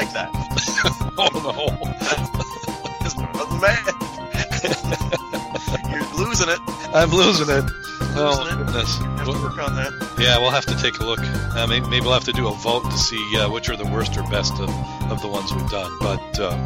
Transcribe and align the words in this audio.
like 0.00 0.12
that. 0.14 0.30
oh 1.18 1.68
I'm 3.34 3.60
mad. 3.60 3.84
You're 5.90 6.26
losing 6.26 6.48
it. 6.48 6.58
I'm 6.94 7.10
losing 7.10 7.50
it. 7.50 7.64
Oh 8.16 8.46
it. 8.46 8.56
goodness. 8.56 8.98
You 8.98 9.04
have 9.04 9.24
to 9.26 9.30
Well, 9.32 9.42
work 9.42 9.58
on 9.58 9.76
that. 9.76 9.92
Yeah, 10.18 10.38
we'll 10.38 10.50
have 10.50 10.64
to 10.66 10.76
take 10.76 10.98
a 11.00 11.04
look. 11.04 11.20
Uh, 11.20 11.66
maybe, 11.66 11.86
maybe 11.88 12.04
we'll 12.04 12.14
have 12.14 12.24
to 12.24 12.32
do 12.32 12.48
a 12.48 12.52
vote 12.54 12.84
to 12.84 12.96
see 12.98 13.36
uh, 13.36 13.50
which 13.50 13.68
are 13.68 13.76
the 13.76 13.84
worst 13.86 14.16
or 14.16 14.22
best 14.30 14.54
of, 14.54 14.70
of 15.10 15.20
the 15.20 15.28
ones 15.28 15.52
we've 15.52 15.68
done. 15.70 15.92
But 16.00 16.40
uh, 16.40 16.56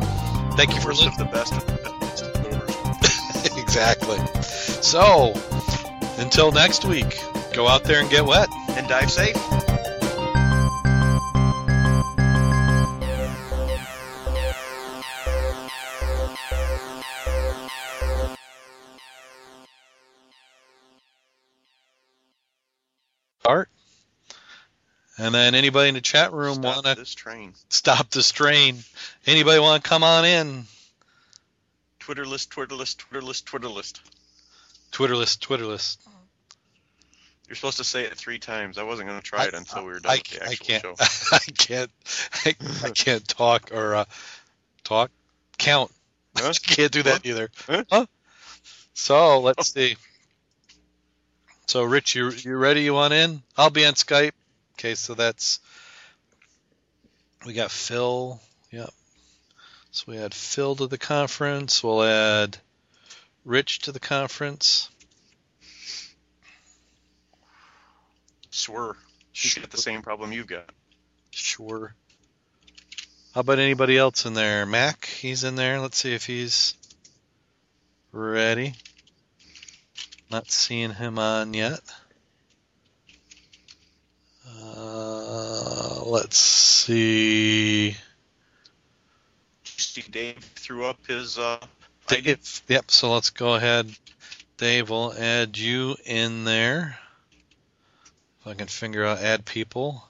thank 0.56 0.74
you 0.74 0.80
for 0.80 0.90
listening. 0.90 1.08
of 1.12 1.18
the 1.18 1.24
best 1.24 1.52
of 1.54 1.66
the 1.66 1.72
best. 1.72 2.24
The 2.32 2.60
worst. 3.02 3.58
exactly. 3.58 4.18
So, 4.42 5.34
until 6.18 6.52
next 6.52 6.84
week, 6.84 7.18
go 7.52 7.66
out 7.66 7.82
there 7.82 8.00
and 8.00 8.08
get 8.08 8.24
wet. 8.24 8.48
And 8.70 8.86
dive 8.88 9.10
safe. 9.10 9.36
And 25.16 25.34
then 25.34 25.54
anybody 25.54 25.88
in 25.88 25.94
the 25.94 26.00
chat 26.00 26.32
room 26.32 26.60
want 26.62 26.84
to 26.84 26.90
stop 26.90 26.96
this 26.98 27.14
train. 27.14 27.54
stop 27.68 28.10
the 28.10 28.22
strain? 28.22 28.78
Anybody 29.26 29.60
want 29.60 29.82
to 29.82 29.88
come 29.88 30.02
on 30.02 30.24
in? 30.24 30.64
Twitter 32.00 32.26
list, 32.26 32.50
Twitter 32.50 32.74
list, 32.74 32.98
Twitter 32.98 33.24
list, 33.24 33.46
Twitter 33.46 33.68
list. 33.68 34.00
Twitter 34.90 35.16
list, 35.16 35.40
Twitter 35.40 35.66
list. 35.66 36.00
You're 37.48 37.56
supposed 37.56 37.76
to 37.76 37.84
say 37.84 38.04
it 38.04 38.14
three 38.14 38.38
times. 38.38 38.78
I 38.78 38.82
wasn't 38.82 39.08
going 39.08 39.20
to 39.20 39.24
try 39.24 39.44
it 39.44 39.54
until 39.54 39.84
we 39.84 39.92
were 39.92 40.00
done 40.00 40.12
I, 40.12 40.16
with 40.16 40.30
the 40.30 40.42
I 40.42 40.46
actual 40.48 40.66
can't. 40.66 40.82
show. 40.82 40.94
I 41.32 41.38
can't. 41.56 41.90
I, 42.44 42.54
I 42.84 42.90
can't 42.94 43.28
talk 43.28 43.70
or 43.72 43.94
uh, 43.94 44.04
talk. 44.82 45.10
Count. 45.58 45.90
Huh? 46.36 46.52
can't 46.64 46.90
do 46.90 47.04
that 47.04 47.24
either. 47.24 47.48
Huh? 47.68 48.06
So 48.92 49.38
let's 49.38 49.72
see. 49.72 49.94
So 51.66 51.84
Rich, 51.84 52.16
you 52.16 52.30
you 52.30 52.56
ready? 52.56 52.82
You 52.82 52.94
want 52.94 53.14
in? 53.14 53.40
I'll 53.56 53.70
be 53.70 53.86
on 53.86 53.94
Skype. 53.94 54.32
Okay, 54.74 54.94
so 54.94 55.14
that's 55.14 55.60
we 57.46 57.52
got 57.52 57.70
Phil. 57.70 58.40
Yep. 58.70 58.90
So 59.90 60.04
we 60.08 60.18
add 60.18 60.34
Phil 60.34 60.76
to 60.76 60.86
the 60.86 60.98
conference. 60.98 61.82
We'll 61.82 62.02
add 62.02 62.58
Rich 63.44 63.80
to 63.80 63.92
the 63.92 64.00
conference. 64.00 64.88
Swear. 68.50 68.96
He's 69.32 69.54
got 69.54 69.70
the 69.70 69.78
same 69.78 70.02
problem 70.02 70.32
you've 70.32 70.46
got. 70.46 70.70
Sure. 71.30 71.94
How 73.34 73.40
about 73.40 73.58
anybody 73.58 73.98
else 73.98 74.26
in 74.26 74.34
there? 74.34 74.64
Mac, 74.64 75.06
he's 75.06 75.42
in 75.42 75.56
there. 75.56 75.80
Let's 75.80 75.98
see 75.98 76.14
if 76.14 76.24
he's 76.24 76.74
ready. 78.12 78.74
Not 80.30 80.50
seeing 80.50 80.94
him 80.94 81.18
on 81.18 81.52
yet. 81.52 81.80
Uh, 84.46 85.93
let's 86.04 86.36
see. 86.36 87.96
Dave 90.10 90.38
threw 90.56 90.84
up 90.84 90.98
his 91.06 91.38
uh, 91.38 91.58
Dave. 92.06 92.62
Yep, 92.68 92.90
so 92.90 93.12
let's 93.12 93.30
go 93.30 93.54
ahead. 93.54 93.90
Dave, 94.56 94.90
we'll 94.90 95.14
add 95.16 95.56
you 95.56 95.96
in 96.04 96.44
there. 96.44 96.98
If 98.40 98.46
I 98.46 98.54
can 98.54 98.66
figure 98.66 99.04
out 99.04 99.18
add 99.18 99.44
people. 99.44 100.04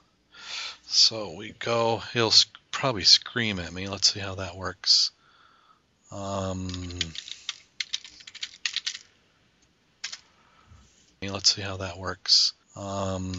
So 0.86 1.34
we 1.34 1.52
go, 1.58 2.02
he'll 2.12 2.32
probably 2.70 3.04
scream 3.04 3.58
at 3.58 3.72
me. 3.72 3.88
Let's 3.88 4.12
see 4.12 4.20
how 4.20 4.34
that 4.36 4.56
works. 4.56 5.12
Um, 6.10 6.68
let's 11.22 11.54
see 11.54 11.62
how 11.62 11.78
that 11.78 11.98
works. 11.98 12.52
Um, 12.76 13.32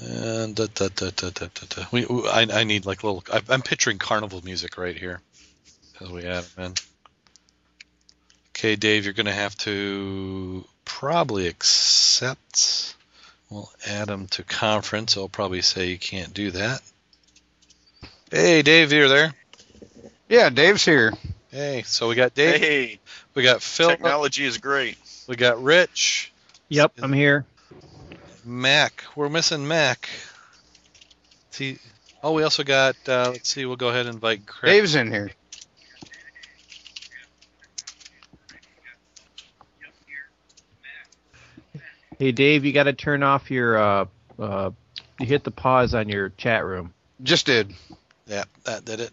and 0.00 0.54
da, 0.56 0.66
da, 0.74 0.88
da, 0.94 1.10
da, 1.14 1.30
da, 1.30 1.46
da, 1.54 1.66
da. 1.68 1.84
We, 1.92 2.04
we- 2.06 2.28
I, 2.28 2.46
I 2.60 2.64
need 2.64 2.86
like 2.86 3.02
little. 3.04 3.22
I, 3.32 3.42
I'm 3.48 3.62
picturing 3.62 3.98
carnival 3.98 4.40
music 4.44 4.78
right 4.78 4.96
here 4.96 5.20
as 6.00 6.10
we 6.10 6.24
add 6.24 6.44
them 6.44 6.64
in. 6.66 6.74
Okay, 8.56 8.76
Dave, 8.76 9.04
you're 9.04 9.14
going 9.14 9.26
to 9.26 9.32
have 9.32 9.56
to 9.58 10.64
probably 10.84 11.46
accept. 11.48 12.94
We'll 13.50 13.70
add 13.86 14.08
them 14.08 14.28
to 14.28 14.42
conference. 14.44 15.16
I'll 15.16 15.28
probably 15.28 15.62
say 15.62 15.88
you 15.90 15.98
can't 15.98 16.32
do 16.32 16.50
that. 16.52 16.80
Hey, 18.30 18.62
Dave, 18.62 18.92
you're 18.92 19.08
there. 19.08 19.34
Yeah, 20.28 20.48
Dave's 20.48 20.84
here. 20.84 21.12
Hey, 21.50 21.82
so 21.84 22.08
we 22.08 22.14
got 22.14 22.34
Dave, 22.34 22.60
Hey, 22.60 22.98
we 23.34 23.42
got 23.42 23.60
Phil, 23.62 23.90
technology 23.90 24.46
is 24.46 24.56
great. 24.56 24.96
we 25.28 25.36
got 25.36 25.62
Rich, 25.62 26.32
Yep, 26.70 26.92
I'm 27.02 27.12
here. 27.12 27.44
Mac. 28.44 29.04
We're 29.16 29.28
missing 29.28 29.66
Mac. 29.66 30.08
See, 31.50 31.78
oh, 32.22 32.32
we 32.32 32.42
also 32.42 32.64
got. 32.64 32.96
Uh, 33.06 33.30
let's 33.32 33.48
see. 33.48 33.64
We'll 33.66 33.76
go 33.76 33.88
ahead 33.88 34.06
and 34.06 34.14
invite 34.14 34.46
Craig. 34.46 34.72
Dave's 34.72 34.94
in 34.94 35.10
here. 35.10 35.30
Hey, 42.18 42.32
Dave, 42.32 42.64
you 42.64 42.72
got 42.72 42.84
to 42.84 42.92
turn 42.92 43.22
off 43.22 43.50
your. 43.50 43.76
Uh, 43.76 44.04
uh, 44.38 44.70
you 45.18 45.26
hit 45.26 45.44
the 45.44 45.50
pause 45.50 45.94
on 45.94 46.08
your 46.08 46.30
chat 46.30 46.64
room. 46.64 46.94
Just 47.22 47.46
did. 47.46 47.72
Yeah, 48.26 48.44
that 48.64 48.84
did 48.84 49.00
it. 49.00 49.10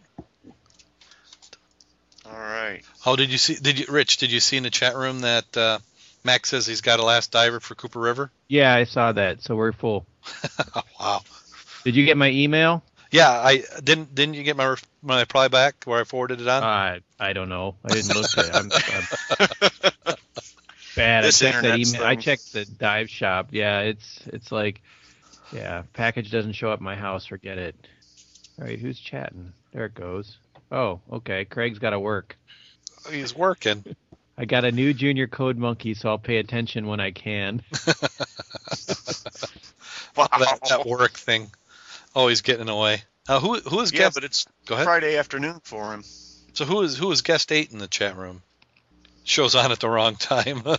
All 2.25 2.31
right. 2.34 2.81
Oh, 3.06 3.16
did 3.16 3.31
you 3.31 3.38
see? 3.38 3.56
Did 3.56 3.79
you, 3.79 3.85
Rich? 3.90 4.17
Did 4.17 4.31
you 4.31 4.40
see 4.40 4.57
in 4.57 4.63
the 4.63 4.69
chat 4.69 4.96
room 4.96 5.22
that 5.22 5.57
uh, 5.57 5.79
Mac 6.24 6.46
says 6.46 6.66
he's 6.66 6.81
got 6.81 7.00
a 7.00 7.03
last 7.03 7.31
diver 7.31 7.59
for 7.59 7.75
Cooper 7.75 8.00
River? 8.00 8.31
Yeah, 8.47 8.74
I 8.74 8.84
saw 8.84 9.12
that. 9.13 9.41
So 9.41 9.56
we're 9.56 9.72
full. 9.72 10.06
Wow. 11.00 11.22
Did 11.85 11.96
you 11.96 12.06
get 12.06 12.18
my 12.18 12.30
email? 12.30 12.84
Yeah, 13.12 13.30
I 13.31 13.63
didn't. 13.84 14.13
Didn't 14.13 14.35
you 14.35 14.44
get 14.44 14.58
my 14.58 14.75
my 15.02 15.22
reply 15.22 15.47
back 15.47 15.85
where 15.85 16.02
I 16.02 16.03
forwarded 16.03 16.41
it 16.41 16.47
on? 16.47 16.62
Uh, 16.62 17.00
I 17.19 17.34
don't 17.34 17.50
know. 17.50 17.75
I 17.85 17.94
didn't 17.94 18.16
look 18.16 18.38
at 18.38 18.46
it. 18.46 18.56
I'm, 18.56 18.69
I'm 20.06 20.13
bad. 20.96 21.24
This 21.24 21.41
I 21.41 21.52
checked 21.52 21.63
that 21.63 21.79
email. 21.79 22.03
I 22.03 22.16
checked 22.16 22.53
the 22.53 22.66
dive 22.66 23.09
shop. 23.09 23.47
Yeah, 23.52 23.79
it's 23.79 24.19
it's 24.28 24.52
like, 24.52 24.81
yeah, 25.53 25.84
package 25.94 26.29
doesn't 26.31 26.53
show 26.53 26.69
up 26.69 26.79
at 26.79 26.81
my 26.81 26.96
house. 26.96 27.25
Forget 27.25 27.58
it. 27.58 27.75
All 28.59 28.66
right, 28.68 28.78
who's 28.78 29.00
chatting? 29.00 29.53
There 29.72 29.85
it 29.85 29.96
goes. 29.96 30.38
Oh, 30.72 31.00
okay. 31.12 31.46
Craig's 31.46 31.79
got 31.79 31.91
to 31.91 32.00
work. 32.00 32.38
he's 33.09 33.35
working. 33.35 33.84
I 34.40 34.46
got 34.46 34.64
a 34.64 34.72
new 34.72 34.94
junior 34.94 35.28
code 35.28 35.58
monkey, 35.58 35.94
so 35.94 36.08
I'll 36.10 36.18
pay 36.18 36.38
attention 36.38 36.88
when 36.88 37.00
I 37.00 37.12
can. 37.12 37.62
Wow. 40.16 40.28
that, 40.38 40.60
that 40.70 40.86
work 40.86 41.14
thing. 41.14 41.50
Oh, 42.16 42.28
he's 42.28 42.42
getting 42.42 42.68
away. 42.68 43.04
Uh, 43.30 43.40
who 43.40 43.60
who 43.60 43.80
is 43.80 43.94
yeah, 43.94 44.00
guest? 44.00 44.16
but 44.16 44.24
it's 44.26 44.48
Go 44.66 44.76
ahead. 44.76 44.86
Friday 44.86 45.16
afternoon 45.18 45.62
for 45.64 45.94
him. 45.94 46.04
So 46.54 46.66
who 46.66 46.82
is 46.82 46.98
who 46.98 47.10
is 47.12 47.22
guest 47.22 47.52
eight 47.54 47.72
in 47.72 47.78
the 47.78 47.88
chat 47.88 48.18
room? 48.18 48.42
Shows 49.24 49.56
on 49.56 49.72
at 49.72 49.80
the 49.80 49.90
wrong 49.90 50.16
time. 50.16 50.64
we'll 50.66 50.78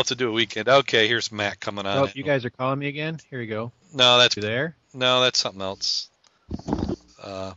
have 0.00 0.06
to 0.06 0.14
do 0.16 0.28
a 0.30 0.32
weekend. 0.32 0.68
Okay, 0.68 1.06
here's 1.06 1.30
Matt 1.30 1.60
coming 1.60 1.86
on. 1.86 1.98
Oh, 1.98 2.08
you 2.14 2.24
guys 2.24 2.44
are 2.44 2.50
calling 2.50 2.78
me 2.80 2.88
again? 2.88 3.20
Here 3.30 3.38
we 3.38 3.46
go. 3.46 3.70
no, 3.94 4.18
that's 4.18 4.34
You 4.36 4.42
there? 4.42 4.74
no, 4.94 5.20
that's 5.20 5.38
something 5.38 5.62
else. 5.62 6.08
Uh, 7.22 7.52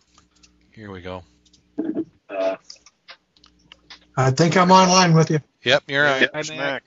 here 0.73 0.91
we 0.91 1.01
go. 1.01 1.23
I 4.19 4.31
think 4.31 4.57
I'm 4.57 4.69
online 4.69 5.13
with 5.13 5.31
you. 5.31 5.39
Yep, 5.63 5.83
you're 5.87 6.05
on. 6.05 6.21
Yep, 6.21 6.31
Hi, 6.33 6.41
smack. 6.41 6.83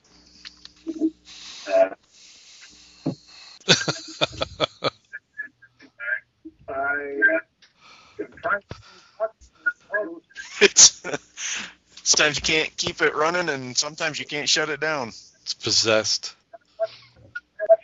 It's 10.61 11.01
sometimes 12.03 12.35
you 12.35 12.43
can't 12.43 12.77
keep 12.77 13.01
it 13.01 13.15
running, 13.15 13.49
and 13.49 13.75
sometimes 13.75 14.19
you 14.19 14.27
can't 14.27 14.47
shut 14.47 14.69
it 14.69 14.79
down. 14.79 15.07
It's 15.41 15.55
possessed. 15.55 16.35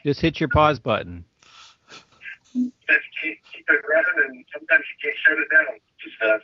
Just 0.06 0.22
hit 0.22 0.40
your 0.40 0.50
pause 0.50 0.78
button. 0.78 1.26
Just 2.54 3.08
keep 3.20 3.40
it 3.68 3.82
running, 3.90 4.30
and 4.30 4.46
sometimes 4.54 4.86
you 4.92 5.10
can't 5.10 5.18
shut 5.18 5.40
it 5.40 5.50
down. 5.50 5.80
Just 6.04 6.22
uh, 6.22 6.38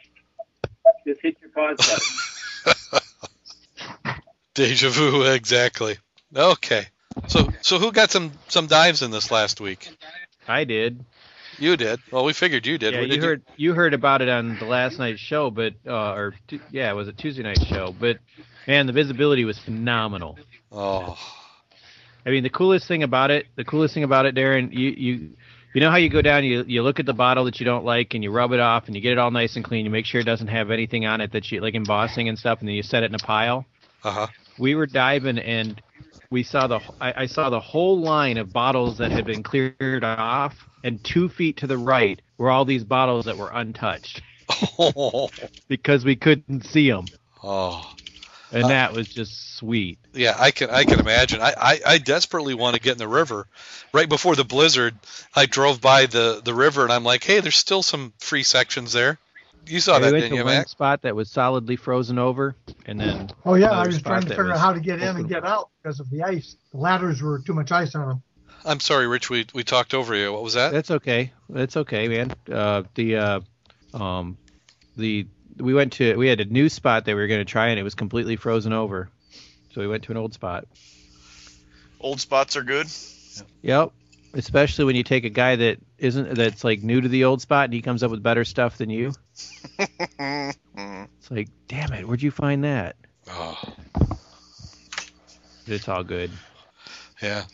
just 1.06 1.22
hit 1.22 1.38
your 1.40 1.52
pause 1.52 1.78
button. 1.78 2.35
Deja 4.54 4.90
vu, 4.90 5.24
exactly. 5.24 5.98
Okay. 6.36 6.86
So 7.28 7.48
so 7.62 7.80
who 7.80 7.92
got 7.92 8.12
some 8.12 8.32
some 8.48 8.68
dives 8.68 9.02
in 9.02 9.12
this 9.12 9.32
last 9.32 9.60
week? 9.62 9.90
I 10.48 10.64
did. 10.64 11.04
You 11.58 11.78
did. 11.78 12.00
Well, 12.12 12.26
we 12.26 12.34
figured 12.34 12.66
you 12.66 12.78
did. 12.78 12.94
yeah, 12.94 13.02
you 13.02 13.08
did 13.08 13.22
heard 13.22 13.42
you 13.56 13.74
heard 13.74 13.94
about 13.94 14.22
it 14.22 14.30
on 14.30 14.58
the 14.58 14.66
last 14.66 15.00
night's 15.00 15.20
show, 15.20 15.50
but 15.50 15.74
uh, 15.88 16.14
or 16.14 16.34
tu- 16.48 16.60
yeah, 16.72 16.92
it 16.92 16.96
was 16.96 17.08
a 17.08 17.14
Tuesday 17.14 17.44
night 17.44 17.64
show. 17.66 17.96
But 17.98 18.20
man, 18.68 18.88
the 18.88 18.94
visibility 18.94 19.46
was 19.46 19.58
phenomenal. 19.60 20.38
Oh, 20.72 21.18
I 22.26 22.30
mean, 22.32 22.44
the 22.44 22.50
coolest 22.50 22.88
thing 22.88 23.04
about 23.04 23.32
it, 23.32 23.46
the 23.56 23.64
coolest 23.64 23.94
thing 23.94 24.04
about 24.04 24.26
it, 24.26 24.36
Darren, 24.36 24.72
you 24.74 24.90
you 24.90 25.30
You 25.76 25.82
know 25.82 25.92
how 25.92 25.98
you 25.98 26.08
go 26.10 26.22
down, 26.22 26.46
you 26.46 26.64
you 26.66 26.82
look 26.84 27.02
at 27.02 27.06
the 27.06 27.14
bottle 27.14 27.44
that 27.44 27.60
you 27.60 27.66
don't 27.66 27.84
like, 27.84 28.14
and 28.14 28.24
you 28.24 28.32
rub 28.32 28.54
it 28.54 28.62
off, 28.62 28.88
and 28.88 28.96
you 28.96 29.02
get 29.02 29.12
it 29.12 29.18
all 29.18 29.30
nice 29.30 29.58
and 29.58 29.66
clean. 29.66 29.84
You 29.84 29.92
make 29.92 30.06
sure 30.06 30.22
it 30.22 30.24
doesn't 30.24 30.48
have 30.48 30.72
anything 30.72 31.06
on 31.06 31.20
it 31.20 31.34
that 31.34 31.52
you 31.52 31.60
like 31.60 31.76
embossing 31.76 32.30
and 32.30 32.40
stuff, 32.40 32.60
and 32.62 32.70
then 32.70 32.76
you 32.76 32.82
set 32.82 33.04
it 33.04 33.12
in 33.12 33.16
a 33.16 33.20
pile. 33.20 33.66
Uh 34.02 34.12
huh. 34.12 34.28
We 34.58 34.76
were 34.76 34.86
diving, 34.86 35.38
and 35.38 35.82
we 36.32 36.44
saw 36.44 36.68
the 36.68 36.80
I, 37.02 37.24
I 37.24 37.26
saw 37.26 37.50
the 37.50 37.60
whole 37.60 38.00
line 38.00 38.38
of 38.38 38.54
bottles 38.54 38.98
that 39.00 39.12
had 39.12 39.26
been 39.26 39.44
cleared 39.44 40.06
off, 40.06 40.56
and 40.86 41.04
two 41.04 41.28
feet 41.28 41.58
to 41.58 41.68
the 41.68 41.78
right 41.78 42.22
were 42.38 42.50
all 42.50 42.64
these 42.64 42.86
bottles 42.86 43.26
that 43.26 43.38
were 43.38 43.50
untouched 43.50 44.22
Oh, 44.80 45.30
because 45.68 46.06
we 46.06 46.16
couldn't 46.16 46.66
see 46.66 46.90
them, 46.90 47.06
oh. 47.44 47.94
And 48.52 48.64
Uh, 48.64 48.70
that 48.70 48.94
was 48.94 49.08
just 49.08 49.56
sweet. 49.58 50.00
Yeah, 50.14 50.36
I 50.38 50.52
can 50.52 50.70
I 50.70 50.84
can 50.84 51.00
imagine. 51.00 51.42
I, 51.42 51.54
I, 51.58 51.80
I 51.86 51.98
desperately 51.98 52.54
want 52.54 52.76
to 52.76 52.82
get 52.82 52.94
in 52.94 52.98
the 52.98 53.08
river. 53.08 53.48
Right 53.94 54.10
before 54.10 54.36
the 54.36 54.44
blizzard, 54.44 54.96
I 55.36 55.46
drove 55.46 55.82
by 55.82 56.06
the, 56.06 56.42
the 56.44 56.54
river 56.54 56.84
and 56.84 56.92
I'm 56.92 57.04
like, 57.04 57.24
hey, 57.24 57.40
there's 57.40 57.56
still 57.58 57.84
some 57.84 58.14
free 58.20 58.44
sections 58.44 58.94
there. 58.94 59.18
You 59.68 59.80
saw 59.80 59.94
Yeah, 59.94 60.00
that, 60.00 60.08
we 60.08 60.12
went 60.14 60.24
didn't 60.24 60.32
to 60.32 60.36
you, 60.38 60.44
one 60.44 60.52
Mac? 60.58 60.68
spot 60.68 61.02
that 61.04 61.16
was 61.16 61.32
solidly 61.32 61.76
frozen 61.76 62.20
over, 62.20 62.56
and 62.86 63.00
then 63.00 63.30
Oh 63.46 63.56
yeah, 63.56 63.72
I 63.72 63.86
was 63.86 64.02
trying 64.02 64.22
to 64.22 64.30
figure 64.30 64.52
out 64.54 64.60
how 64.60 64.74
to 64.74 64.80
get 64.80 65.02
in 65.02 65.16
and 65.16 65.28
get 65.28 65.44
out 65.46 65.70
because 65.82 66.00
of 66.00 66.10
the 66.10 66.24
ice. 66.24 66.56
The 66.72 66.78
ladders 66.78 67.22
were 67.22 67.40
too 67.40 67.54
much 67.54 67.72
ice 67.72 67.96
on 67.96 68.08
them. 68.08 68.24
I'm 68.66 68.80
sorry, 68.80 69.08
Rich. 69.08 69.30
We 69.30 69.46
we 69.54 69.64
talked 69.64 69.94
over 69.94 70.16
you. 70.16 70.34
What 70.34 70.44
was 70.44 70.54
that? 70.56 70.72
That's 70.72 70.92
okay. 70.92 71.32
That's 71.50 71.78
okay, 71.78 72.08
man. 72.08 72.32
Uh, 72.52 72.84
the 72.96 73.16
uh, 73.18 73.40
um, 73.94 74.38
the 74.96 75.28
we 75.58 75.74
went 75.74 75.94
to 75.94 76.16
we 76.16 76.28
had 76.28 76.40
a 76.42 76.46
new 76.46 76.70
spot 76.70 77.06
that 77.06 77.16
we 77.16 77.22
were 77.22 77.28
going 77.28 77.42
to 77.42 77.46
try, 77.46 77.68
and 77.70 77.80
it 77.80 77.84
was 77.84 77.96
completely 77.96 78.36
frozen 78.36 78.74
over. 78.74 79.10
So 79.74 79.82
we 79.82 79.88
went 79.88 80.04
to 80.04 80.12
an 80.12 80.18
old 80.18 80.34
spot. 80.34 80.66
Old 82.00 82.20
spots 82.22 82.56
are 82.56 82.64
good. 82.64 82.88
Yep. 83.62 83.92
Especially 84.34 84.86
when 84.86 84.96
you 84.96 85.04
take 85.04 85.24
a 85.24 85.30
guy 85.30 85.56
that 85.56 85.78
isn't 85.98 86.36
that's 86.36 86.64
like 86.64 86.84
new 86.84 87.00
to 87.02 87.08
the 87.08 87.24
old 87.26 87.42
spot, 87.42 87.66
and 87.66 87.74
he 87.74 87.82
comes 87.82 88.04
up 88.04 88.12
with 88.12 88.22
better 88.24 88.44
stuff 88.46 88.78
than 88.78 88.90
you. 88.90 89.14
It's 90.78 91.32
like, 91.32 91.48
damn 91.68 91.92
it, 91.94 92.08
where'd 92.08 92.22
you 92.22 92.30
find 92.30 92.64
that? 92.66 92.96
Oh, 93.30 93.58
But 93.98 94.10
it's 95.74 95.88
all 95.88 96.04
good. 96.04 96.30
yeah. 97.22 97.46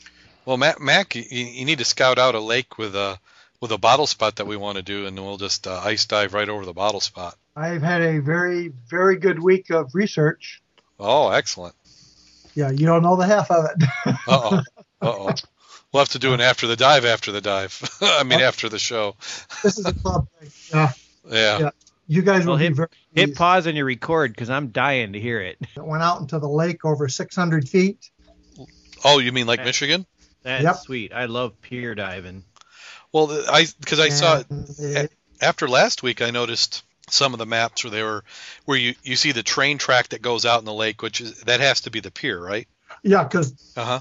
Well, 0.46 0.58
Mac, 0.58 0.82
Mac 0.82 1.16
you, 1.16 1.24
you 1.30 1.64
need 1.66 1.78
to 1.78 1.86
scout 1.86 2.18
out 2.18 2.36
a 2.36 2.40
lake 2.42 2.78
with 2.78 2.96
a 2.96 3.18
with 3.62 3.72
a 3.72 3.78
bottle 3.78 4.08
spot 4.08 4.38
that 4.38 4.48
we 4.48 4.58
want 4.58 4.78
to 4.78 4.82
do, 4.82 5.06
and 5.06 5.18
we'll 5.18 5.38
just 5.38 5.68
uh, 5.68 5.80
ice 5.84 6.06
dive 6.06 6.34
right 6.34 6.50
over 6.50 6.66
the 6.66 6.74
bottle 6.74 7.00
spot. 7.00 7.38
I've 7.56 7.82
had 7.82 8.02
a 8.02 8.20
very, 8.20 8.70
very 8.88 9.18
good 9.18 9.42
week 9.42 9.70
of 9.72 9.94
research. 9.94 10.62
Oh, 11.00 11.30
excellent. 11.30 11.76
Yeah, 12.56 12.72
you 12.72 12.86
don't 12.86 13.04
know 13.04 13.16
the 13.16 13.26
half 13.26 13.50
of 13.52 13.66
it. 13.66 13.88
Uh 14.06 14.16
oh. 14.28 14.56
Uh 14.58 14.62
oh. 15.02 15.34
We'll 15.92 16.02
have 16.02 16.10
to 16.10 16.20
do 16.20 16.34
an 16.34 16.40
after 16.40 16.68
the 16.68 16.76
dive 16.78 17.04
after 17.06 17.32
the 17.34 17.42
dive. 17.42 17.82
I 18.02 18.24
mean, 18.24 18.40
after 18.40 18.70
the 18.70 18.80
show. 18.80 19.16
this 19.64 19.78
is 19.78 19.86
a 19.86 19.94
club 19.94 20.28
thing. 20.40 20.50
Yeah, 20.74 20.92
Yeah. 21.30 21.60
Yeah. 21.60 21.70
you 22.08 22.22
guys 22.22 22.46
will 22.46 22.54
Well, 22.54 22.60
be 22.60 22.64
hit- 22.66 22.76
very. 22.76 22.88
Hit 23.14 23.36
pause 23.36 23.68
on 23.68 23.76
your 23.76 23.86
record 23.86 24.32
because 24.32 24.50
I'm 24.50 24.68
dying 24.70 25.14
to 25.14 25.20
hear 25.20 25.42
it. 25.42 25.58
It 25.76 25.84
went 25.84 26.02
out 26.02 26.22
into 26.22 26.40
the 26.40 26.48
lake 26.48 26.86
over 26.86 27.10
600 27.10 27.68
feet. 27.68 28.10
Oh, 29.04 29.20
you 29.20 29.34
mean 29.34 29.48
like 29.48 29.60
Okay. 29.60 29.68
Michigan? 29.68 30.06
That's 30.44 30.64
Yep. 30.64 30.76
sweet. 30.78 31.14
I 31.14 31.26
love 31.26 31.60
pier 31.62 31.94
diving. 31.96 32.46
Well, 33.12 33.30
I 33.52 33.66
because 33.82 34.00
I 34.00 34.10
saw 34.10 34.44
and 34.50 34.70
it- 34.80 35.12
after 35.42 35.68
last 35.68 36.04
week, 36.04 36.22
I 36.22 36.30
noticed 36.30 36.84
some 37.12 37.34
of 37.34 37.40
the 37.40 37.46
maps 37.46 37.84
where 37.84 37.92
they 37.92 38.04
were 38.04 38.24
where 38.66 38.78
you 38.78 38.96
you 39.04 39.16
see 39.16 39.32
the 39.32 39.44
train 39.44 39.78
track 39.78 40.10
that 40.10 40.22
goes 40.22 40.46
out 40.46 40.60
in 40.60 40.66
the 40.66 40.74
lake, 40.74 41.02
which 41.02 41.22
is 41.22 41.42
that 41.42 41.60
has 41.60 41.82
to 41.82 41.92
be 41.92 42.00
the 42.00 42.12
pier, 42.12 42.40
right? 42.40 42.68
yeah, 43.04 43.24
because 43.24 43.56
Uh 43.76 43.86
huh. 43.86 44.00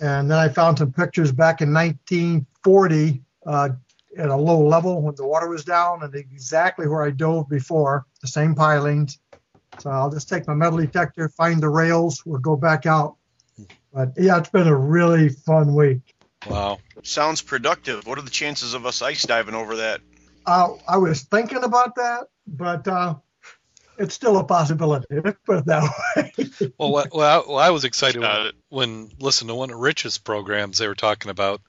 and 0.00 0.30
then 0.30 0.38
I 0.38 0.48
found 0.48 0.78
some 0.78 0.92
pictures 0.92 1.32
back 1.32 1.60
in 1.60 1.72
1940 1.72 3.22
uh, 3.46 3.68
at 4.18 4.28
a 4.28 4.36
low 4.36 4.66
level 4.66 5.00
when 5.02 5.14
the 5.14 5.26
water 5.26 5.48
was 5.48 5.64
down, 5.64 6.02
and 6.02 6.14
exactly 6.14 6.86
where 6.86 7.02
I 7.02 7.10
dove 7.10 7.48
before, 7.48 8.06
the 8.20 8.28
same 8.28 8.54
pilings. 8.54 9.18
So 9.78 9.90
I'll 9.90 10.10
just 10.10 10.28
take 10.28 10.46
my 10.46 10.54
metal 10.54 10.78
detector, 10.78 11.28
find 11.30 11.60
the 11.60 11.68
rails, 11.68 12.24
we'll 12.24 12.40
go 12.40 12.56
back 12.56 12.86
out. 12.86 13.16
But 13.92 14.12
yeah, 14.16 14.38
it's 14.38 14.48
been 14.50 14.68
a 14.68 14.76
really 14.76 15.28
fun 15.28 15.74
week. 15.74 16.00
Wow. 16.44 16.78
Sounds 17.02 17.42
productive. 17.42 18.06
What 18.06 18.18
are 18.18 18.22
the 18.22 18.30
chances 18.30 18.74
of 18.74 18.86
us 18.86 19.02
ice 19.02 19.24
diving 19.24 19.54
over 19.54 19.76
that? 19.76 20.00
Uh, 20.46 20.70
I 20.88 20.96
was 20.96 21.22
thinking 21.22 21.62
about 21.62 21.94
that, 21.96 22.26
but 22.46 22.86
uh, 22.88 23.14
it's 23.98 24.14
still 24.14 24.38
a 24.38 24.44
possibility. 24.44 25.06
Let's 25.24 25.38
put 25.44 25.58
it 25.58 25.64
that 25.66 25.82
way. 26.16 26.32
Well, 26.78 26.92
well, 27.12 27.20
I, 27.20 27.48
well, 27.48 27.58
I 27.58 27.70
was 27.70 27.84
excited 27.84 28.20
when, 28.20 28.46
it. 28.46 28.54
when 28.68 29.10
listening 29.18 29.48
to 29.48 29.54
one 29.54 29.70
of 29.70 29.78
Rich's 29.78 30.18
programs. 30.18 30.78
They 30.78 30.86
were 30.88 30.94
talking 30.94 31.30
about 31.30 31.60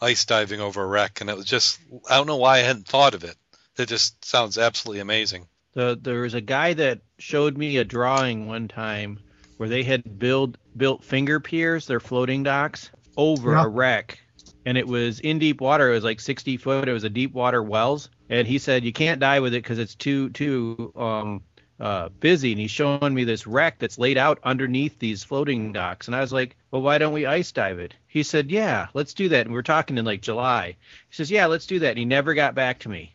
ice 0.00 0.24
diving 0.24 0.60
over 0.60 0.82
a 0.82 0.86
wreck, 0.86 1.20
and 1.20 1.28
it 1.30 1.36
was 1.36 1.44
just 1.46 1.78
I 2.08 2.16
don't 2.16 2.26
know 2.26 2.36
why 2.36 2.56
I 2.58 2.62
hadn't 2.62 2.86
thought 2.88 3.14
of 3.14 3.24
it. 3.24 3.36
It 3.78 3.86
just 3.88 4.24
sounds 4.24 4.58
absolutely 4.58 5.00
amazing. 5.00 5.46
The, 5.74 5.98
there 6.00 6.20
was 6.20 6.34
a 6.34 6.40
guy 6.40 6.74
that 6.74 7.00
showed 7.18 7.56
me 7.56 7.78
a 7.78 7.84
drawing 7.84 8.46
one 8.46 8.68
time 8.68 9.20
where 9.56 9.68
they 9.68 9.82
had 9.82 10.18
build 10.18 10.58
built 10.76 11.04
finger 11.04 11.40
piers, 11.40 11.86
their 11.86 12.00
floating 12.00 12.42
docks, 12.42 12.90
over 13.16 13.52
Yeah. 13.52 13.64
a 13.64 13.68
wreck, 13.68 14.18
and 14.64 14.78
it 14.78 14.86
was 14.86 15.20
in 15.20 15.38
deep 15.38 15.60
water. 15.60 15.90
It 15.90 15.94
was 15.94 16.04
like 16.04 16.20
60 16.20 16.56
foot. 16.56 16.88
It 16.88 16.92
was 16.92 17.04
a 17.04 17.10
deep 17.10 17.32
water 17.32 17.62
wells, 17.62 18.08
and 18.28 18.46
he 18.46 18.58
said 18.58 18.84
you 18.84 18.92
can't 18.92 19.20
dive 19.20 19.42
with 19.42 19.54
it 19.54 19.62
because 19.62 19.78
it's 19.78 19.94
too 19.94 20.30
too 20.30 20.92
um 20.96 21.42
uh 21.80 22.08
busy. 22.20 22.52
And 22.52 22.60
he's 22.60 22.70
showing 22.70 23.14
me 23.14 23.24
this 23.24 23.46
wreck 23.46 23.78
that's 23.78 23.98
laid 23.98 24.18
out 24.18 24.38
underneath 24.42 24.98
these 24.98 25.24
floating 25.24 25.72
docks, 25.72 26.06
and 26.06 26.16
I 26.16 26.20
was 26.20 26.32
like, 26.32 26.56
well, 26.70 26.82
why 26.82 26.98
don't 26.98 27.12
we 27.12 27.26
ice 27.26 27.52
dive 27.52 27.78
it? 27.78 27.94
He 28.06 28.22
said, 28.22 28.50
yeah, 28.50 28.88
let's 28.94 29.14
do 29.14 29.28
that. 29.30 29.42
And 29.42 29.50
we 29.50 29.56
were 29.56 29.62
talking 29.62 29.98
in 29.98 30.04
like 30.04 30.22
July. 30.22 30.76
He 31.08 31.14
says, 31.14 31.30
yeah, 31.30 31.46
let's 31.46 31.66
do 31.66 31.80
that. 31.80 31.90
And 31.90 31.98
he 31.98 32.04
never 32.04 32.34
got 32.34 32.54
back 32.54 32.80
to 32.80 32.88
me, 32.88 33.14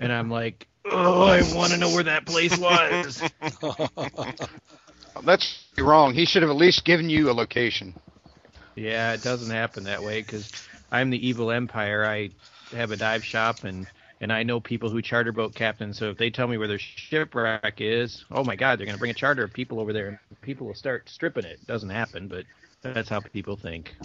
and 0.00 0.12
I'm 0.12 0.30
like. 0.30 0.66
Oh, 0.84 1.22
I 1.22 1.42
want 1.54 1.70
to 1.70 1.78
know 1.78 1.90
where 1.90 2.02
that 2.02 2.26
place 2.26 2.58
was. 2.58 3.22
That's 5.24 5.64
wrong. 5.78 6.14
He 6.14 6.24
should 6.24 6.42
have 6.42 6.50
at 6.50 6.56
least 6.56 6.84
given 6.84 7.08
you 7.08 7.30
a 7.30 7.32
location. 7.32 7.94
Yeah, 8.74 9.12
it 9.12 9.22
doesn't 9.22 9.50
happen 9.50 9.84
that 9.84 10.02
way 10.02 10.22
because 10.22 10.50
I'm 10.92 11.10
the 11.10 11.26
evil 11.26 11.50
empire. 11.50 12.04
I 12.04 12.30
have 12.76 12.90
a 12.92 12.96
dive 12.96 13.24
shop 13.24 13.64
and 13.64 13.86
and 14.20 14.32
I 14.32 14.44
know 14.44 14.60
people 14.60 14.88
who 14.88 15.02
charter 15.02 15.32
boat 15.32 15.52
captains. 15.52 15.98
So 15.98 16.10
if 16.10 16.16
they 16.16 16.30
tell 16.30 16.46
me 16.46 16.56
where 16.56 16.68
their 16.68 16.78
shipwreck 16.78 17.80
is, 17.80 18.24
oh 18.30 18.44
my 18.44 18.54
God, 18.54 18.78
they're 18.78 18.86
going 18.86 18.94
to 18.94 19.00
bring 19.00 19.10
a 19.10 19.14
charter 19.14 19.42
of 19.42 19.52
people 19.52 19.80
over 19.80 19.92
there 19.92 20.08
and 20.08 20.40
people 20.42 20.68
will 20.68 20.74
start 20.74 21.08
stripping 21.08 21.44
it. 21.44 21.66
Doesn't 21.66 21.90
happen, 21.90 22.28
but 22.28 22.44
that's 22.82 23.08
how 23.08 23.18
people 23.18 23.56
think. 23.56 23.96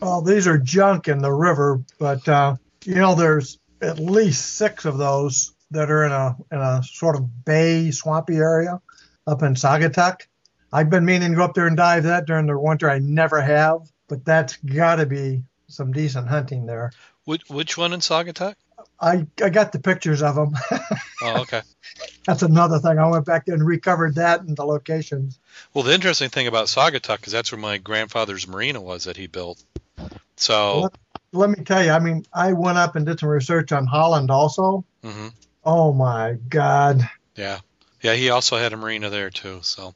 Well, 0.00 0.22
these 0.22 0.48
are 0.48 0.58
junk 0.58 1.06
in 1.06 1.18
the 1.18 1.32
river, 1.32 1.84
but 2.00 2.26
uh, 2.28 2.56
you 2.84 2.96
know, 2.96 3.14
there's 3.14 3.58
at 3.80 4.00
least 4.00 4.56
six 4.56 4.86
of 4.86 4.98
those 4.98 5.52
that 5.70 5.90
are 5.90 6.04
in 6.04 6.12
a 6.12 6.36
in 6.50 6.58
a 6.58 6.82
sort 6.82 7.14
of 7.14 7.44
bay, 7.44 7.90
swampy 7.92 8.36
area 8.36 8.80
up 9.26 9.42
in 9.42 9.54
Saugatuck. 9.54 10.22
I've 10.72 10.90
been 10.90 11.04
meaning 11.04 11.30
to 11.30 11.36
go 11.36 11.44
up 11.44 11.54
there 11.54 11.66
and 11.66 11.76
dive 11.76 12.04
that 12.04 12.26
during 12.26 12.46
the 12.46 12.58
winter. 12.58 12.90
I 12.90 12.98
never 12.98 13.40
have, 13.40 13.82
but 14.08 14.24
that's 14.24 14.56
got 14.56 14.96
to 14.96 15.06
be 15.06 15.44
some 15.68 15.92
decent 15.92 16.28
hunting 16.28 16.66
there. 16.66 16.92
Which 17.24 17.42
which 17.48 17.76
one 17.76 17.92
in 17.92 18.00
Saugatuck? 18.00 18.54
I 19.00 19.26
I 19.42 19.50
got 19.50 19.72
the 19.72 19.78
pictures 19.80 20.22
of 20.22 20.34
them. 20.34 20.54
Oh, 21.20 21.40
okay. 21.40 21.62
that's 22.26 22.42
another 22.42 22.78
thing. 22.78 22.96
I 22.96 23.08
went 23.08 23.24
back 23.26 23.48
and 23.48 23.66
recovered 23.66 24.14
that 24.14 24.40
and 24.42 24.56
the 24.56 24.64
locations. 24.64 25.40
Well, 25.74 25.82
the 25.82 25.92
interesting 25.92 26.28
thing 26.28 26.46
about 26.46 26.68
Saugatuck 26.68 27.26
is 27.26 27.32
that's 27.32 27.50
where 27.50 27.60
my 27.60 27.78
grandfather's 27.78 28.46
marina 28.46 28.80
was 28.80 29.02
that 29.04 29.16
he 29.16 29.26
built. 29.26 29.60
So, 30.36 30.82
What? 30.82 30.92
Let 31.32 31.50
me 31.50 31.64
tell 31.64 31.84
you, 31.84 31.90
I 31.90 31.98
mean, 31.98 32.24
I 32.32 32.52
went 32.52 32.78
up 32.78 32.94
and 32.94 33.04
did 33.04 33.18
some 33.18 33.28
research 33.30 33.72
on 33.72 33.86
Holland 33.88 34.30
also. 34.30 34.84
mhm. 35.02 35.32
Oh 35.64 35.92
my 35.92 36.36
God. 36.48 37.00
yeah, 37.34 37.58
yeah, 38.00 38.14
he 38.14 38.30
also 38.30 38.56
had 38.56 38.72
a 38.72 38.76
marina 38.76 39.10
there 39.10 39.30
too. 39.30 39.58
So, 39.62 39.94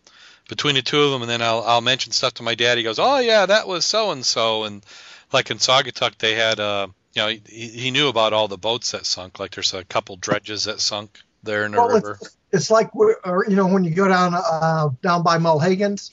between 0.49 0.75
the 0.75 0.83
two 0.83 1.00
of 1.00 1.12
them, 1.12 1.23
and 1.23 1.31
then 1.31 1.41
I'll 1.41 1.62
I'll 1.62 1.81
mention 1.81 2.12
stuff 2.12 2.35
to 2.35 2.43
my 2.43 2.57
dad. 2.57 2.79
He 2.79 2.85
goes, 2.85 2.99
"Oh 2.99 3.19
yeah, 3.21 3.47
that 3.47 3.69
was 3.69 3.87
so 3.87 4.11
and 4.11 4.26
so," 4.26 4.64
and 4.64 4.85
like 5.33 5.51
in 5.51 5.59
Saugatuck, 5.59 6.19
they 6.19 6.35
had 6.35 6.61
uh, 6.61 6.89
you 7.15 7.23
know, 7.23 7.29
he, 7.29 7.69
he 7.69 7.91
knew 7.91 8.09
about 8.09 8.33
all 8.33 8.49
the 8.49 8.59
boats 8.59 8.93
that 8.93 9.07
sunk. 9.07 9.39
Like 9.39 9.53
there's 9.55 9.75
a 9.75 9.85
couple 9.85 10.17
dredges 10.17 10.65
that 10.65 10.81
sunk 10.81 11.19
there 11.43 11.65
in 11.65 11.73
the 11.73 11.79
Well, 11.79 11.89
river. 11.89 12.19
it's, 12.21 12.37
it's 12.53 12.71
like 12.71 12.95
or, 12.95 13.45
you 13.49 13.57
know 13.57 13.67
when 13.67 13.85
you 13.85 13.91
go 13.95 14.09
down 14.09 14.35
uh, 14.35 14.89
down 15.03 15.23
by 15.23 15.39
Mulhagen's 15.39 16.11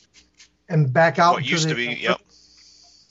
and 0.68 0.92
back 0.92 1.20
out 1.20 1.34
What 1.36 1.44
to 1.44 1.50
used 1.50 1.66
the, 1.66 1.70
to 1.70 1.76
be, 1.76 1.98
yep. 2.02 2.20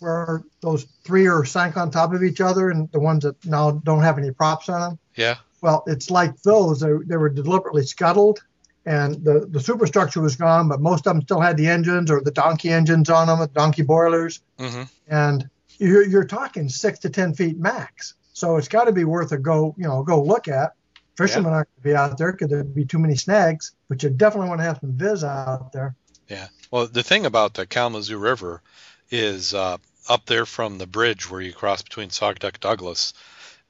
where 0.00 0.43
those 0.61 0.87
three 1.05 1.27
are 1.27 1.45
sank 1.45 1.77
on 1.77 1.91
top 1.91 2.12
of 2.12 2.23
each 2.23 2.41
other 2.41 2.71
and 2.71 2.91
the 2.93 3.00
ones 3.00 3.25
that 3.25 3.45
now 3.45 3.71
don't 3.73 4.03
have 4.03 4.19
any 4.19 4.31
props 4.31 4.69
on 4.69 4.81
them. 4.81 4.99
Yeah. 5.17 5.37
Well, 5.61 5.83
it's 5.87 6.11
like 6.11 6.41
those. 6.43 6.81
They, 6.81 6.93
they 7.07 7.17
were 7.17 7.29
deliberately 7.29 7.85
scuttled, 7.85 8.41
and 8.87 9.15
the 9.25 9.47
the 9.50 9.61
superstructure 9.61 10.21
was 10.21 10.37
gone, 10.37 10.69
but 10.69 10.81
most 10.81 11.07
of 11.07 11.15
them 11.15 11.23
still 11.23 11.41
had 11.41 11.57
the 11.57 11.67
engines 11.67 12.11
or 12.11 12.21
the 12.21 12.31
donkey 12.31 12.71
engines 12.71 13.11
on 13.11 13.27
them, 13.27 13.49
donkey 13.55 13.83
boilers, 13.83 14.41
hmm 14.59 14.83
and 15.09 15.49
you're 15.78 16.04
you're 16.04 16.25
talking 16.25 16.68
six 16.68 16.99
to 17.00 17.11
ten 17.11 17.35
feet 17.35 17.58
max. 17.58 18.14
So 18.32 18.56
it's 18.56 18.68
got 18.68 18.85
to 18.85 18.92
be 18.92 19.04
worth 19.04 19.32
a 19.32 19.38
go. 19.38 19.75
You 19.76 19.88
know, 19.88 20.02
go 20.02 20.23
look 20.23 20.49
at. 20.49 20.75
Fishermen 21.16 21.52
aren't 21.52 21.68
going 21.68 21.82
to 21.82 21.88
be 21.88 21.97
out 21.97 22.16
there 22.16 22.30
because 22.30 22.49
there'd 22.49 22.75
be 22.75 22.85
too 22.85 23.00
many 23.00 23.16
snags, 23.16 23.73
but 23.88 24.00
you 24.04 24.11
definitely 24.11 24.49
want 24.50 24.61
to 24.61 24.64
have 24.64 24.78
some 24.78 24.92
viz 24.92 25.25
out 25.25 25.73
there. 25.73 25.97
Yeah. 26.28 26.47
Well, 26.70 26.87
the 26.87 27.02
thing 27.02 27.26
about 27.26 27.54
the 27.54 27.66
Kalamazoo 27.66 28.18
River 28.18 28.62
is 29.11 29.52
uh, 29.52 29.78
up 30.08 30.26
there 30.26 30.47
from 30.47 30.78
the 30.78 30.87
bridge 30.87 31.28
where 31.28 31.40
you 31.40 31.52
cross 31.52 31.82
between 31.82 32.11
Saugatuck 32.11 32.61
Douglas. 32.61 33.14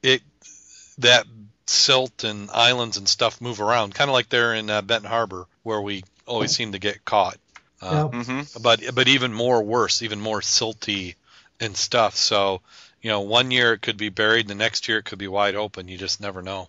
it 0.03 0.21
that 0.99 1.27
silt 1.67 2.25
and 2.25 2.51
islands 2.51 2.97
and 2.99 3.09
stuff 3.09 3.41
move 3.41 3.61
around, 3.61 3.95
kind 3.95 4.11
of 4.11 4.15
like 4.15 4.29
they're 4.29 4.55
in 4.55 4.69
uh, 4.69 4.83
Benton 4.83 5.09
Harbor 5.09 5.47
where 5.63 5.81
we 5.81 6.05
always 6.27 6.55
seem 6.55 6.73
to 6.73 6.79
get 6.79 7.05
caught. 7.05 7.39
Uh, 7.81 8.09
Mm-hmm. 8.09 8.63
But 8.63 8.83
but 8.95 9.09
even 9.09 9.33
more 9.33 9.63
worse, 9.63 10.03
even 10.03 10.21
more 10.21 10.41
silty 10.41 11.15
and 11.61 11.77
stuff. 11.77 12.15
So 12.17 12.63
you 13.01 13.11
know, 13.11 13.21
one 13.21 13.51
year 13.51 13.73
it 13.75 13.83
could 13.83 13.97
be 13.97 14.09
buried, 14.09 14.49
the 14.49 14.55
next 14.55 14.89
year 14.89 14.99
it 14.99 15.05
could 15.05 15.19
be 15.19 15.29
wide 15.29 15.55
open. 15.55 15.87
You 15.89 15.97
just 15.99 16.21
never 16.21 16.43
know. 16.43 16.69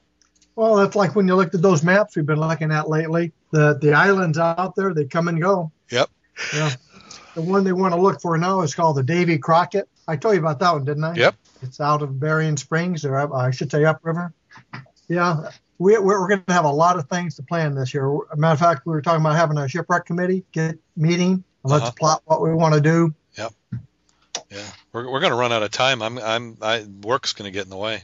Well, 0.56 0.76
that's 0.76 0.96
like 0.96 1.16
when 1.16 1.28
you 1.28 1.36
looked 1.36 1.56
at 1.56 1.62
those 1.62 1.84
maps 1.84 2.16
we've 2.16 2.26
been 2.26 2.40
looking 2.40 2.72
at 2.72 2.90
lately. 2.90 3.32
The 3.52 3.78
the 3.82 3.94
islands 3.94 4.38
out 4.38 4.76
there, 4.76 4.94
they 4.94 5.06
come 5.06 5.28
and 5.28 5.42
go. 5.42 5.72
Yep. 5.90 6.10
Yeah. 6.54 6.72
The 7.36 7.42
one 7.42 7.64
they 7.64 7.72
want 7.74 7.94
to 7.94 8.02
look 8.02 8.22
for 8.22 8.38
now 8.38 8.62
is 8.62 8.76
called 8.76 8.98
the 8.98 9.04
Davy 9.04 9.38
Crockett. 9.38 9.88
I 10.08 10.16
told 10.18 10.36
you 10.36 10.40
about 10.42 10.60
that 10.60 10.72
one, 10.74 10.86
didn't 10.86 11.04
I? 11.04 11.14
Yep. 11.16 11.36
It's 11.62 11.80
out 11.80 12.02
of 12.02 12.20
Berrien 12.20 12.58
Springs, 12.58 13.06
or 13.06 13.34
I 13.36 13.52
should 13.52 13.72
say 13.72 13.86
upriver. 13.86 14.34
Yeah. 15.08 15.50
We, 15.78 15.98
we're, 15.98 16.20
we're 16.20 16.28
going 16.28 16.44
to 16.44 16.54
have 16.54 16.66
a 16.66 16.72
lot 16.72 16.98
of 16.98 17.08
things 17.08 17.36
to 17.36 17.44
plan 17.44 17.74
this 17.76 17.94
year. 17.94 18.12
Matter 18.36 18.54
of 18.54 18.60
fact, 18.60 18.86
we 18.86 18.92
were 18.92 19.02
talking 19.02 19.22
about 19.22 19.36
having 19.36 19.58
a 19.58 19.68
shipwreck 19.68 20.06
committee 20.06 20.44
get 20.52 20.78
meeting. 20.98 21.44
And 21.64 21.72
let's 21.72 21.84
Uh-huh. 21.86 21.92
plot 21.98 22.22
what 22.26 22.42
we 22.42 22.54
want 22.54 22.74
to 22.76 22.82
do. 22.82 23.14
Yeah, 24.50 24.66
we're, 24.92 25.10
we're 25.10 25.20
going 25.20 25.32
to 25.32 25.38
run 25.38 25.52
out 25.52 25.64
of 25.64 25.72
time. 25.72 26.02
I'm 26.02 26.18
I'm 26.18 26.58
I, 26.62 26.86
work's 27.04 27.34
going 27.34 27.52
to 27.52 27.52
get 27.52 27.66
in 27.66 27.70
the 27.70 27.78
way. 27.78 28.04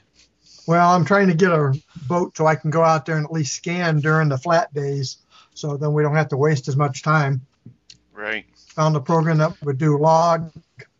Well, 0.67 0.91
I'm 0.91 1.05
trying 1.05 1.27
to 1.27 1.33
get 1.33 1.51
a 1.51 1.73
boat 2.07 2.37
so 2.37 2.45
I 2.45 2.55
can 2.55 2.71
go 2.71 2.83
out 2.83 3.05
there 3.05 3.17
and 3.17 3.25
at 3.25 3.31
least 3.31 3.55
scan 3.55 3.99
during 3.99 4.29
the 4.29 4.37
flat 4.37 4.73
days, 4.73 5.17
so 5.53 5.77
then 5.77 5.93
we 5.93 6.03
don't 6.03 6.15
have 6.15 6.29
to 6.29 6.37
waste 6.37 6.67
as 6.67 6.75
much 6.75 7.03
time. 7.03 7.41
Right. 8.13 8.45
Found 8.75 8.95
a 8.95 8.99
program 8.99 9.37
that 9.39 9.61
would 9.63 9.77
do 9.77 9.97
log 9.97 10.51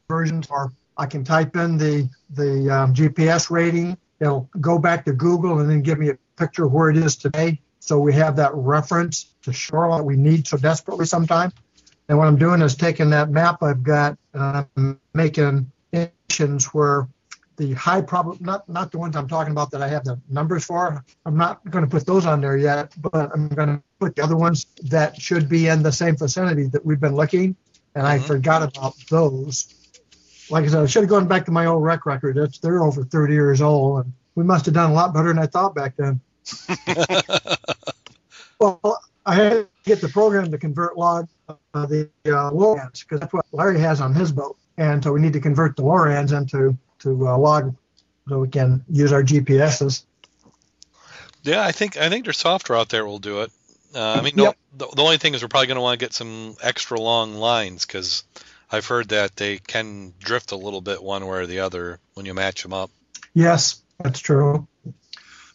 versions, 0.08 0.48
or 0.50 0.72
I 0.98 1.06
can 1.06 1.24
type 1.24 1.56
in 1.56 1.78
the 1.78 2.10
the 2.32 2.70
um, 2.70 2.94
GPS 2.94 3.50
rating. 3.50 3.98
It'll 4.20 4.50
go 4.60 4.80
back 4.80 5.06
to 5.06 5.14
Google 5.14 5.60
and 5.60 5.70
then 5.70 5.82
give 5.82 6.00
me 6.00 6.10
a 6.10 6.18
picture 6.38 6.66
of 6.66 6.72
where 6.72 6.90
it 6.90 6.98
is 6.98 7.16
today, 7.16 7.60
so 7.80 8.00
we 8.00 8.14
have 8.14 8.36
that 8.38 8.52
reference 8.54 9.28
to 9.44 9.54
shoreline 9.54 10.06
we 10.06 10.16
need 10.16 10.48
so 10.48 10.58
desperately 10.58 11.06
sometimes. 11.06 11.54
And 12.08 12.18
what 12.18 12.28
I'm 12.28 12.38
doing 12.38 12.62
is 12.62 12.76
taking 12.76 13.10
that 13.12 13.30
map 13.32 13.64
I've 13.64 13.84
got 13.84 14.18
and 14.34 14.68
I'm 14.78 15.00
making 15.14 15.72
stations 15.92 16.66
where 16.68 17.08
the 17.58 17.74
high 17.74 18.02
prob 18.02 18.40
not 18.42 18.68
not 18.68 18.92
the 18.92 18.98
ones 18.98 19.16
I'm 19.16 19.28
talking 19.28 19.52
about 19.52 19.72
that 19.72 19.82
I 19.82 19.88
have 19.88 20.04
the 20.04 20.20
numbers 20.30 20.66
for. 20.66 21.04
I'm 21.26 21.38
not 21.38 21.68
going 21.72 21.86
to 21.86 21.90
put 21.90 22.06
those 22.06 22.26
on 22.26 22.42
there 22.42 22.58
yet, 22.58 22.92
but 23.02 23.32
I'm 23.34 23.48
going 23.48 23.70
to 23.70 23.84
put 24.00 24.16
the 24.16 24.24
other 24.24 24.36
ones 24.36 24.66
that 24.84 25.20
should 25.20 25.48
be 25.48 25.68
in 25.68 25.82
the 25.82 25.92
same 25.92 26.18
vicinity 26.18 26.68
that 26.68 26.86
we've 26.86 27.00
been 27.00 27.16
looking, 27.16 27.56
and 27.96 28.06
I 28.06 28.20
Mhm. 28.20 28.28
forgot 28.28 28.62
about 28.62 28.94
those. 29.10 29.74
Like 30.50 30.66
I 30.66 30.68
said, 30.68 30.84
I 30.84 30.86
should 30.86 31.04
have 31.04 31.10
gone 31.10 31.28
back 31.28 31.46
to 31.46 31.52
my 31.52 31.66
old 31.66 31.84
rec 31.84 32.06
record. 32.06 32.38
It's 32.38 32.60
they're 32.60 32.84
over 32.84 33.04
30 33.04 33.34
years 33.34 33.62
old, 33.62 34.06
and 34.06 34.14
we 34.36 34.44
must 34.44 34.66
have 34.66 34.76
done 34.76 34.92
a 34.92 34.94
lot 34.94 35.14
better 35.14 35.30
than 35.30 35.40
I 35.40 35.48
thought 35.48 35.74
back 35.74 35.96
then. 35.98 36.20
Well, 38.60 39.00
I 39.26 39.36
had 39.36 39.52
to 39.52 39.68
get 39.84 40.02
the 40.02 40.10
program 40.10 40.52
to 40.52 40.58
convert 40.58 40.98
log 40.98 41.28
uh, 41.50 41.86
the 41.86 42.10
uh, 42.26 42.52
Lorans 42.52 43.02
because 43.02 43.20
that's 43.22 43.34
what 43.34 43.46
Larry 43.52 43.80
has 43.80 44.02
on 44.02 44.14
his 44.14 44.32
boat, 44.32 44.58
and 44.78 45.04
so 45.04 45.14
we 45.14 45.22
need 45.22 45.34
to 45.34 45.40
convert 45.40 45.76
the 45.76 45.84
Lorans 45.84 46.36
into 46.36 46.78
to 47.00 47.28
uh, 47.28 47.38
log 47.38 47.76
so 48.28 48.40
we 48.40 48.48
can 48.48 48.84
use 48.90 49.12
our 49.12 49.24
GPSs. 49.24 50.04
Yeah, 51.44 51.64
I 51.64 51.72
think 51.72 51.98
I 51.98 52.10
think 52.10 52.26
there's 52.26 52.38
software 52.38 52.78
out 52.78 52.90
there 52.90 53.06
will 53.06 53.20
do 53.20 53.42
it. 53.42 53.52
Uh, 53.94 54.16
I 54.20 54.22
mean, 54.22 54.34
no, 54.36 54.44
Yep. 54.46 54.58
the, 54.78 54.88
the 54.88 55.02
only 55.02 55.18
thing 55.18 55.34
is 55.36 55.42
we're 55.42 55.48
probably 55.48 55.68
going 55.68 55.76
to 55.76 55.82
want 55.82 56.00
to 56.00 56.04
get 56.06 56.14
some 56.14 56.58
extra 56.62 57.00
long 57.00 57.36
lines 57.36 57.86
because 57.86 58.24
I've 58.72 58.86
heard 58.86 59.10
that 59.10 59.36
they 59.38 59.60
can 59.60 60.14
drift 60.20 60.52
a 60.52 60.58
little 60.58 60.82
bit 60.82 61.02
one 61.02 61.26
way 61.26 61.38
or 61.38 61.46
the 61.46 61.60
other 61.60 62.00
when 62.14 62.26
you 62.26 62.34
match 62.34 62.62
them 62.64 62.74
up. 62.74 62.90
Yes, 63.34 63.82
that's 64.04 64.20
true. 64.20 64.68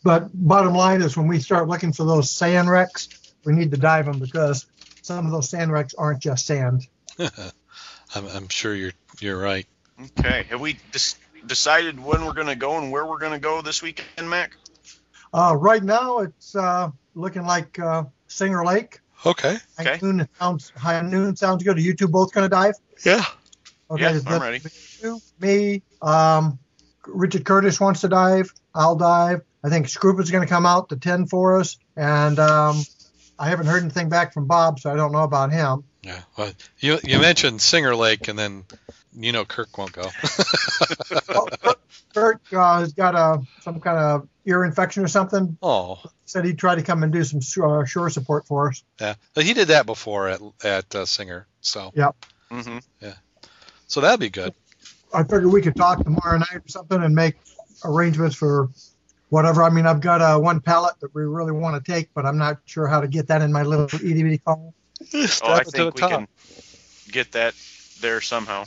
But 0.02 0.30
bottom 0.32 0.74
line 0.74 1.02
is 1.02 1.16
when 1.16 1.26
we 1.26 1.40
start 1.40 1.68
looking 1.68 1.92
for 1.92 2.04
those 2.04 2.30
sand 2.30 2.70
wrecks, 2.70 3.08
we 3.44 3.52
need 3.52 3.70
to 3.72 3.76
dive 3.76 4.06
them 4.06 4.18
because 4.18 4.66
some 5.02 5.26
of 5.26 5.32
those 5.32 5.48
sand 5.48 5.72
wrecks 5.72 5.94
aren't 5.94 6.20
just 6.22 6.46
sand. 6.46 6.86
I'm, 7.18 8.26
I'm 8.26 8.48
sure 8.48 8.74
you're 8.74 8.92
you're 9.20 9.38
right. 9.38 9.66
Okay. 10.18 10.44
Have 10.50 10.60
we 10.60 10.78
dis- 10.92 11.16
decided 11.46 11.98
when 12.02 12.24
we're 12.24 12.32
going 12.32 12.46
to 12.46 12.56
go 12.56 12.78
and 12.78 12.90
where 12.90 13.06
we're 13.06 13.18
going 13.18 13.32
to 13.32 13.38
go 13.38 13.60
this 13.62 13.82
weekend, 13.82 14.28
Mac? 14.30 14.52
Uh, 15.32 15.54
right 15.58 15.82
now, 15.82 16.18
it's 16.18 16.56
uh, 16.56 16.90
looking 17.14 17.44
like 17.44 17.78
uh, 17.78 18.04
Singer 18.28 18.64
Lake. 18.64 19.00
Okay. 19.24 19.56
High 19.78 19.82
Okay. 19.92 19.98
noon 20.02 20.28
sounds 20.38 20.72
high 20.76 21.00
noon 21.02 21.36
sounds 21.36 21.62
good. 21.62 21.76
Are 21.76 21.80
you 21.80 21.94
two 21.94 22.08
both 22.08 22.32
going 22.32 22.44
to 22.44 22.48
dive? 22.48 22.74
Yeah. 23.04 23.24
Yeah, 23.96 24.20
I'm 24.24 24.40
ready. 24.40 24.60
you, 25.02 25.20
Me, 25.40 25.82
um, 26.00 26.60
Richard 27.06 27.44
Curtis 27.44 27.80
wants 27.80 28.02
to 28.02 28.08
dive. 28.08 28.52
I'll 28.72 28.94
dive. 28.94 29.42
I 29.64 29.68
think 29.68 29.86
Scroop 29.86 30.20
is 30.20 30.30
going 30.30 30.46
to 30.46 30.48
come 30.48 30.64
out 30.64 30.90
to 30.90 30.96
10 30.96 31.26
for 31.26 31.58
us. 31.58 31.76
And 31.96 32.38
um, 32.38 32.82
I 33.40 33.48
haven't 33.48 33.66
heard 33.66 33.82
anything 33.82 34.08
back 34.10 34.34
from 34.34 34.46
Bob, 34.46 34.78
so 34.80 34.92
I 34.92 34.96
don't 34.96 35.12
know 35.12 35.24
about 35.24 35.50
him. 35.50 35.82
Yeah. 36.02 36.20
Well, 36.36 36.52
you 36.78 36.98
you 37.04 37.18
mentioned 37.18 37.60
Singer 37.62 37.96
Lake, 37.96 38.28
and 38.28 38.38
then 38.38 38.64
you 39.16 39.32
know 39.32 39.44
Kirk 39.46 39.76
won't 39.78 39.92
go. 39.92 40.02
Oh, 41.30 41.48
Kurt- 41.62 41.80
Kurt 42.14 42.40
uh, 42.52 42.80
has 42.80 42.92
got 42.92 43.14
a, 43.14 43.42
some 43.62 43.80
kind 43.80 43.98
of 43.98 44.28
ear 44.46 44.64
infection 44.64 45.02
or 45.04 45.08
something. 45.08 45.56
oh, 45.62 46.00
Said 46.26 46.44
he'd 46.44 46.58
try 46.58 46.74
to 46.74 46.82
come 46.82 47.02
and 47.02 47.12
do 47.12 47.24
some 47.24 47.40
shore, 47.40 47.86
shore 47.86 48.10
support 48.10 48.46
for 48.46 48.68
us. 48.68 48.82
yeah. 49.00 49.14
But 49.34 49.44
he 49.44 49.54
did 49.54 49.68
that 49.68 49.86
before 49.86 50.28
at 50.28 50.40
at 50.62 50.94
uh, 50.94 51.06
Singer, 51.06 51.46
so 51.60 51.92
Mm-hmm. 51.96 52.78
Yeah. 53.00 53.14
So 53.86 54.00
that'd 54.00 54.20
be 54.20 54.28
good. 54.30 54.54
I 55.14 55.22
figured 55.22 55.46
we 55.46 55.62
could 55.62 55.76
talk 55.76 56.02
tomorrow 56.04 56.38
night 56.38 56.54
or 56.54 56.62
something 56.68 57.02
and 57.02 57.14
make 57.14 57.34
arrangements 57.84 58.36
for 58.36 58.68
whatever. 59.30 59.62
I 59.62 59.70
mean, 59.70 59.86
I've 59.86 60.00
got 60.00 60.20
uh, 60.20 60.38
one 60.38 60.60
pallet 60.60 60.94
that 61.00 61.14
we 61.14 61.22
really 61.22 61.52
want 61.52 61.82
to 61.82 61.92
take, 61.92 62.12
but 62.14 62.26
I'm 62.26 62.36
not 62.36 62.58
sure 62.66 62.86
how 62.86 63.00
to 63.00 63.08
get 63.08 63.28
that 63.28 63.40
in 63.42 63.50
my 63.52 63.62
little 63.62 63.86
itty 63.86 64.22
bitty 64.22 64.38
car. 64.38 64.58
Oh, 64.58 64.74
I 65.14 65.26
Strap 65.26 65.60
it 65.62 65.64
to 65.64 65.70
the 65.70 65.76
think 65.78 65.94
we 65.94 66.00
top. 66.00 66.10
can 66.10 66.28
get 67.10 67.32
that 67.32 67.54
there 68.00 68.20
somehow. 68.20 68.64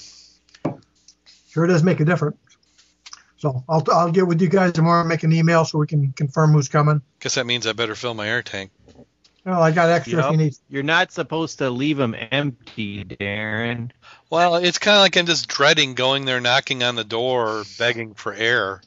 Sure 1.51 1.67
does 1.67 1.83
make 1.83 1.99
a 1.99 2.05
difference. 2.05 2.37
So 3.37 3.63
I'll, 3.69 3.83
I'll 3.91 4.11
get 4.11 4.25
with 4.25 4.41
you 4.41 4.49
guys 4.49 4.71
tomorrow 4.71 5.01
and 5.01 5.09
make 5.09 5.23
an 5.23 5.33
email 5.33 5.65
so 5.65 5.77
we 5.77 5.85
can 5.85 6.13
confirm 6.13 6.53
who's 6.53 6.69
coming. 6.69 7.01
Guess 7.19 7.35
that 7.35 7.45
means 7.45 7.67
I 7.67 7.73
better 7.73 7.93
fill 7.93 8.13
my 8.13 8.27
air 8.27 8.41
tank. 8.41 8.71
Well, 9.45 9.61
I 9.61 9.71
got 9.71 9.89
extra 9.89 10.25
if 10.25 10.31
you 10.31 10.37
need. 10.37 10.53
You're 10.69 10.83
not 10.83 11.11
supposed 11.11 11.57
to 11.57 11.69
leave 11.69 11.97
them 11.97 12.15
empty, 12.31 13.03
Darren. 13.03 13.91
Well, 14.29 14.55
it's 14.55 14.77
kind 14.77 14.95
of 14.95 15.01
like 15.01 15.17
I'm 15.17 15.25
just 15.25 15.49
dreading 15.49 15.95
going 15.95 16.23
there, 16.23 16.39
knocking 16.39 16.81
on 16.83 16.95
the 16.95 17.03
door, 17.03 17.65
begging 17.77 18.13
for 18.13 18.33
air. 18.33 18.81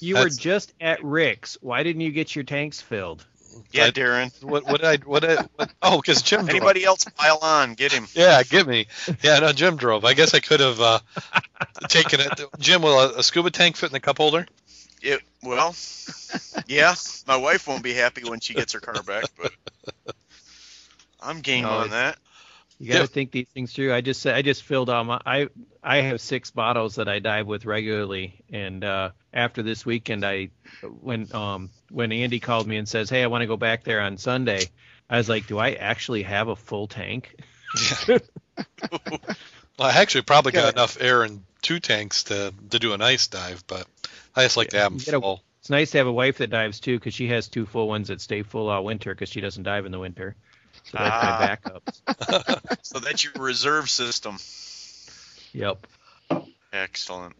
You 0.00 0.14
That's- 0.14 0.34
were 0.36 0.40
just 0.40 0.72
at 0.80 1.02
Rick's. 1.04 1.58
Why 1.60 1.82
didn't 1.82 2.02
you 2.02 2.10
get 2.12 2.34
your 2.34 2.44
tanks 2.44 2.80
filled? 2.80 3.24
Yeah, 3.72 3.86
I- 3.86 3.90
Darren. 3.90 4.42
What 4.42 4.64
what 4.66 4.80
did 4.80 4.86
I 4.86 4.96
what 5.08 5.22
did 5.22 5.38
I, 5.38 5.42
what, 5.56 5.72
oh 5.82 6.00
because 6.00 6.22
Jim 6.22 6.40
drove. 6.40 6.50
Anybody 6.50 6.84
else 6.84 7.04
pile 7.04 7.38
on? 7.42 7.74
Get 7.74 7.92
him. 7.92 8.06
Yeah, 8.14 8.42
give 8.44 8.66
me. 8.68 8.86
Yeah, 9.22 9.40
no, 9.40 9.52
Jim 9.52 9.76
drove. 9.76 10.04
I 10.04 10.14
guess 10.14 10.34
I 10.34 10.40
could 10.40 10.60
have 10.60 10.80
uh, 10.80 11.00
taken 11.88 12.20
it. 12.20 12.40
Jim, 12.58 12.82
will 12.82 12.98
a, 13.00 13.18
a 13.18 13.22
scuba 13.22 13.50
tank 13.50 13.76
fit 13.76 13.86
in 13.86 13.92
the 13.92 14.00
cup 14.00 14.18
holder? 14.18 14.46
It, 15.02 15.20
well, 15.42 15.74
yeah. 16.66 16.94
My 17.26 17.36
wife 17.36 17.66
won't 17.68 17.82
be 17.82 17.94
happy 17.94 18.28
when 18.28 18.40
she 18.40 18.54
gets 18.54 18.72
her 18.74 18.80
car 18.80 19.02
back, 19.02 19.24
but 19.40 19.52
I'm 21.20 21.40
game 21.40 21.64
No, 21.64 21.70
on 21.70 21.90
that. 21.90 22.18
You 22.78 22.86
got 22.88 22.94
to 22.94 23.00
Yeah. 23.00 23.06
think 23.06 23.32
these 23.32 23.48
things 23.52 23.72
through. 23.72 23.92
I 23.92 24.00
just 24.00 24.20
said 24.22 24.34
I 24.36 24.42
just 24.42 24.62
filled 24.62 24.88
all 24.88 25.02
my 25.04 25.20
I 25.26 25.48
I 25.82 25.96
have 26.02 26.20
six 26.20 26.50
bottles 26.50 26.96
that 26.96 27.08
I 27.08 27.18
dive 27.18 27.46
with 27.46 27.64
regularly, 27.64 28.44
and 28.52 28.84
uh, 28.84 29.10
after 29.32 29.62
this 29.62 29.84
weekend, 29.84 30.24
I 30.24 30.50
when 31.00 31.28
um 31.34 31.70
when 31.90 32.12
Andy 32.12 32.38
called 32.40 32.66
me 32.68 32.76
and 32.76 32.88
says, 32.88 33.10
"Hey, 33.10 33.22
I 33.22 33.26
want 33.26 33.42
to 33.42 33.46
go 33.46 33.56
back 33.56 33.84
there 33.84 34.00
on 34.00 34.16
Sunday," 34.16 34.70
I 35.10 35.16
was 35.18 35.28
like, 35.28 35.46
"Do 35.46 35.58
I 35.58 35.72
actually 35.72 36.22
have 36.22 36.48
a 36.48 36.56
full 36.56 36.86
tank?" 36.86 37.34
Well, 38.90 39.88
I 39.88 39.92
actually 40.00 40.22
probably 40.22 40.52
got 40.52 40.64
Yeah. 40.64 40.70
enough 40.70 40.96
air 41.00 41.24
in 41.24 41.44
two 41.62 41.78
tanks 41.80 42.24
to 42.24 42.52
to 42.70 42.78
do 42.78 42.92
a 42.94 42.98
nice 42.98 43.28
dive, 43.28 43.64
but 43.66 43.86
I 44.34 44.42
just 44.42 44.56
like 44.56 44.70
to 44.70 44.78
have 44.78 44.90
them 44.92 44.98
get 44.98 45.14
a- 45.14 45.20
full. 45.20 45.44
It's 45.60 45.70
nice 45.70 45.90
to 45.92 45.98
have 45.98 46.06
a 46.06 46.12
wife 46.12 46.38
that 46.38 46.50
dives 46.50 46.80
too, 46.80 46.98
because 46.98 47.14
she 47.14 47.28
has 47.28 47.48
two 47.48 47.66
full 47.66 47.86
ones 47.88 48.08
that 48.08 48.20
stay 48.20 48.42
full 48.42 48.68
all 48.68 48.84
winter 48.84 49.14
because 49.14 49.28
she 49.28 49.40
doesn't 49.40 49.62
dive 49.64 49.86
in 49.86 49.92
the 49.92 49.98
winter. 49.98 50.36
So 50.90 50.98
that's 50.98 51.10
Ah. 51.24 51.38
my 51.40 51.46
backup. 51.46 52.78
So 52.82 52.98
that's 53.00 53.22
your 53.22 53.34
reserve 53.38 53.90
system. 53.90 54.38
Yep. 55.52 55.86
Excellent. 56.72 57.34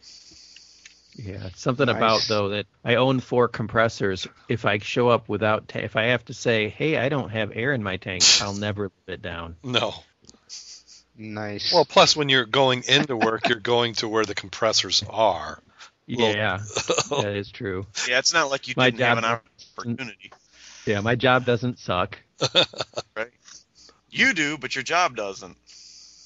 Yeah, 1.16 1.48
something 1.56 1.86
Nice. 1.86 1.96
about 1.96 2.24
though 2.28 2.48
that 2.50 2.66
I 2.84 2.94
own 2.96 3.20
four 3.20 3.48
compressors. 3.48 4.26
If 4.48 4.64
I 4.64 4.78
show 4.78 5.08
up 5.08 5.28
without, 5.28 5.68
ta- 5.68 5.80
if 5.80 5.96
I 5.96 6.04
have 6.04 6.24
to 6.26 6.34
say, 6.34 6.68
"Hey, 6.68 6.96
I 6.96 7.08
don't 7.08 7.30
have 7.30 7.50
air 7.54 7.72
in 7.72 7.82
my 7.82 7.96
tank," 7.96 8.22
I'll 8.40 8.52
never 8.68 8.84
live 8.84 9.14
it 9.14 9.22
down. 9.22 9.56
No. 9.64 9.94
Nice. 11.16 11.72
Well, 11.72 11.84
plus 11.84 12.14
when 12.14 12.28
you're 12.28 12.44
going 12.46 12.84
into 12.86 13.16
work, 13.16 13.48
you're 13.48 13.58
going 13.58 13.94
to 13.94 14.08
where 14.08 14.24
the 14.24 14.34
compressors 14.36 15.02
are. 15.10 15.60
Well- 16.08 16.34
Yeah, 16.36 16.58
that 17.10 17.34
is 17.34 17.50
true. 17.50 17.86
Yeah, 18.08 18.18
it's 18.18 18.32
not 18.32 18.50
like 18.50 18.68
you 18.68 18.74
My 18.76 18.90
didn't 18.90 19.06
have 19.06 19.18
an 19.18 19.24
opportunity. 19.24 20.30
Yeah, 20.86 21.00
my 21.00 21.16
job 21.16 21.44
doesn't 21.44 21.78
suck. 21.80 22.18
You 24.10 24.32
do, 24.34 24.58
but 24.58 24.74
your 24.74 24.82
job 24.84 25.16
doesn't. 25.16 25.56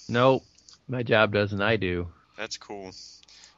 Nope, 0.09 0.45
my 0.89 1.03
job 1.03 1.33
doesn't. 1.33 1.61
I 1.61 1.77
do. 1.77 2.09
That's 2.37 2.57
cool. 2.57 2.93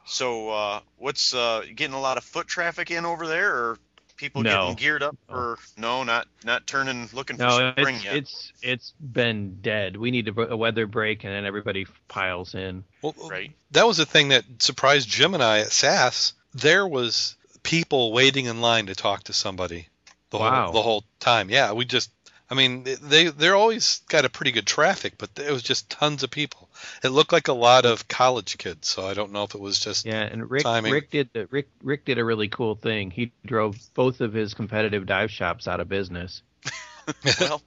So, 0.06 0.50
uh, 0.50 0.80
what's 0.98 1.34
uh, 1.34 1.62
getting 1.74 1.94
a 1.94 2.00
lot 2.00 2.18
of 2.18 2.24
foot 2.24 2.46
traffic 2.46 2.90
in 2.90 3.04
over 3.06 3.26
there, 3.26 3.50
or 3.54 3.78
people 4.16 4.42
No. 4.42 4.50
getting 4.50 4.74
geared 4.76 5.02
up 5.02 5.16
or 5.28 5.58
No, 5.76 6.04
not 6.04 6.26
not 6.44 6.66
turning 6.66 7.08
looking 7.12 7.36
for 7.36 7.44
No, 7.44 7.72
spring 7.72 7.96
it's 7.96 8.04
yet. 8.04 8.14
it's 8.16 8.52
it's 8.62 8.92
been 9.00 9.58
dead. 9.60 9.96
We 9.96 10.10
need 10.10 10.28
a, 10.28 10.52
a 10.52 10.56
weather 10.56 10.86
break, 10.86 11.24
and 11.24 11.32
then 11.32 11.44
everybody 11.46 11.86
piles 12.08 12.54
in. 12.54 12.84
Well, 13.02 13.14
right. 13.30 13.52
that 13.72 13.86
was 13.86 13.96
the 13.96 14.06
thing 14.06 14.28
that 14.28 14.44
surprised 14.58 15.08
Jim 15.08 15.34
and 15.34 15.42
I 15.42 15.60
at 15.60 15.72
SAS. 15.72 16.34
There 16.54 16.86
was 16.86 17.36
people 17.62 18.12
waiting 18.12 18.44
in 18.46 18.60
line 18.60 18.86
to 18.86 18.94
talk 18.94 19.24
to 19.24 19.32
somebody 19.32 19.88
the 20.30 20.38
Wow. 20.38 20.64
whole 20.64 20.72
the 20.72 20.82
whole 20.82 21.04
time. 21.20 21.48
Yeah, 21.50 21.72
we 21.72 21.84
just 21.86 22.10
I 22.54 22.56
mean 22.56 22.84
they 23.02 23.26
they're 23.26 23.56
always 23.56 24.02
got 24.08 24.24
a 24.24 24.28
pretty 24.28 24.52
good 24.52 24.66
traffic, 24.66 25.14
but 25.18 25.30
it 25.36 25.50
was 25.50 25.64
just 25.64 25.90
tons 25.90 26.22
of 26.22 26.30
people. 26.30 26.68
It 27.02 27.08
looked 27.08 27.32
like 27.32 27.48
a 27.48 27.52
lot 27.52 27.84
of 27.84 28.06
college 28.06 28.58
kids, 28.58 28.86
so 28.86 29.04
I 29.04 29.12
don't 29.14 29.32
know 29.32 29.42
if 29.42 29.56
it 29.56 29.60
was 29.60 29.80
just 29.80 30.06
Yeah, 30.06 30.22
and 30.22 30.48
Rick 30.48 30.62
Timing. 30.62 30.92
Rick 30.92 31.10
did 31.10 31.30
the, 31.32 31.48
Rick 31.50 31.68
Rick 31.82 32.04
did 32.04 32.18
a 32.18 32.24
really 32.24 32.46
cool 32.46 32.76
thing. 32.76 33.10
He 33.10 33.32
drove 33.44 33.76
both 33.94 34.20
of 34.20 34.32
his 34.32 34.54
competitive 34.54 35.04
dive 35.04 35.32
shops 35.32 35.66
out 35.66 35.80
of 35.80 35.88
business. 35.88 36.42
Well, 37.38 37.60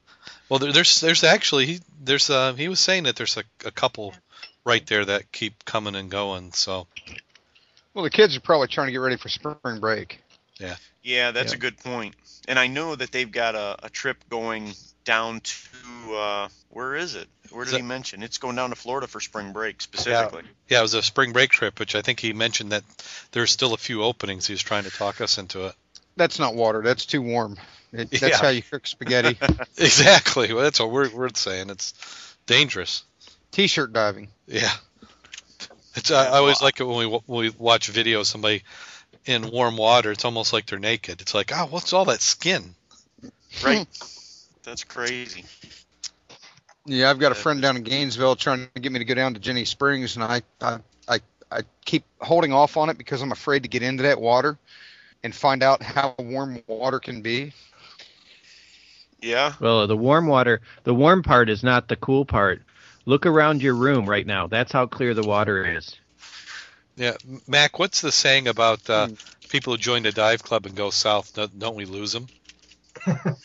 Well, 0.49 0.59
there, 0.59 0.71
there's 0.71 1.01
there's 1.01 1.23
actually 1.23 1.65
he 1.65 1.79
there's 2.01 2.29
uh 2.29 2.53
he 2.53 2.69
was 2.69 2.79
saying 2.79 3.03
that 3.03 3.17
there's 3.17 3.35
a, 3.35 3.43
a 3.65 3.71
couple 3.71 4.13
right 4.63 4.85
there 4.87 5.03
that 5.03 5.31
keep 5.33 5.65
coming 5.65 5.95
and 5.95 6.09
going. 6.09 6.53
So 6.53 6.87
Well, 7.93 8.05
the 8.05 8.09
kids 8.09 8.37
are 8.37 8.41
probably 8.41 8.67
trying 8.67 8.87
to 8.87 8.93
get 8.93 8.99
ready 8.99 9.17
for 9.17 9.27
spring 9.27 9.79
break. 9.79 10.21
Yeah, 10.59 10.75
Yeah, 11.03 11.31
that's 11.31 11.51
Yeah. 11.53 11.57
a 11.57 11.59
good 11.59 11.77
point. 11.77 12.15
And 12.47 12.57
I 12.57 12.67
know 12.67 12.95
that 12.95 13.11
they've 13.11 13.31
got 13.31 13.55
a, 13.55 13.77
a 13.83 13.89
trip 13.89 14.17
going 14.29 14.73
down 15.05 15.41
to 15.41 16.15
uh, 16.15 16.47
where 16.69 16.95
is 16.95 17.15
it? 17.15 17.27
Where 17.51 17.65
did 17.65 17.73
that- 17.73 17.77
he 17.77 17.83
mention? 17.83 18.23
It's 18.23 18.37
going 18.37 18.55
down 18.55 18.69
to 18.71 18.75
Florida 18.75 19.07
for 19.07 19.19
spring 19.19 19.51
break 19.53 19.81
specifically. 19.81 20.43
yeah, 20.69 20.79
it 20.79 20.81
was 20.81 20.93
a 20.93 21.01
spring 21.03 21.31
break 21.33 21.49
trip, 21.51 21.79
which 21.79 21.95
I 21.95 22.01
think 22.01 22.19
he 22.19 22.33
mentioned 22.33 22.71
that 22.71 22.83
there's 23.31 23.51
still 23.51 23.73
a 23.73 23.77
few 23.77 24.03
openings. 24.03 24.47
He 24.47 24.53
was 24.53 24.61
trying 24.61 24.83
to 24.83 24.89
talk 24.91 25.21
us 25.21 25.37
into 25.37 25.65
it. 25.67 25.75
That's 26.15 26.39
not 26.39 26.55
water. 26.55 26.81
That's 26.81 27.05
too 27.05 27.21
warm. 27.21 27.57
It, 27.93 28.09
that's 28.11 28.21
Yeah. 28.21 28.37
how 28.37 28.49
you 28.49 28.61
cook 28.61 28.85
spaghetti. 28.87 29.37
Exactly. 29.77 30.51
Well, 30.53 30.63
that's 30.63 30.79
what 30.79 30.91
we're 30.91 31.09
we're 31.09 31.29
saying. 31.35 31.69
It's 31.69 31.93
dangerous. 32.47 33.03
T-shirt 33.51 33.93
diving. 33.93 34.27
Yeah. 34.47 34.71
It's 35.95 36.11
I, 36.11 36.25
I 36.25 36.37
always 36.37 36.61
like 36.61 36.79
it 36.79 36.83
when 36.83 36.97
we 36.97 37.05
wa- 37.05 37.21
when 37.25 37.39
we 37.41 37.49
watch 37.49 37.91
videos 37.91 38.21
of 38.21 38.27
somebody 38.27 38.63
in 39.27 39.51
warm 39.51 39.77
water. 39.77 40.11
It's 40.11 40.25
almost 40.25 40.53
like 40.53 40.65
they're 40.65 40.79
naked. 40.79 41.21
It's 41.21 41.33
like, 41.33 41.51
oh, 41.53 41.67
what's 41.69 41.93
all 41.93 42.05
that 42.05 42.21
skin? 42.21 42.75
Right. 43.63 43.87
Hmm. 43.87 44.05
That's 44.63 44.83
crazy. 44.83 45.45
Yeah, 46.85 47.09
I've 47.09 47.19
got 47.19 47.31
a 47.31 47.35
friend 47.35 47.61
down 47.61 47.77
in 47.77 47.83
Gainesville 47.83 48.35
trying 48.35 48.67
to 48.73 48.81
get 48.81 48.91
me 48.91 48.99
to 48.99 49.05
go 49.05 49.13
down 49.13 49.33
to 49.33 49.39
Ginnie 49.39 49.65
Springs, 49.65 50.15
and 50.15 50.23
I, 50.23 50.41
I, 50.61 50.79
I, 51.07 51.19
I 51.51 51.61
keep 51.85 52.05
holding 52.21 52.53
off 52.53 52.77
on 52.77 52.89
it 52.89 52.97
because 52.97 53.21
I'm 53.21 53.31
afraid 53.31 53.63
to 53.63 53.69
get 53.69 53.83
into 53.83 54.03
that 54.03 54.19
water 54.19 54.57
and 55.23 55.33
find 55.35 55.63
out 55.63 55.81
how 55.81 56.15
warm 56.17 56.61
water 56.67 56.99
can 56.99 57.21
be. 57.21 57.53
Yeah. 59.21 59.53
Well, 59.59 59.87
the 59.87 59.97
warm 59.97 60.27
water, 60.27 60.61
the 60.83 60.93
warm 60.93 61.23
part 61.23 61.49
is 61.49 61.63
not 61.63 61.87
the 61.87 61.95
cool 61.95 62.25
part. 62.25 62.61
Look 63.05 63.25
around 63.25 63.61
your 63.61 63.73
room 63.73 64.07
right 64.07 64.25
now. 64.25 64.47
That's 64.47 64.71
how 64.71 64.85
clear 64.85 65.13
the 65.13 65.23
water 65.23 65.65
is. 65.65 65.97
Yeah, 66.97 67.13
Mac, 67.47 67.77
what's 67.77 68.01
the 68.01 68.11
saying 68.11 68.47
about 68.47 68.89
uh, 68.89 69.09
people 69.49 69.73
who 69.73 69.77
join 69.77 70.05
a 70.07 70.11
dive 70.11 70.41
club 70.41 70.65
and 70.65 70.75
go 70.75 70.89
south? 70.89 71.31
Don't, 71.33 71.57
don't 71.59 71.75
we 71.75 71.85
lose 71.85 72.11
them? 72.11 72.27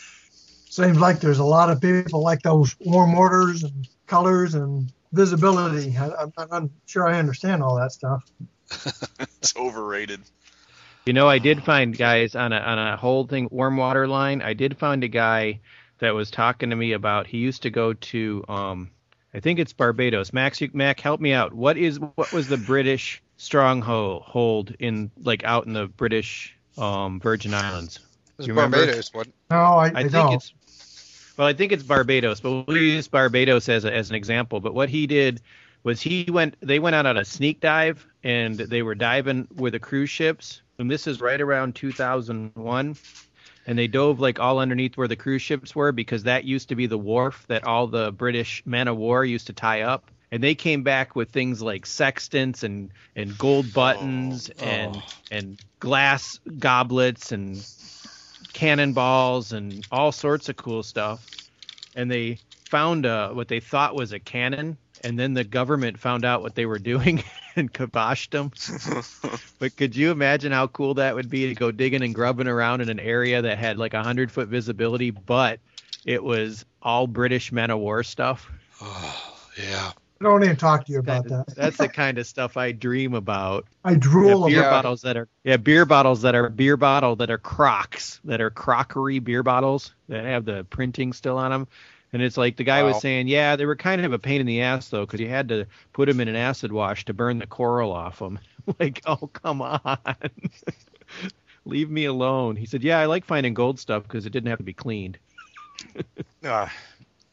Seems 0.70 0.98
like 0.98 1.20
there's 1.20 1.38
a 1.38 1.44
lot 1.44 1.68
of 1.68 1.78
people 1.78 2.22
like 2.22 2.40
those 2.40 2.74
warm 2.80 3.14
waters 3.14 3.62
and 3.62 3.86
colors 4.06 4.54
and 4.54 4.90
visibility. 5.12 5.94
I, 5.98 6.10
I'm 6.14 6.32
I'm 6.38 6.48
not 6.48 6.62
sure 6.86 7.06
I 7.06 7.18
understand 7.18 7.62
all 7.62 7.76
that 7.76 7.92
stuff. 7.92 8.24
It's 9.42 9.56
overrated. 9.56 10.20
You 11.04 11.12
know, 11.12 11.28
I 11.28 11.38
did 11.40 11.64
find 11.64 11.98
guys 11.98 12.36
on 12.36 12.52
a 12.52 12.56
on 12.58 12.78
a 12.78 12.96
whole 12.96 13.26
thing 13.26 13.48
warm 13.50 13.76
water 13.76 14.06
line. 14.08 14.40
I 14.40 14.54
did 14.54 14.78
find 14.78 15.02
a 15.04 15.08
guy 15.08 15.60
that 15.98 16.14
was 16.14 16.30
talking 16.30 16.70
to 16.70 16.76
me 16.76 16.92
about 16.92 17.26
he 17.26 17.38
used 17.38 17.62
to 17.62 17.70
go 17.70 17.92
to 17.92 18.44
um 18.48 18.90
I 19.34 19.40
think 19.40 19.58
it's 19.58 19.72
Barbados. 19.72 20.32
Max, 20.32 20.60
you, 20.60 20.70
Mac, 20.72 21.00
help 21.00 21.20
me 21.20 21.32
out. 21.32 21.52
What 21.52 21.76
is 21.76 21.98
what 21.98 22.32
was 22.32 22.48
the 22.48 22.56
British 22.56 23.22
stronghold 23.42 24.22
hold 24.22 24.70
in 24.78 25.10
like 25.24 25.42
out 25.42 25.66
in 25.66 25.72
the 25.72 25.88
British 25.88 26.56
um 26.78 27.18
Virgin 27.20 27.52
Islands? 27.52 27.96
It 27.96 28.02
was 28.38 28.46
You? 28.46 28.54
Barbados, 28.54 29.12
what? 29.12 29.26
No, 29.50 29.56
I, 29.56 29.86
I, 29.86 29.92
I 29.96 30.02
think 30.02 30.12
don't. 30.12 30.34
it's 30.34 30.54
well, 31.36 31.48
I 31.48 31.52
think 31.52 31.72
it's 31.72 31.82
Barbados, 31.82 32.40
but 32.40 32.68
we'll 32.68 32.76
use 32.76 33.08
Barbados 33.08 33.68
as 33.68 33.84
a, 33.84 33.92
as 33.92 34.10
an 34.10 34.16
example. 34.16 34.60
But 34.60 34.74
what 34.74 34.88
he 34.88 35.06
did 35.08 35.40
was 35.82 36.00
he 36.00 36.26
went 36.30 36.56
they 36.60 36.78
went 36.78 36.94
out 36.94 37.06
on 37.06 37.16
a 37.16 37.24
sneak 37.24 37.60
dive 37.60 38.06
and 38.22 38.58
they 38.58 38.82
were 38.82 38.94
diving 38.94 39.48
with 39.56 39.72
the 39.72 39.80
cruise 39.80 40.10
ships, 40.10 40.62
and 40.78 40.88
this 40.88 41.08
is 41.08 41.20
right 41.20 41.40
around 41.40 41.74
2001. 41.74 42.96
And 43.64 43.78
they 43.78 43.86
dove 43.86 44.18
like 44.18 44.40
all 44.40 44.58
underneath 44.58 44.96
where 44.96 45.06
the 45.06 45.14
cruise 45.14 45.42
ships 45.42 45.74
were 45.74 45.92
because 45.92 46.24
that 46.24 46.44
used 46.44 46.68
to 46.70 46.74
be 46.74 46.86
the 46.86 46.98
wharf 46.98 47.44
that 47.46 47.64
all 47.64 47.86
the 47.86 48.10
British 48.10 48.60
men 48.66 48.88
of 48.88 48.96
war 48.96 49.24
used 49.24 49.46
to 49.48 49.52
tie 49.52 49.82
up. 49.82 50.10
And 50.32 50.42
they 50.42 50.54
came 50.56 50.82
back 50.82 51.14
with 51.14 51.30
things 51.30 51.60
like 51.62 51.84
sextants 51.86 52.62
and, 52.64 52.90
and 53.14 53.36
gold 53.38 53.72
buttons 53.72 54.50
Oh. 54.58 54.64
and 54.64 54.96
Oh. 54.96 55.02
and 55.30 55.60
glass 55.78 56.40
goblets 56.58 57.30
and 57.32 57.64
cannonballs 58.52 59.52
and 59.52 59.86
all 59.90 60.12
sorts 60.12 60.48
of 60.48 60.56
cool 60.56 60.82
stuff. 60.82 61.26
And 61.94 62.10
they 62.10 62.38
found 62.68 63.06
uh, 63.06 63.30
what 63.30 63.48
they 63.48 63.60
thought 63.60 63.94
was 63.94 64.12
a 64.12 64.18
cannon, 64.18 64.78
and 65.04 65.18
then 65.18 65.34
the 65.34 65.44
government 65.44 65.98
found 65.98 66.24
out 66.24 66.42
what 66.42 66.54
they 66.54 66.64
were 66.66 66.78
doing 66.92 67.22
and 67.56 67.72
kiboshed 67.72 68.30
them. 68.30 68.50
But 69.58 69.76
could 69.76 69.94
you 69.94 70.10
imagine 70.10 70.50
how 70.50 70.66
cool 70.66 70.94
that 70.94 71.14
would 71.14 71.28
be 71.30 71.46
to 71.48 71.54
go 71.54 71.70
digging 71.70 72.02
and 72.02 72.12
grubbing 72.14 72.48
around 72.48 72.80
in 72.80 72.88
an 72.88 72.98
area 72.98 73.42
that 73.42 73.58
had 73.58 73.78
like 73.78 73.94
a 73.94 74.02
hundred 74.02 74.32
foot 74.32 74.48
visibility, 74.48 75.10
but 75.10 75.60
it 76.04 76.24
was 76.24 76.64
all 76.82 77.06
British 77.06 77.52
men 77.52 77.70
of 77.70 77.78
war 77.78 78.02
stuff? 78.02 78.50
Oh, 78.84 79.38
yeah. 79.56 79.92
I 80.22 80.28
don't 80.30 80.44
even 80.44 80.56
talk 80.56 80.84
to 80.86 80.92
you 80.92 80.98
about 81.00 81.28
that. 81.28 81.46
That's 81.54 81.78
the 81.78 81.88
kind 81.88 82.18
of 82.18 82.26
stuff 82.26 82.56
I 82.56 82.72
dream 82.72 83.14
about. 83.14 83.66
I 83.84 83.94
Yeah, 84.16 84.34
drool 84.34 84.44
beer 84.44 84.60
about. 84.60 84.84
bottles 84.84 85.02
that 85.02 85.16
are 85.16 85.28
yeah 85.44 85.56
beer 85.56 85.84
bottles 85.86 86.22
that 86.22 86.34
are 86.34 86.48
beer 86.50 86.76
bottle 86.76 87.16
that 87.16 87.30
are 87.30 87.38
crocks 87.38 88.20
that 88.24 88.40
are 88.40 88.50
crockery 88.50 89.18
beer 89.18 89.42
bottles 89.42 89.94
that 90.08 90.24
have 90.24 90.44
the 90.44 90.64
printing 90.64 91.12
still 91.12 91.38
on 91.38 91.50
them 91.50 91.68
and 92.12 92.22
it's 92.22 92.36
like 92.36 92.56
the 92.56 92.64
guy 92.64 92.82
Wow. 92.82 92.84
was 92.84 92.98
saying 92.98 93.28
yeah 93.28 93.56
they 93.56 93.66
were 93.66 93.76
kind 93.76 94.04
of 94.04 94.12
a 94.12 94.18
pain 94.18 94.40
in 94.40 94.46
the 94.46 94.62
ass 94.62 94.88
though 94.90 95.06
because 95.06 95.20
you 95.20 95.28
had 95.28 95.48
to 95.48 95.66
put 95.94 96.06
them 96.08 96.20
in 96.20 96.28
an 96.28 96.36
acid 96.36 96.72
wash 96.72 97.04
to 97.06 97.14
burn 97.14 97.38
the 97.38 97.46
coral 97.46 97.92
off 97.92 98.18
them 98.20 98.38
like 98.80 99.00
oh 99.06 99.28
come 99.32 99.62
on 99.62 99.80
leave 101.64 101.90
me 101.90 102.04
alone 102.04 102.56
he 102.56 102.66
said 102.66 102.82
yeah 102.82 102.98
i 102.98 103.06
like 103.06 103.24
finding 103.24 103.54
gold 103.54 103.78
stuff 103.80 104.02
because 104.04 104.26
it 104.26 104.30
didn't 104.30 104.48
have 104.50 104.58
to 104.58 104.64
be 104.64 104.74
cleaned 104.74 105.18
Ah. 106.44 106.72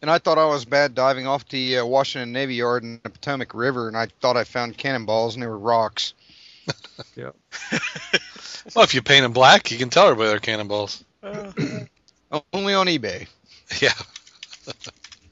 And 0.01 0.09
I 0.11 0.17
thought 0.17 0.37
I 0.37 0.45
was 0.45 0.65
bad 0.65 0.95
diving 0.95 1.27
off 1.27 1.47
the 1.49 1.79
uh, 1.79 1.85
Washington 1.85 2.31
Navy 2.31 2.55
Yard 2.55 2.83
in 2.83 2.99
the 3.03 3.09
Potomac 3.09 3.53
River, 3.53 3.87
and 3.87 3.97
I 3.97 4.07
thought 4.21 4.37
I 4.37 4.43
found 4.43 4.77
cannonballs, 4.77 5.35
and 5.35 5.43
they 5.43 5.47
were 5.47 5.57
rocks. 5.57 6.13
Well, 8.75 8.83
if 8.83 8.93
you 8.93 9.01
paint 9.01 9.23
them 9.23 9.31
black, 9.33 9.71
you 9.71 9.77
can 9.77 9.89
tell 9.89 10.03
everybody 10.05 10.29
they're 10.29 10.39
cannonballs. 10.39 11.03
Only 12.53 12.73
on 12.73 12.85
eBay. 12.87 13.27
Yeah. 13.81 13.93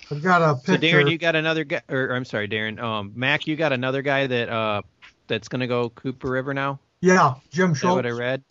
I've 0.09 0.23
got 0.23 0.41
a 0.41 0.55
picture. 0.55 0.73
so 0.73 0.77
darren 1.03 1.11
you 1.11 1.17
got 1.17 1.35
another 1.35 1.63
guy 1.65 1.81
or 1.89 2.15
i'm 2.15 2.23
sorry 2.25 2.47
darren 2.47 2.79
um 2.79 3.11
mac 3.15 3.45
you 3.45 3.55
got 3.57 3.73
another 3.73 4.01
guy 4.01 4.25
that 4.25 4.47
uh 4.49 4.81
that's 5.27 5.49
gonna 5.49 5.67
go 5.67 5.89
cooper 5.89 6.29
river 6.29 6.53
now 6.53 6.79
yeah, 7.01 7.35
Jim 7.51 7.73
Schultz. 7.73 7.77
is 7.77 7.81
that 7.81 7.93
what 7.93 8.05
i 8.05 8.09
read 8.09 8.43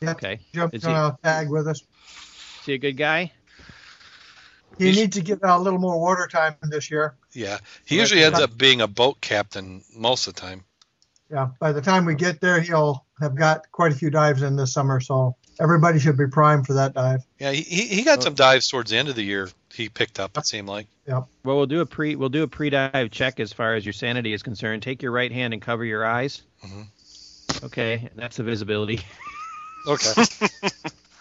Yeah. 0.00 0.10
okay 0.12 0.40
Jim's 0.52 0.72
Is 0.72 0.82
he- 0.82 0.88
gonna 0.88 1.16
tag 1.22 1.50
with 1.50 1.68
us. 1.68 1.80
is 1.82 2.66
he 2.66 2.72
a 2.74 2.78
good 2.78 2.96
guy 2.96 3.30
He 4.78 4.86
He's- 4.86 4.96
needs 4.96 5.16
to 5.16 5.22
get 5.22 5.40
a 5.42 5.58
little 5.58 5.78
more 5.78 6.00
water 6.00 6.26
time 6.26 6.56
this 6.62 6.90
year. 6.90 7.14
Yeah. 7.32 7.58
He 7.84 7.96
usually 7.98 8.22
ends 8.24 8.40
up 8.40 8.56
being 8.56 8.80
a 8.80 8.86
boat 8.88 9.20
captain 9.20 9.82
most 9.94 10.26
of 10.26 10.34
the 10.34 10.40
time. 10.40 10.64
Yeah, 11.30 11.48
by 11.58 11.72
the 11.72 11.80
time 11.80 12.04
we 12.04 12.14
get 12.14 12.40
there, 12.40 12.60
he'll 12.60 13.04
have 13.20 13.34
got 13.34 13.70
quite 13.72 13.92
a 13.92 13.94
few 13.94 14.10
dives 14.10 14.42
in 14.42 14.56
this 14.56 14.72
summer, 14.72 15.00
so 15.00 15.36
everybody 15.58 15.98
should 15.98 16.16
be 16.18 16.26
primed 16.26 16.66
for 16.66 16.74
that 16.74 16.94
dive. 16.94 17.22
Yeah, 17.40 17.50
he, 17.50 17.62
he 17.62 17.86
he 17.86 18.02
got 18.02 18.22
some 18.22 18.34
dives 18.34 18.68
towards 18.68 18.90
the 18.90 18.98
end 18.98 19.08
of 19.08 19.16
the 19.16 19.22
year. 19.24 19.48
He 19.72 19.88
picked 19.88 20.20
up. 20.20 20.36
It 20.36 20.46
seemed 20.46 20.68
like. 20.68 20.86
Well, 21.06 21.26
we'll 21.42 21.66
do 21.66 21.80
a 21.80 21.86
pre 21.86 22.14
we'll 22.14 22.28
do 22.28 22.42
a 22.42 22.48
pre-dive 22.48 23.10
check 23.10 23.40
as 23.40 23.52
far 23.52 23.74
as 23.74 23.84
your 23.84 23.92
sanity 23.92 24.32
is 24.32 24.42
concerned. 24.42 24.82
Take 24.82 25.02
your 25.02 25.12
right 25.12 25.32
hand 25.32 25.52
and 25.54 25.62
cover 25.62 25.84
your 25.84 26.04
eyes. 26.04 26.42
Mhm. 26.64 26.86
Okay, 27.64 27.94
and 27.94 28.12
that's 28.16 28.36
the 28.36 28.42
visibility. 28.42 29.00
Okay. 29.86 30.24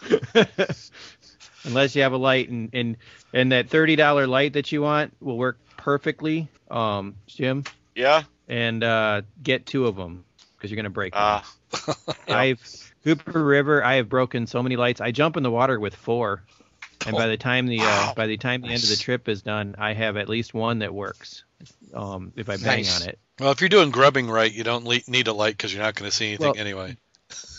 Unless 1.66 1.96
you 1.96 2.02
have 2.04 2.14
a 2.14 2.18
light 2.18 2.50
and 2.50 2.70
and 2.74 2.98
and 3.34 3.52
that 3.52 3.70
thirty 3.70 3.96
dollar 3.96 4.28
light 4.28 4.54
that 4.54 4.72
you 4.72 4.82
want 4.82 5.14
will 5.22 5.38
work 5.38 5.58
perfectly, 5.78 6.48
um, 6.70 7.16
Jim. 7.28 7.64
Yeah. 7.96 8.24
And 8.50 8.84
uh, 8.84 9.22
get 9.42 9.66
two 9.66 9.88
of 9.88 9.96
them 9.96 10.26
because 10.56 10.70
you're 10.72 10.76
gonna 10.76 10.90
break 10.90 11.14
them. 11.14 11.22
Ah. 11.24 11.56
I've 12.28 12.62
Cooper 13.04 13.44
River. 13.44 13.84
I 13.84 13.96
have 13.96 14.10
broken 14.10 14.48
so 14.48 14.62
many 14.64 14.76
lights. 14.76 15.02
I 15.02 15.12
jump 15.12 15.38
in 15.38 15.44
the 15.44 15.52
water 15.52 15.80
with 15.80 15.96
four. 15.96 16.44
And 17.06 17.16
by 17.18 17.28
the 17.28 17.36
time 17.38 17.68
the 17.68 17.80
Wow. 17.80 18.10
uh, 18.12 18.14
by 18.14 18.28
the 18.28 18.38
time 18.38 18.62
the 18.62 18.70
end 18.70 18.82
of 18.84 18.90
the 18.90 18.96
trip 18.96 19.28
is 19.28 19.42
done, 19.42 19.76
I 19.78 19.94
have 19.94 20.16
at 20.16 20.30
least 20.30 20.54
one 20.54 20.80
that 20.80 20.94
works. 20.94 21.44
Um, 21.94 22.32
if 22.36 22.50
I 22.50 22.56
bang 22.58 22.66
Nice. 22.84 23.02
on 23.02 23.10
it. 23.10 23.20
Well, 23.40 23.52
if 23.52 23.60
you're 23.62 23.70
doing 23.70 23.92
grubbing 23.92 24.30
right, 24.30 24.52
you 24.52 24.64
don't 24.64 24.86
le- 24.86 25.02
need 25.08 25.28
a 25.28 25.34
light 25.34 25.58
because 25.58 25.74
you're 25.74 25.84
not 25.84 25.96
going 25.96 26.10
to 26.10 26.16
see 26.16 26.28
anything 26.30 26.46
Well- 26.48 26.58
anyway. 26.58 26.98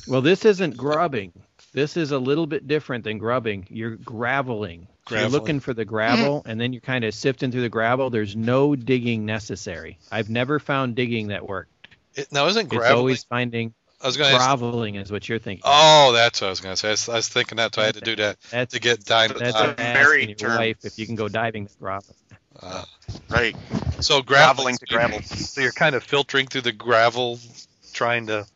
Well, 0.07 0.21
this 0.23 0.45
isn't 0.45 0.77
grubbing. 0.77 1.33
This 1.75 1.97
is 1.97 2.13
a 2.13 2.19
little 2.19 2.47
bit 2.47 2.69
different 2.69 3.03
than 3.03 3.19
grubbing. 3.19 3.67
You're 3.69 3.97
graveling. 3.97 4.87
So 5.09 5.19
You're 5.19 5.29
looking 5.29 5.59
for 5.61 5.75
the 5.75 5.85
gravel, 5.85 6.43
and 6.47 6.59
then 6.59 6.73
you're 6.73 6.81
kind 6.81 7.05
of 7.05 7.13
sifting 7.13 7.51
through 7.51 7.61
the 7.63 7.69
gravel. 7.69 8.09
There's 8.09 8.37
no 8.37 8.75
digging 8.77 9.27
necessary. 9.27 9.99
I've 10.11 10.31
never 10.31 10.59
found 10.61 10.95
digging 10.95 11.29
that 11.29 11.47
worked. 11.47 11.71
It, 12.15 12.33
now, 12.33 12.47
isn't 12.47 12.69
graveling? 12.69 12.73
It's 12.73 12.81
graveling? 12.81 12.97
always 12.97 13.25
finding 13.25 13.75
I 14.01 14.07
was 14.07 14.17
going 14.17 14.31
to 14.31 14.41
ask. 14.41 15.07
is 15.07 15.11
what 15.11 15.29
you're 15.29 15.39
thinking. 15.39 15.63
Oh, 15.65 16.13
that's 16.13 16.41
what 16.41 16.47
I 16.47 16.51
was 16.51 16.61
going 16.61 16.75
to 16.75 16.77
say. 16.77 16.89
I 16.89 16.91
was, 16.93 17.09
I 17.09 17.15
was 17.17 17.29
thinking 17.29 17.57
that, 17.57 17.75
so 17.75 17.83
I 17.83 17.87
had 17.87 17.95
to 17.95 18.03
do 18.03 18.17
that 18.17 18.39
that's 18.51 18.75
to 18.75 18.81
get 18.81 19.05
diamond. 19.05 19.41
that's 19.41 19.57
a 19.57 19.81
asking 19.81 19.95
very 19.95 20.35
term. 20.35 20.59
wife 20.59 20.85
if 20.85 20.99
you 20.99 21.07
can 21.07 21.17
go 21.17 21.29
diving 21.29 21.65
with 21.65 21.79
groveling. 21.81 22.15
uh, 22.61 22.85
Right. 23.31 23.57
so 24.01 24.23
Graveling 24.23 24.79
to 24.79 24.87
gravel. 24.87 25.23
So 25.23 25.61
you're 25.61 25.73
kind 25.73 25.95
of 25.97 26.05
filtering 26.05 26.47
through 26.47 26.61
the 26.61 26.73
gravel, 26.73 27.41
trying 27.93 28.27
to 28.29 28.47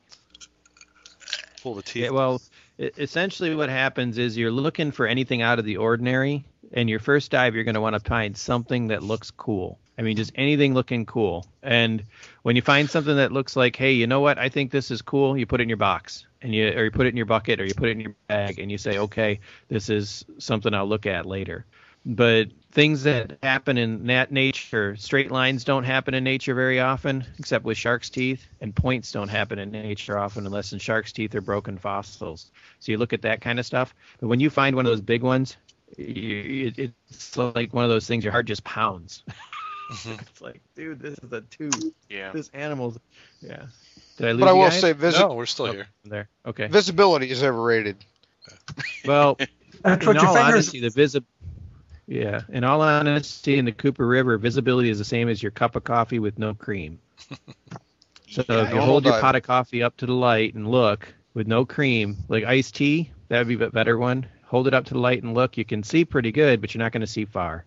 pull 1.62 1.74
the 1.74 1.82
teeth. 1.82 2.04
Yeah, 2.04 2.10
well, 2.10 2.40
essentially 2.78 3.54
what 3.54 3.68
happens 3.68 4.18
is 4.18 4.36
you're 4.36 4.50
looking 4.50 4.92
for 4.92 5.06
anything 5.06 5.42
out 5.42 5.58
of 5.58 5.64
the 5.64 5.76
ordinary, 5.76 6.44
and 6.72 6.88
your 6.88 7.00
first 7.00 7.30
dive 7.30 7.54
you're 7.54 7.64
going 7.64 7.74
to 7.74 7.80
want 7.80 7.94
to 7.94 8.00
find 8.00 8.36
something 8.36 8.88
that 8.88 9.02
looks 9.02 9.30
cool. 9.30 9.78
I 9.98 10.02
mean, 10.02 10.16
just 10.16 10.32
anything 10.36 10.74
looking 10.74 11.06
cool. 11.06 11.46
And 11.62 12.04
when 12.42 12.54
you 12.54 12.62
find 12.62 12.88
something 12.88 13.16
that 13.16 13.32
looks 13.32 13.56
like, 13.56 13.74
hey, 13.74 13.92
you 13.92 14.06
know 14.06 14.20
what? 14.20 14.38
I 14.38 14.48
think 14.48 14.70
this 14.70 14.92
is 14.92 15.02
cool. 15.02 15.36
You 15.36 15.44
put 15.44 15.60
it 15.60 15.64
in 15.64 15.68
your 15.68 15.76
box, 15.76 16.26
and 16.40 16.54
you 16.54 16.68
or 16.68 16.84
you 16.84 16.90
put 16.90 17.06
it 17.06 17.10
in 17.10 17.16
your 17.16 17.26
bucket, 17.26 17.60
or 17.60 17.64
you 17.64 17.74
put 17.74 17.88
it 17.88 17.92
in 17.92 18.00
your 18.00 18.14
bag, 18.28 18.60
and 18.60 18.70
you 18.70 18.78
say, 18.78 18.98
okay, 18.98 19.40
this 19.68 19.90
is 19.90 20.24
something 20.38 20.72
I'll 20.72 20.86
look 20.86 21.06
at 21.06 21.26
later. 21.26 21.64
But 22.10 22.48
things 22.72 23.02
that 23.02 23.36
happen 23.42 23.76
in 23.76 24.06
that 24.06 24.32
nature, 24.32 24.96
straight 24.96 25.30
lines 25.30 25.62
don't 25.64 25.84
happen 25.84 26.14
in 26.14 26.24
nature 26.24 26.54
very 26.54 26.80
often, 26.80 27.22
except 27.38 27.66
with 27.66 27.76
shark's 27.76 28.08
teeth, 28.08 28.46
and 28.62 28.74
points 28.74 29.12
don't 29.12 29.28
happen 29.28 29.58
in 29.58 29.70
nature 29.70 30.16
often 30.18 30.46
unless 30.46 30.72
in 30.72 30.78
shark's 30.78 31.12
teeth 31.12 31.34
are 31.34 31.42
broken 31.42 31.76
fossils. 31.76 32.50
So 32.80 32.92
you 32.92 32.96
look 32.98 33.12
at 33.12 33.20
that 33.22 33.42
kind 33.42 33.58
of 33.58 33.66
stuff. 33.66 33.94
But 34.20 34.28
when 34.28 34.40
you 34.40 34.48
find 34.48 34.74
one 34.74 34.86
of 34.86 34.90
those 34.90 35.02
big 35.02 35.22
ones, 35.22 35.58
you, 35.98 36.72
it, 36.78 36.92
it's 37.10 37.36
like 37.36 37.74
one 37.74 37.84
of 37.84 37.90
those 37.90 38.06
things 38.06 38.24
your 38.24 38.32
heart 38.32 38.46
just 38.46 38.64
pounds. 38.64 39.22
Mhm. 39.90 40.20
it's 40.20 40.42
like, 40.42 40.60
dude, 40.76 41.00
this 41.00 41.18
is 41.22 41.32
a 41.32 41.40
tube. 41.40 41.72
Yeah. 42.10 42.30
This 42.32 42.50
animal's, 42.52 42.98
yeah. 43.40 43.64
Did 44.18 44.26
I 44.28 44.32
lose 44.32 44.40
But 44.40 44.48
I 44.50 44.52
will 44.52 44.68
guys? 44.68 44.80
say 44.82 44.92
visi- 44.92 45.18
no, 45.18 45.32
we're 45.32 45.46
still 45.46 45.68
Oh. 45.68 45.72
here. 45.72 45.86
there. 46.04 46.28
Okay. 46.44 46.66
visibility 46.66 47.30
is 47.30 47.42
overrated. 47.42 47.96
Well, 49.06 49.38
That's 49.82 50.02
in 50.02 50.06
what 50.06 50.18
all 50.18 50.34
fingers. 50.34 50.52
honesty, 50.52 50.80
the 50.80 50.90
visi- 50.90 51.24
yeah, 52.08 52.40
in 52.48 52.64
all 52.64 52.80
honesty, 52.80 53.58
in 53.58 53.66
the 53.66 53.72
Cooper 53.72 54.06
River, 54.06 54.38
visibility 54.38 54.88
is 54.88 54.98
the 54.98 55.04
same 55.04 55.28
as 55.28 55.42
your 55.42 55.52
cup 55.52 55.76
of 55.76 55.84
coffee 55.84 56.18
with 56.18 56.38
no 56.38 56.54
cream. 56.54 56.98
So 58.30 58.44
Yeah. 58.46 58.66
if 58.66 58.74
you 58.74 58.80
hold 58.82 59.06
your 59.06 59.18
pot 59.22 59.36
of 59.36 59.42
coffee 59.42 59.82
up 59.82 59.96
to 59.96 60.06
the 60.06 60.12
light 60.12 60.52
and 60.52 60.70
look 60.70 61.14
with 61.32 61.46
no 61.46 61.64
cream, 61.64 62.18
like 62.28 62.44
iced 62.44 62.74
tea, 62.74 63.10
that 63.28 63.38
would 63.38 63.48
be 63.48 63.64
a 63.64 63.70
better 63.70 63.96
one. 63.96 64.26
Hold 64.44 64.66
it 64.66 64.74
up 64.74 64.84
to 64.84 64.92
the 64.92 65.00
light 65.00 65.22
and 65.22 65.32
look. 65.32 65.56
You 65.56 65.64
can 65.64 65.82
see 65.82 66.04
pretty 66.04 66.30
good, 66.30 66.60
but 66.60 66.74
you're 66.74 66.80
not 66.82 66.92
going 66.92 67.00
to 67.00 67.06
see 67.06 67.24
far. 67.24 67.64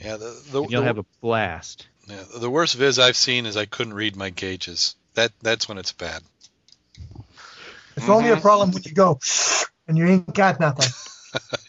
Yeah, 0.00 0.18
the 0.18 0.40
the, 0.52 0.62
you'll 0.68 0.82
the, 0.82 0.86
have 0.86 0.98
a 0.98 1.04
blast. 1.20 1.88
yeah, 2.08 2.22
the 2.38 2.48
worst 2.48 2.76
viz 2.76 3.00
I've 3.00 3.16
seen 3.16 3.44
is 3.44 3.56
I 3.56 3.64
couldn't 3.64 3.94
read 3.94 4.14
my 4.14 4.30
gauges. 4.30 4.94
That 5.14 5.32
that's 5.42 5.68
when 5.68 5.78
it's 5.78 5.90
bad. 5.90 6.22
It's 7.96 8.08
only 8.08 8.30
a 8.30 8.34
mm-hmm. 8.34 8.40
problem 8.40 8.70
when 8.70 8.84
you 8.84 8.92
go 8.92 9.18
and 9.88 9.98
you 9.98 10.06
ain't 10.06 10.32
got 10.32 10.60
nothing. 10.60 10.92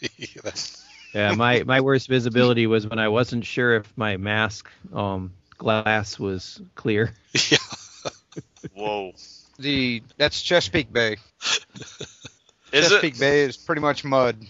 Yeah, 0.16 0.26
that's- 0.44 0.79
Yeah, 1.14 1.32
my 1.32 1.62
my 1.64 1.80
worst 1.80 2.08
visibility 2.08 2.66
was 2.66 2.86
when 2.86 2.98
I 2.98 3.08
wasn't 3.08 3.44
sure 3.44 3.76
if 3.76 3.96
my 3.96 4.16
mask 4.16 4.70
um 4.92 5.32
glass 5.58 6.12
was 6.18 6.54
clear. 6.74 7.12
yeah. 7.50 7.58
Whoa. 8.72 9.12
The 9.58 10.02
that's 10.16 10.40
Chesapeake 10.42 10.92
Bay. 10.92 11.16
Is 12.72 12.90
Chesapeake 12.90 13.18
it? 13.18 13.18
Bay 13.18 13.42
is 13.42 13.56
pretty 13.56 13.80
much 13.80 14.04
mud. 14.04 14.46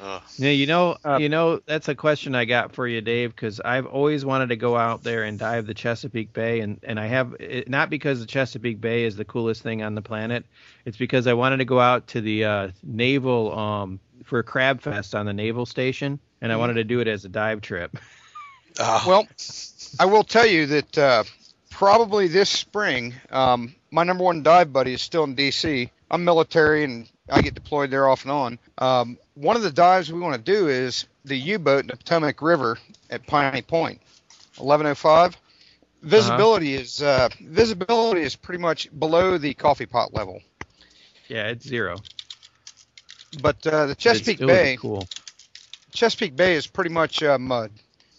Uh, 0.00 0.20
Yeah, 0.36 0.50
you 0.50 0.66
know, 0.66 0.96
you 1.16 1.28
know 1.28 1.60
that's 1.66 1.88
a 1.88 1.94
question 1.94 2.34
I 2.34 2.44
got 2.44 2.72
for 2.72 2.86
you, 2.88 3.00
Dave, 3.00 3.30
because 3.34 3.60
I've 3.60 3.86
always 3.86 4.24
wanted 4.24 4.48
to 4.48 4.56
go 4.56 4.76
out 4.76 5.02
there 5.04 5.22
and 5.22 5.38
dive 5.38 5.66
the 5.66 5.74
Chesapeake 5.74 6.32
Bay, 6.32 6.60
and 6.60 6.78
and 6.82 6.98
I 6.98 7.06
have 7.06 7.34
it, 7.38 7.68
not 7.68 7.90
because 7.90 8.20
the 8.20 8.26
Chesapeake 8.26 8.80
Bay 8.80 9.04
is 9.04 9.16
the 9.16 9.24
coolest 9.24 9.62
thing 9.62 9.82
on 9.82 9.94
the 9.94 10.02
planet. 10.02 10.44
It's 10.84 10.96
because 10.96 11.26
I 11.26 11.34
wanted 11.34 11.58
to 11.58 11.64
go 11.64 11.78
out 11.80 12.08
to 12.08 12.20
the 12.20 12.44
uh, 12.44 12.68
naval 12.82 13.56
um 13.56 14.00
for 14.24 14.42
Crab 14.42 14.80
Fest 14.80 15.14
on 15.14 15.26
the 15.26 15.32
naval 15.32 15.66
station, 15.66 16.18
and 16.40 16.52
I 16.52 16.56
wanted 16.56 16.74
to 16.74 16.84
do 16.84 17.00
it 17.00 17.08
as 17.08 17.24
a 17.24 17.28
dive 17.28 17.60
trip. 17.60 17.96
Ah, 18.78 19.04
Well, 19.06 19.26
I 20.00 20.06
will 20.06 20.24
tell 20.24 20.46
you 20.46 20.66
that 20.66 20.98
uh, 20.98 21.24
probably 21.70 22.28
this 22.28 22.50
spring, 22.50 23.14
um, 23.30 23.74
my 23.90 24.02
number 24.02 24.24
one 24.24 24.42
dive 24.42 24.72
buddy 24.72 24.94
is 24.94 25.02
still 25.02 25.24
in 25.24 25.34
D.C. 25.34 25.90
I'm 26.10 26.24
military 26.24 26.84
and 26.84 27.08
I 27.30 27.42
get 27.42 27.54
deployed 27.54 27.90
there 27.90 28.08
off 28.08 28.22
and 28.22 28.32
on. 28.32 28.58
Um, 28.78 29.18
one 29.34 29.56
of 29.56 29.62
the 29.62 29.70
dives 29.70 30.12
we 30.12 30.20
want 30.20 30.34
to 30.34 30.52
do 30.52 30.68
is 30.68 31.06
the 31.24 31.36
U-boat 31.36 31.80
in 31.80 31.86
the 31.88 31.96
Potomac 31.96 32.42
River 32.42 32.78
at 33.10 33.26
Piney 33.26 33.62
Point, 33.62 34.00
1105. 34.56 35.36
Visibility 36.02 36.74
is 36.74 37.00
uh, 37.00 37.30
visibility 37.40 38.20
is 38.20 38.36
pretty 38.36 38.60
much 38.60 38.88
below 38.98 39.38
the 39.38 39.54
coffee 39.54 39.86
pot 39.86 40.12
level, 40.12 40.42
yeah, 41.28 41.48
it's 41.48 41.66
zero. 41.66 41.96
But 43.40 43.66
uh, 43.66 43.86
the 43.86 43.94
Chesapeake 43.94 44.38
Bay 44.38 44.76
cool. 44.80 45.06
Chesapeake 45.92 46.36
Bay 46.36 46.54
is 46.54 46.66
pretty 46.66 46.90
much 46.90 47.22
uh, 47.22 47.38
mud. 47.38 47.70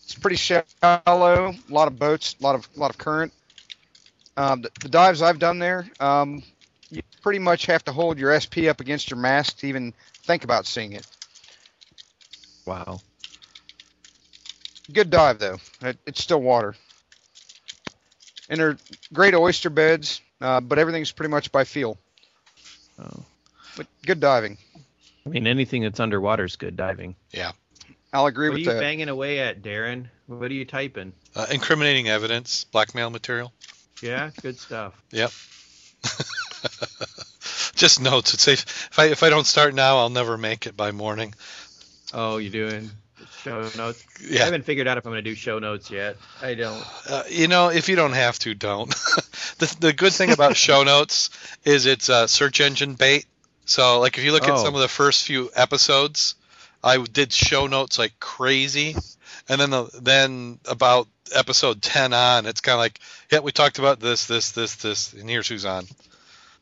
It's 0.04 0.16
pretty 0.16 0.38
shallow, 0.38 0.64
a 0.84 1.56
lot 1.70 1.88
of 1.88 1.98
boats, 1.98 2.36
a 2.40 2.44
lot 2.44 2.56
of 2.56 2.68
a 2.76 2.80
lot 2.80 2.92
of 2.92 2.98
current. 2.98 3.34
Um, 4.38 4.62
the, 4.62 4.72
the 4.82 4.90
dives 4.90 5.22
I've 5.22 5.40
done 5.40 5.60
there, 5.60 5.90
um, 6.00 6.44
you 6.90 7.02
pretty 7.22 7.40
much 7.40 7.66
have 7.68 7.84
to 7.86 7.92
hold 7.92 8.20
your 8.20 8.38
SP 8.38 8.68
up 8.70 8.82
against 8.82 9.10
your 9.10 9.20
mask 9.20 9.60
to 9.60 9.68
even 9.68 9.94
think 10.24 10.44
about 10.44 10.66
seeing 10.66 10.94
it. 10.94 11.08
Wow. 12.66 13.00
Good 14.92 15.10
dive 15.10 15.40
though. 15.40 15.58
It, 15.82 15.98
it's 16.06 16.22
still 16.22 16.42
water, 16.42 16.76
and 18.50 18.60
they're 18.60 18.78
great 19.12 19.34
oyster 19.34 19.70
beds, 19.70 20.22
uh, 20.40 20.62
but 20.62 20.78
everything's 20.78 21.12
pretty 21.12 21.32
much 21.32 21.52
by 21.52 21.64
feel. 21.64 21.98
Oh. 23.00 23.26
But 23.76 23.88
good 24.06 24.20
diving. 24.20 24.58
I 25.26 25.30
mean, 25.30 25.48
anything 25.48 25.82
that's 25.82 26.00
underwater 26.00 26.46
is 26.46 26.56
good 26.56 26.78
diving. 26.78 27.16
Yeah. 27.32 27.52
I'll 28.14 28.28
agree 28.28 28.50
with 28.50 28.60
it. 28.60 28.66
What 28.66 28.70
are 28.70 28.74
you 28.76 28.80
that. 28.80 28.86
banging 28.86 29.10
away 29.10 29.40
at, 29.40 29.62
Darren? 29.62 30.08
What 30.28 30.52
are 30.52 30.54
you 30.54 30.66
typing? 30.66 31.14
uh, 31.36 31.46
incriminating 31.52 32.08
evidence, 32.08 32.64
blackmail 32.66 33.10
material. 33.10 33.52
Yeah, 34.02 34.32
good 34.42 34.58
stuff. 34.58 34.94
Yep. 35.12 35.32
Just 37.76 38.02
notes. 38.02 38.34
It's 38.34 38.44
safe. 38.44 38.90
If 38.92 39.00
I 39.00 39.06
if 39.06 39.24
I 39.24 39.30
don't 39.30 39.46
start 39.46 39.74
now, 39.74 39.98
I'll 39.98 40.10
never 40.10 40.38
make 40.38 40.66
it 40.66 40.78
by 40.78 40.92
morning. 40.92 41.34
Oh, 42.14 42.38
you 42.38 42.50
doing 42.50 42.90
show 43.42 43.70
notes? 43.78 44.06
Yeah. 44.22 44.42
I 44.42 44.46
haven't 44.46 44.64
figured 44.64 44.88
out 44.88 44.98
if 44.98 45.06
I'm 45.06 45.12
going 45.12 45.24
to 45.24 45.30
do 45.30 45.36
show 45.36 45.60
notes 45.60 45.92
yet. 45.92 46.18
I 46.42 46.54
don't. 46.54 46.84
Uh, 47.10 47.24
you 47.30 47.48
know, 47.48 47.70
if 47.70 47.90
you 47.90 47.96
don't 47.96 48.14
have 48.14 48.40
to, 48.40 48.54
don't. 48.54 48.90
the 49.58 49.76
the 49.80 49.94
good 49.94 50.14
thing 50.14 50.32
about 50.32 50.56
show 50.56 50.84
notes 50.84 51.30
is 51.66 51.86
it's 51.86 52.10
uh, 52.10 52.28
search 52.28 52.62
engine 52.62 52.94
bait. 52.94 53.26
So 53.66 54.00
like 54.00 54.18
if 54.18 54.24
you 54.24 54.32
look 54.32 54.44
at 54.44 54.52
Oh. 54.52 54.64
some 54.64 54.76
of 54.76 54.82
the 54.82 54.88
first 54.88 55.24
few 55.26 55.50
episodes, 55.56 56.36
I 56.84 56.98
did 57.04 57.34
show 57.34 57.68
notes 57.68 57.98
like 58.00 58.20
crazy, 58.20 58.96
and 59.50 59.60
then 59.60 59.72
the, 59.72 59.90
then 60.02 60.60
about 60.66 61.08
episode 61.34 61.82
ten 61.82 62.14
on, 62.14 62.46
it's 62.46 62.62
kind 62.62 62.74
of 62.76 62.80
like, 62.80 63.00
yeah, 63.32 63.40
we 63.40 63.52
talked 63.52 63.80
about 63.80 64.00
this, 64.00 64.28
this, 64.28 64.52
this, 64.52 64.76
this, 64.76 65.14
and 65.14 65.28
here's 65.30 65.48
who's 65.48 65.66
on. 65.66 65.86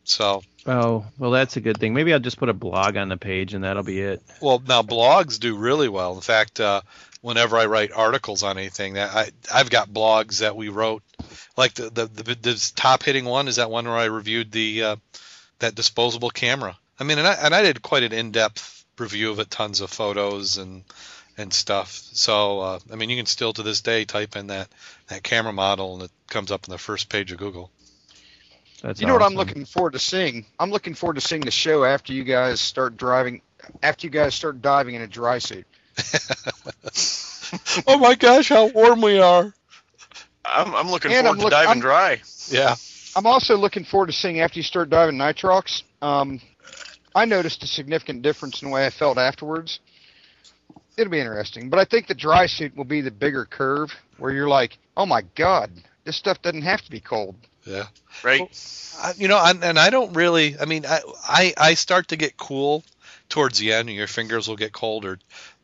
So 0.05 0.43
Oh, 0.65 1.05
well, 1.17 1.31
that's 1.31 1.57
a 1.57 1.61
good 1.61 1.77
thing. 1.77 1.93
Maybe 1.93 2.13
I'll 2.13 2.19
just 2.19 2.37
put 2.37 2.47
a 2.47 2.53
blog 2.53 2.95
on 2.95 3.09
the 3.09 3.17
page 3.17 3.53
and 3.53 3.65
that'll 3.65 3.83
be 3.83 3.99
it. 3.99 4.21
Well, 4.41 4.63
now 4.65 4.81
blogs 4.81 5.39
do 5.39 5.57
really 5.57 5.89
well. 5.89 6.15
In 6.15 6.21
fact, 6.21 6.61
uh, 6.61 6.81
whenever 7.21 7.57
I 7.57 7.65
write 7.65 7.91
articles 7.91 8.43
on 8.43 8.57
anything, 8.57 8.93
that 8.93 9.13
I 9.13 9.29
I've 9.53 9.69
got 9.69 9.89
blogs 9.89 10.39
that 10.39 10.55
we 10.55 10.69
wrote, 10.69 11.03
like 11.57 11.73
the 11.73 11.89
the, 11.89 12.05
the 12.05 12.35
this 12.35 12.71
top 12.71 13.03
hitting 13.03 13.25
one 13.25 13.49
is 13.49 13.57
that 13.57 13.69
one 13.69 13.85
where 13.85 13.97
I 13.97 14.05
reviewed 14.05 14.53
the 14.53 14.83
uh, 14.83 14.95
that 15.59 15.75
disposable 15.75 16.29
camera. 16.29 16.77
I 17.03 17.05
mean, 17.05 17.17
and 17.19 17.27
I 17.27 17.33
and 17.33 17.53
I 17.53 17.61
did 17.63 17.81
quite 17.81 18.03
an 18.03 18.13
in 18.13 18.31
depth 18.31 18.85
review 18.97 19.29
of 19.31 19.39
it, 19.39 19.51
tons 19.51 19.81
of 19.81 19.89
photos 19.89 20.57
and 20.57 20.85
and 21.37 21.53
stuff. 21.53 21.89
So 22.13 22.61
uh, 22.61 22.79
I 22.89 22.95
mean, 22.95 23.09
you 23.09 23.17
can 23.17 23.25
still 23.25 23.51
to 23.51 23.61
this 23.61 23.81
day 23.81 24.05
type 24.05 24.37
in 24.37 24.47
that 24.47 24.69
that 25.07 25.21
camera 25.21 25.51
model 25.51 25.95
and 25.95 26.03
it 26.03 26.11
comes 26.29 26.49
up 26.49 26.61
on 26.65 26.71
the 26.71 26.77
first 26.77 27.09
page 27.09 27.33
of 27.33 27.39
Google. 27.39 27.69
That's 28.81 29.01
You 29.01 29.07
know 29.07 29.13
what 29.13 29.21
I'm 29.21 29.33
looking 29.35 29.65
forward 29.65 29.93
to 29.93 29.99
seeing? 29.99 30.45
I'm 30.57 30.71
looking 30.71 30.93
forward 30.93 31.15
to 31.15 31.21
seeing 31.21 31.41
the 31.41 31.51
show 31.51 31.83
after 31.83 32.13
you 32.13 32.23
guys 32.23 32.61
start 32.61 32.95
driving, 32.95 33.41
after 33.81 34.07
you 34.07 34.11
guys 34.11 34.33
start 34.33 34.61
diving 34.61 34.95
in 34.95 35.01
a 35.01 35.07
dry 35.07 35.39
suit. 35.39 35.65
oh 37.87 37.97
my 37.97 38.15
gosh, 38.15 38.47
how 38.47 38.67
warm 38.67 39.01
we 39.01 39.19
are! 39.19 39.53
I'm, 40.45 40.73
I'm 40.73 40.89
looking 40.89 41.11
And 41.11 41.25
forward 41.25 41.29
I'm 41.31 41.35
to 41.37 41.41
look- 41.43 41.51
diving 41.51 41.69
I'm- 41.69 41.79
dry. 41.81 42.21
Yeah. 42.47 42.75
I'm 43.15 43.27
also 43.27 43.57
looking 43.57 43.83
forward 43.83 44.07
to 44.07 44.13
seeing 44.13 44.39
after 44.39 44.57
you 44.59 44.63
start 44.63 44.89
diving 44.89 45.17
nitrox. 45.17 45.83
Um, 46.01 46.41
I 47.15 47.25
noticed 47.25 47.63
a 47.63 47.67
significant 47.67 48.21
difference 48.21 48.61
in 48.61 48.69
the 48.69 48.73
way 48.73 48.85
I 48.85 48.89
felt 48.89 49.17
afterwards. 49.17 49.79
it'll 50.97 51.11
be 51.11 51.19
interesting. 51.19 51.69
But 51.69 51.79
I 51.79 51.85
think 51.85 52.07
the 52.07 52.15
dry 52.15 52.47
suit 52.47 52.75
will 52.75 52.85
be 52.85 53.01
the 53.01 53.11
bigger 53.11 53.45
curve 53.45 53.95
where 54.17 54.31
you're 54.31 54.47
like, 54.47 54.77
oh 54.97 55.05
my 55.05 55.23
god, 55.35 55.71
this 56.03 56.15
stuff 56.15 56.41
doesn't 56.41 56.63
have 56.63 56.81
to 56.83 56.91
be 56.91 56.99
cold. 56.99 57.35
Yeah. 57.65 57.85
Right? 58.23 58.41
I, 59.01 59.13
you 59.17 59.27
know, 59.27 59.41
and, 59.43 59.63
and 59.63 59.79
I 59.79 59.89
don't 59.89 60.13
really. 60.13 60.59
I 60.59 60.65
mean, 60.65 60.85
I, 60.85 60.99
I 61.23 61.53
I 61.57 61.73
start 61.75 62.09
to 62.09 62.17
get 62.17 62.35
cool 62.35 62.83
towards 63.29 63.57
the 63.57 63.71
end, 63.73 63.89
and 63.89 63.97
your 63.97 64.07
fingers 64.07 64.47
will 64.47 64.57
get 64.57 64.73
cold 64.73 65.05
or 65.05 65.17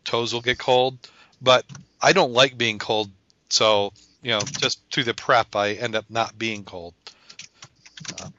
toes 0.05 0.33
will 0.33 0.41
get 0.41 0.57
cold. 0.57 0.97
But 1.41 1.65
I 2.01 2.13
don't 2.13 2.31
like 2.31 2.57
being 2.57 2.79
cold, 2.79 3.09
so 3.49 3.91
you 4.21 4.31
know, 4.31 4.39
just 4.39 4.79
through 4.91 5.05
the 5.05 5.13
prep, 5.13 5.55
I 5.55 5.73
end 5.73 5.95
up 5.95 6.05
not 6.09 6.37
being 6.37 6.63
cold. 6.63 6.93
Uh, 8.21 8.29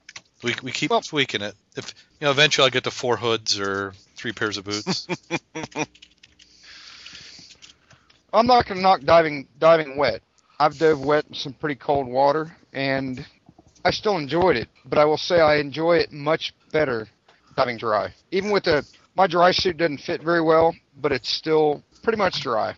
we 0.42 0.54
we 0.62 0.72
keep 0.72 0.90
Well- 0.90 1.00
tweaking 1.00 1.42
it. 1.42 1.54
If 1.76 1.94
you 2.20 2.24
know, 2.26 2.30
eventually 2.30 2.64
I'll 2.64 2.70
get 2.70 2.84
to 2.84 2.90
four 2.90 3.16
hoods 3.16 3.58
or 3.58 3.92
three 4.16 4.32
pairs 4.32 4.56
of 4.56 4.64
boots. 4.64 5.06
I'm 8.32 8.46
not 8.46 8.66
going 8.66 8.76
to 8.76 8.82
knock 8.82 9.02
diving 9.02 9.48
diving 9.58 9.96
wet. 9.96 10.22
I've 10.58 10.78
dove 10.78 11.04
wet 11.04 11.24
in 11.28 11.34
some 11.34 11.52
pretty 11.54 11.74
cold 11.74 12.06
water, 12.06 12.54
and 12.72 13.24
I 13.84 13.90
still 13.90 14.16
enjoyed 14.18 14.56
it. 14.56 14.68
But 14.84 14.98
I 14.98 15.04
will 15.04 15.16
say 15.16 15.40
I 15.40 15.56
enjoy 15.56 15.96
it 15.96 16.12
much 16.12 16.54
better 16.70 17.08
diving 17.56 17.78
dry. 17.78 18.12
Even 18.30 18.50
with 18.50 18.64
the 18.64 18.86
my 19.16 19.26
dry 19.26 19.50
suit 19.50 19.76
doesn't 19.78 19.98
fit 19.98 20.22
very 20.22 20.40
well, 20.42 20.74
but 21.00 21.12
it's 21.12 21.30
still 21.32 21.82
pretty 22.02 22.18
much 22.18 22.40
dry. 22.40 22.74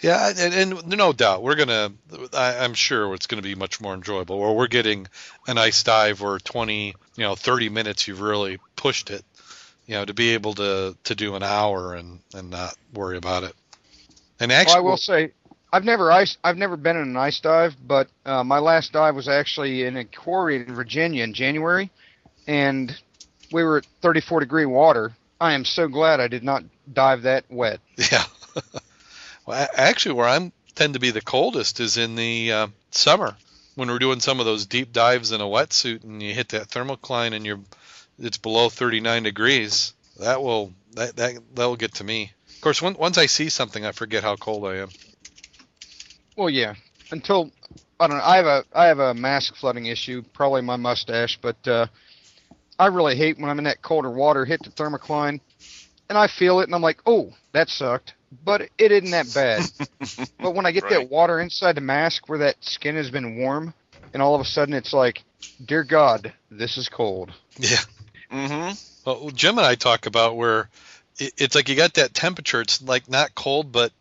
Yeah, 0.00 0.32
and, 0.36 0.54
and 0.54 0.86
no 0.86 1.12
doubt 1.12 1.42
we're 1.42 1.56
gonna. 1.56 1.92
I, 2.32 2.58
I'm 2.58 2.74
sure 2.74 3.14
it's 3.14 3.26
gonna 3.26 3.42
be 3.42 3.56
much 3.56 3.80
more 3.80 3.94
enjoyable. 3.94 4.36
Or 4.36 4.56
we're 4.56 4.68
getting 4.68 5.08
an 5.48 5.58
ice 5.58 5.82
dive 5.82 6.22
or 6.22 6.38
20, 6.38 6.94
you 7.16 7.24
know, 7.24 7.34
30 7.34 7.68
minutes. 7.68 8.06
You've 8.06 8.20
really 8.20 8.58
pushed 8.76 9.10
it, 9.10 9.24
you 9.86 9.94
know, 9.94 10.04
to 10.04 10.14
be 10.14 10.34
able 10.34 10.54
to 10.54 10.96
to 11.04 11.14
do 11.14 11.34
an 11.34 11.42
hour 11.42 11.94
and 11.94 12.20
and 12.32 12.50
not 12.50 12.76
worry 12.94 13.16
about 13.16 13.42
it. 13.42 13.54
And 14.38 14.50
Well, 14.50 14.60
actually, 14.60 14.76
I 14.76 14.80
will 14.80 14.96
say 14.96 15.32
I've 15.72 15.84
never 15.84 16.12
ice 16.12 16.38
I've 16.44 16.56
never 16.56 16.76
been 16.76 16.96
in 16.96 17.02
an 17.02 17.16
ice 17.16 17.40
dive, 17.40 17.74
but 17.84 18.08
uh, 18.24 18.44
my 18.44 18.60
last 18.60 18.92
dive 18.92 19.16
was 19.16 19.28
actually 19.28 19.82
in 19.82 19.96
a 19.96 20.04
quarry 20.04 20.56
in 20.56 20.74
Virginia 20.74 21.24
in 21.24 21.34
January, 21.34 21.90
and 22.46 22.96
we 23.50 23.64
were 23.64 23.78
at 23.78 23.86
34 24.00 24.40
degree 24.40 24.66
water. 24.66 25.12
I 25.40 25.54
am 25.54 25.64
so 25.64 25.88
glad 25.88 26.20
I 26.20 26.28
did 26.28 26.44
not 26.44 26.62
dive 26.92 27.22
that 27.22 27.44
wet. 27.50 27.80
yeah. 28.12 28.24
well, 29.48 29.66
actually, 29.74 30.14
where 30.14 30.28
I'm 30.28 30.52
tend 30.74 30.92
to 30.92 31.00
be 31.00 31.10
the 31.10 31.22
coldest 31.22 31.80
is 31.80 31.96
in 31.96 32.16
the 32.16 32.52
uh, 32.52 32.66
summer 32.90 33.34
when 33.76 33.88
we're 33.88 33.98
doing 33.98 34.20
some 34.20 34.40
of 34.40 34.46
those 34.46 34.66
deep 34.66 34.92
dives 34.92 35.32
in 35.32 35.40
a 35.40 35.44
wetsuit 35.44 36.04
and 36.04 36.22
you 36.22 36.34
hit 36.34 36.50
that 36.50 36.68
thermocline 36.68 37.32
and 37.32 37.46
you're 37.46 37.60
it's 38.18 38.36
below 38.36 38.68
39 38.68 39.22
degrees. 39.22 39.94
That 40.20 40.42
will 40.42 40.74
that 40.92 41.16
that 41.16 41.40
that 41.54 41.64
will 41.64 41.76
get 41.76 41.94
to 41.94 42.04
me. 42.04 42.30
Of 42.56 42.60
course, 42.60 42.82
when, 42.82 42.92
once 42.92 43.16
I 43.16 43.24
see 43.24 43.48
something, 43.48 43.86
I 43.86 43.92
forget 43.92 44.22
how 44.22 44.36
cold 44.36 44.66
I 44.66 44.76
am. 44.76 44.90
Well, 46.36 46.50
yeah. 46.50 46.74
Until 47.10 47.50
I 47.98 48.06
don't 48.06 48.18
know. 48.18 48.24
I 48.24 48.36
have 48.36 48.46
a 48.46 48.64
I 48.74 48.86
have 48.88 48.98
a 48.98 49.14
mask 49.14 49.56
flooding 49.56 49.86
issue, 49.86 50.22
probably 50.34 50.60
my 50.60 50.76
mustache, 50.76 51.38
but 51.40 51.66
uh, 51.66 51.86
I 52.78 52.88
really 52.88 53.16
hate 53.16 53.38
when 53.38 53.48
I'm 53.48 53.58
in 53.58 53.64
that 53.64 53.80
colder 53.80 54.10
water, 54.10 54.44
hit 54.44 54.62
the 54.62 54.70
thermocline, 54.70 55.40
and 56.10 56.18
I 56.18 56.26
feel 56.26 56.60
it, 56.60 56.64
and 56.64 56.74
I'm 56.74 56.82
like, 56.82 57.00
oh, 57.06 57.32
that 57.52 57.70
sucked. 57.70 58.12
But 58.44 58.68
it 58.78 58.92
isn't 58.92 59.10
that 59.10 59.32
bad. 59.34 60.28
but 60.38 60.54
when 60.54 60.66
I 60.66 60.72
get 60.72 60.84
Right. 60.84 60.90
that 60.92 61.10
water 61.10 61.40
inside 61.40 61.74
the 61.74 61.80
mask 61.80 62.28
where 62.28 62.38
that 62.40 62.56
skin 62.60 62.96
has 62.96 63.10
been 63.10 63.36
warm, 63.38 63.74
and 64.12 64.22
all 64.22 64.34
of 64.34 64.40
a 64.40 64.44
sudden 64.44 64.74
it's 64.74 64.92
like, 64.92 65.22
dear 65.64 65.82
God, 65.84 66.32
this 66.50 66.76
is 66.76 66.88
cold. 66.88 67.32
Yeah. 67.58 67.78
Mm-hmm. 68.30 68.74
Well, 69.04 69.30
Jim 69.30 69.58
and 69.58 69.66
I 69.66 69.74
talk 69.74 70.06
about 70.06 70.36
where 70.36 70.68
it, 71.18 71.32
it's 71.38 71.54
like 71.54 71.68
you 71.68 71.76
got 71.76 71.94
that 71.94 72.14
temperature. 72.14 72.60
It's 72.60 72.82
like 72.82 73.08
not 73.08 73.34
cold, 73.34 73.72
but 73.72 73.92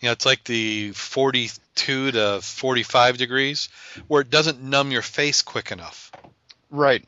you 0.00 0.08
know, 0.08 0.12
it's 0.12 0.26
like 0.26 0.44
the 0.44 0.92
42 0.92 2.12
to 2.12 2.40
45 2.42 3.18
degrees, 3.18 3.68
where 4.08 4.22
it 4.22 4.30
doesn't 4.30 4.62
numb 4.62 4.90
your 4.90 5.02
face 5.02 5.42
quick 5.42 5.70
enough. 5.72 6.12
Right. 6.70 7.04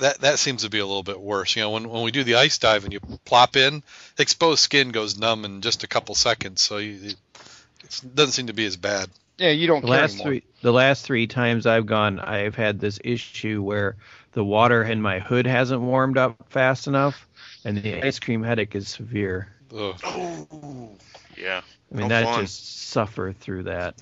That 0.00 0.20
that 0.20 0.38
seems 0.38 0.62
to 0.62 0.70
be 0.70 0.78
a 0.78 0.86
little 0.86 1.02
bit 1.02 1.20
worse. 1.20 1.54
You 1.56 1.62
know, 1.62 1.70
when 1.70 1.88
when 1.90 2.02
we 2.02 2.10
do 2.10 2.24
the 2.24 2.36
ice 2.36 2.58
dive 2.58 2.84
and 2.84 2.92
you 2.92 3.00
plop 3.24 3.56
in, 3.56 3.82
exposed 4.18 4.60
skin 4.60 4.90
goes 4.90 5.18
numb 5.18 5.44
in 5.44 5.60
just 5.60 5.84
a 5.84 5.86
couple 5.88 6.14
seconds, 6.14 6.60
so 6.62 6.78
you, 6.78 7.10
it 7.10 8.00
doesn't 8.14 8.32
seem 8.32 8.46
to 8.46 8.52
be 8.54 8.64
as 8.66 8.76
bad. 8.76 9.10
Yeah, 9.36 9.50
you 9.50 9.66
don't 9.66 9.82
The 9.82 9.88
care 9.88 9.96
last 10.00 10.12
anymore. 10.14 10.26
three 10.26 10.42
the 10.62 10.72
last 10.72 11.04
three 11.04 11.26
times 11.26 11.66
I've 11.66 11.86
gone, 11.86 12.18
I've 12.18 12.54
had 12.54 12.80
this 12.80 12.98
issue 13.04 13.62
where 13.62 13.96
the 14.32 14.42
water 14.44 14.82
in 14.82 15.02
my 15.02 15.18
hood 15.18 15.46
hasn't 15.46 15.80
warmed 15.80 16.16
up 16.18 16.36
fast 16.50 16.86
enough, 16.86 17.28
and 17.64 17.76
the 17.82 18.02
ice 18.02 18.18
cream 18.18 18.42
headache 18.42 18.74
is 18.74 18.88
severe. 18.88 19.48
Ugh. 19.76 20.00
Oh, 20.04 20.90
yeah. 21.36 21.60
I 21.92 21.94
mean, 21.94 22.08
No 22.08 22.14
that 22.20 22.24
fun. 22.24 22.40
just 22.42 22.88
suffer 22.88 23.32
through 23.32 23.64
that. 23.64 23.96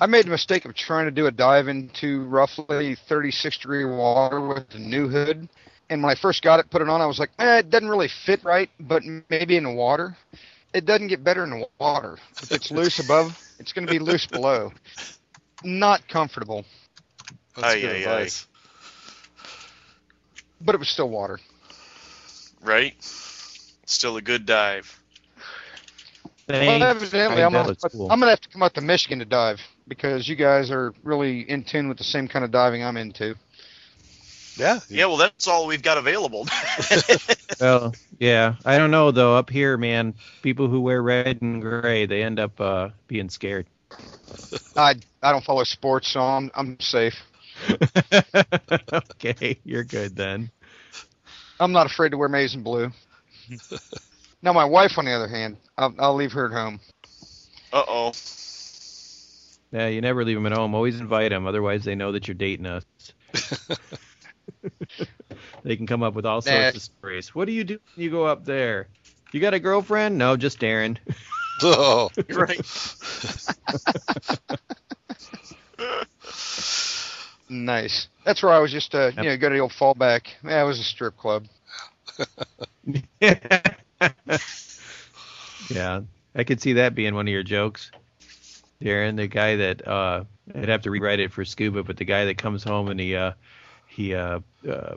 I 0.00 0.06
made 0.06 0.26
the 0.26 0.30
mistake 0.30 0.64
of 0.66 0.74
trying 0.74 1.06
to 1.06 1.10
do 1.10 1.26
a 1.26 1.30
dive 1.30 1.68
into 1.68 2.24
roughly 2.24 2.96
36 3.08 3.58
degree 3.58 3.84
water 3.84 4.40
with 4.40 4.68
the 4.70 4.78
new 4.78 5.08
hood. 5.08 5.48
And 5.88 6.02
when 6.02 6.10
I 6.10 6.14
first 6.16 6.42
got 6.42 6.60
it, 6.60 6.68
put 6.70 6.82
it 6.82 6.88
on, 6.88 7.00
I 7.00 7.06
was 7.06 7.18
like, 7.18 7.30
eh, 7.38 7.58
it 7.58 7.70
doesn't 7.70 7.88
really 7.88 8.08
fit 8.08 8.44
right, 8.44 8.68
but 8.80 9.02
maybe 9.30 9.56
in 9.56 9.64
the 9.64 9.70
water. 9.72 10.16
It 10.74 10.84
doesn't 10.84 11.06
get 11.08 11.24
better 11.24 11.44
in 11.44 11.50
the 11.50 11.66
water. 11.78 12.18
If 12.42 12.52
it's 12.52 12.70
loose 12.70 12.98
above, 12.98 13.38
it's 13.58 13.72
going 13.72 13.86
to 13.86 13.90
be 13.92 13.98
loose 13.98 14.26
below. 14.26 14.72
Not 15.64 16.06
comfortable, 16.08 16.64
That's 17.54 17.68
Aye, 17.68 17.80
good 17.80 17.90
aye, 17.90 17.94
aye. 17.94 17.98
advice. 17.98 18.46
but 20.60 20.74
it 20.74 20.78
was 20.78 20.88
still 20.90 21.08
water. 21.08 21.38
Right? 22.62 22.94
Still 23.86 24.16
a 24.18 24.22
good 24.22 24.44
dive. 24.44 25.00
Thanks. 26.48 26.80
well, 26.80 26.90
evidently, 26.90 27.42
I 27.42 27.46
I'm 27.46 27.52
gonna, 27.52 27.70
it's 27.70 27.84
I'm 27.84 28.20
gonna 28.20 28.28
have 28.28 28.40
to 28.40 28.48
come 28.48 28.62
out 28.62 28.74
to 28.74 28.80
Michigan 28.80 29.18
to 29.18 29.24
dive 29.24 29.60
because 29.88 30.28
you 30.28 30.36
guys 30.36 30.70
are 30.70 30.94
really 31.02 31.40
in 31.40 31.64
tune 31.64 31.88
with 31.88 31.98
the 31.98 32.04
same 32.04 32.28
kind 32.28 32.44
of 32.44 32.50
diving 32.50 32.84
I'm 32.84 32.96
into. 32.96 33.34
Yeah. 34.56 34.80
Yeah, 34.88 35.06
well, 35.06 35.18
that's 35.18 35.48
all 35.48 35.66
we've 35.66 35.82
got 35.82 35.98
available. 35.98 36.46
Well, 37.58 37.94
yeah, 38.18 38.56
I 38.66 38.76
don't 38.76 38.90
know 38.90 39.10
though. 39.10 39.34
Up 39.34 39.48
here, 39.48 39.78
man, 39.78 40.12
people 40.42 40.68
who 40.68 40.80
wear 40.80 41.02
red 41.02 41.40
and 41.40 41.62
gray, 41.62 42.04
they 42.04 42.22
end 42.22 42.38
up 42.38 42.60
uh, 42.60 42.90
being 43.08 43.30
scared. 43.30 43.66
I 44.76 44.96
I 45.22 45.32
don't 45.32 45.42
follow 45.42 45.64
sports, 45.64 46.08
so 46.08 46.20
I'm 46.20 46.50
I'm 46.54 46.78
safe. 46.80 47.14
okay, 48.92 49.58
you're 49.64 49.84
good 49.84 50.16
then. 50.16 50.50
I'm 51.58 51.72
not 51.72 51.86
afraid 51.86 52.10
to 52.10 52.18
wear 52.18 52.28
maize 52.28 52.54
and 52.54 52.62
blue. 52.62 52.92
Now, 54.46 54.52
my 54.52 54.64
wife, 54.64 54.96
on 54.96 55.04
the 55.04 55.10
other 55.12 55.26
hand, 55.26 55.56
I'll, 55.76 55.92
I'll 55.98 56.14
leave 56.14 56.30
her 56.32 56.46
at 56.46 56.52
home. 56.52 56.78
uh 57.72 57.82
oh. 57.88 58.12
Yeah, 59.72 59.88
you 59.88 60.00
never 60.00 60.24
leave 60.24 60.36
them 60.36 60.46
at 60.46 60.52
home. 60.52 60.72
Always 60.72 61.00
invite 61.00 61.30
them. 61.30 61.46
Otherwise, 61.48 61.84
they 61.84 61.96
know 61.96 62.12
that 62.12 62.28
you're 62.28 62.36
dating 62.36 62.66
us. 62.66 62.84
they 65.64 65.76
can 65.76 65.88
come 65.88 66.04
up 66.04 66.14
with 66.14 66.24
all 66.24 66.40
sorts 66.40 66.72
Nah. 66.72 66.76
of 66.76 66.82
stories. 66.82 67.34
What 67.34 67.46
do 67.46 67.52
you 67.52 67.64
do 67.64 67.80
when 67.96 68.04
you 68.04 68.10
go 68.10 68.24
up 68.24 68.44
there? 68.44 68.86
You 69.32 69.40
got 69.40 69.52
a 69.52 69.58
girlfriend? 69.58 70.16
No, 70.16 70.36
just 70.36 70.60
Darren. 70.60 70.96
Oh. 71.62 72.10
Right. 72.28 72.60
Nice. 77.48 78.08
That's 78.26 78.42
where 78.42 78.52
I 78.52 78.58
was 78.58 78.70
just, 78.70 78.94
uh, 78.94 79.10
you 79.16 79.22
know, 79.22 79.36
go 79.38 79.48
to 79.48 79.54
the 79.54 79.60
old 79.60 79.72
fallback. 79.72 80.26
Yeah, 80.44 80.62
it 80.62 80.66
was 80.66 80.78
a 80.78 80.84
strip 80.84 81.16
club. 81.16 81.46
yeah, 83.20 83.60
I 86.34 86.44
could 86.44 86.60
see 86.60 86.74
that 86.74 86.94
being 86.94 87.14
one 87.14 87.26
of 87.26 87.32
your 87.32 87.42
jokes, 87.42 87.90
Darren. 88.80 89.16
The 89.16 89.26
guy 89.26 89.56
that 89.56 89.86
uh, 89.86 90.24
I'd 90.54 90.68
have 90.68 90.82
to 90.82 90.90
rewrite 90.90 91.20
it 91.20 91.32
for 91.32 91.44
scuba, 91.44 91.82
but 91.82 91.96
the 91.96 92.04
guy 92.04 92.26
that 92.26 92.38
comes 92.38 92.62
home 92.62 92.88
and 92.88 93.00
he 93.00 93.16
uh, 93.16 93.32
he 93.88 94.14
uh, 94.14 94.40
uh, 94.68 94.96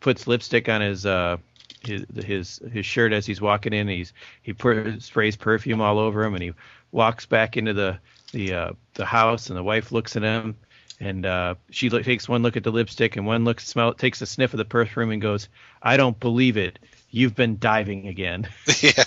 puts 0.00 0.26
lipstick 0.26 0.68
on 0.68 0.80
his 0.80 1.06
uh, 1.06 1.36
his 1.84 2.04
his 2.14 2.60
his 2.72 2.86
shirt 2.86 3.12
as 3.12 3.26
he's 3.26 3.40
walking 3.40 3.72
in. 3.72 3.88
He's 3.88 4.12
he 4.42 4.54
sprays 4.98 5.36
perfume 5.36 5.80
all 5.80 5.98
over 5.98 6.24
him, 6.24 6.34
and 6.34 6.42
he 6.42 6.52
walks 6.90 7.26
back 7.26 7.56
into 7.56 7.72
the 7.72 7.98
the 8.32 8.54
uh, 8.54 8.72
the 8.94 9.04
house, 9.04 9.48
and 9.48 9.56
the 9.56 9.62
wife 9.62 9.92
looks 9.92 10.16
at 10.16 10.22
him. 10.22 10.56
And 11.00 11.26
uh, 11.26 11.56
she 11.70 11.90
look, 11.90 12.04
takes 12.04 12.28
one 12.28 12.42
look 12.42 12.56
at 12.56 12.62
the 12.62 12.70
lipstick 12.70 13.16
and 13.16 13.26
one 13.26 13.44
look 13.44 13.58
smell 13.58 13.92
takes 13.92 14.22
a 14.22 14.26
sniff 14.26 14.54
of 14.54 14.58
the 14.58 14.64
perfume 14.64 15.10
and 15.10 15.20
goes, 15.20 15.48
"I 15.82 15.96
don't 15.96 16.18
believe 16.18 16.56
it. 16.56 16.78
You've 17.12 17.36
been 17.36 17.58
diving 17.58 18.08
again." 18.08 18.48
yeah. 18.80 19.04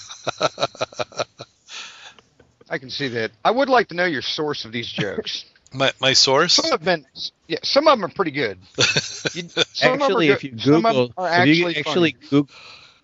I 2.69 2.77
can 2.77 2.89
see 2.89 3.09
that. 3.09 3.31
I 3.43 3.51
would 3.51 3.69
like 3.69 3.89
to 3.89 3.95
know 3.95 4.05
your 4.05 4.21
source 4.21 4.65
of 4.65 4.71
these 4.71 4.87
jokes. 4.87 5.45
My 5.73 5.91
my 5.99 6.13
source. 6.13 6.53
some 6.53 6.71
have 6.71 6.85
been, 6.85 7.05
yeah, 7.47 7.57
some 7.63 7.85
of 7.87 7.97
them 7.97 8.05
are 8.05 8.13
pretty 8.13 8.31
good. 8.31 8.59
You, 8.77 8.83
some 9.73 9.93
of 9.93 9.99
them 9.99 10.01
actually, 10.03 10.29
if 10.29 10.43
you 10.45 10.51
Google, 10.51 11.07
them 11.07 11.13
if 11.17 11.57
you 11.57 11.67
actually 11.67 11.75
actually. 11.75 12.11
Google, 12.29 12.49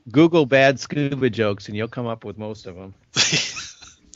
Google 0.09 0.45
bad 0.45 0.79
scuba 0.79 1.29
jokes, 1.29 1.67
and 1.67 1.75
you'll 1.75 1.89
come 1.89 2.07
up 2.07 2.23
with 2.23 2.37
most 2.37 2.67
of 2.67 2.75
them. 2.75 2.93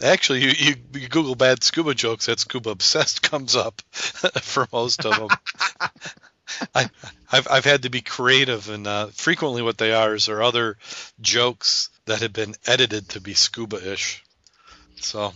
Actually, 0.02 0.44
you, 0.44 0.52
you, 0.58 0.76
you 0.94 1.10
Google 1.10 1.36
bad 1.36 1.64
scuba 1.64 1.94
jokes, 1.94 2.28
that 2.28 2.40
scuba 2.40 2.70
obsessed 2.70 3.22
comes 3.22 3.58
up 3.58 3.82
for 3.92 4.68
most 4.72 5.06
of 5.06 5.18
them. 5.18 5.30
I 6.76 6.90
I've 7.32 7.48
I've 7.50 7.66
had 7.66 7.84
to 7.84 7.90
be 7.90 8.02
creative, 8.02 8.70
and 8.70 8.86
uh, 8.88 9.08
frequently 9.08 9.62
what 9.62 9.78
they 9.78 9.94
are 9.94 10.16
is 10.16 10.26
there 10.26 10.38
are 10.38 10.44
other 10.44 10.78
jokes 11.22 11.90
that 12.06 12.22
have 12.22 12.34
been 12.34 12.56
edited 12.66 13.10
to 13.10 13.22
be 13.22 13.34
scuba-ish. 13.34 14.24
So 14.96 15.34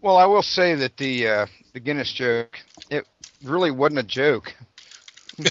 Well, 0.00 0.16
I 0.16 0.26
will 0.26 0.42
say 0.42 0.74
that 0.76 0.96
the 0.96 1.28
uh, 1.28 1.46
the 1.72 1.80
Guinness 1.80 2.12
joke, 2.12 2.58
it 2.90 3.06
really 3.42 3.70
wasn't 3.70 4.00
a 4.00 4.04
joke. 4.04 4.54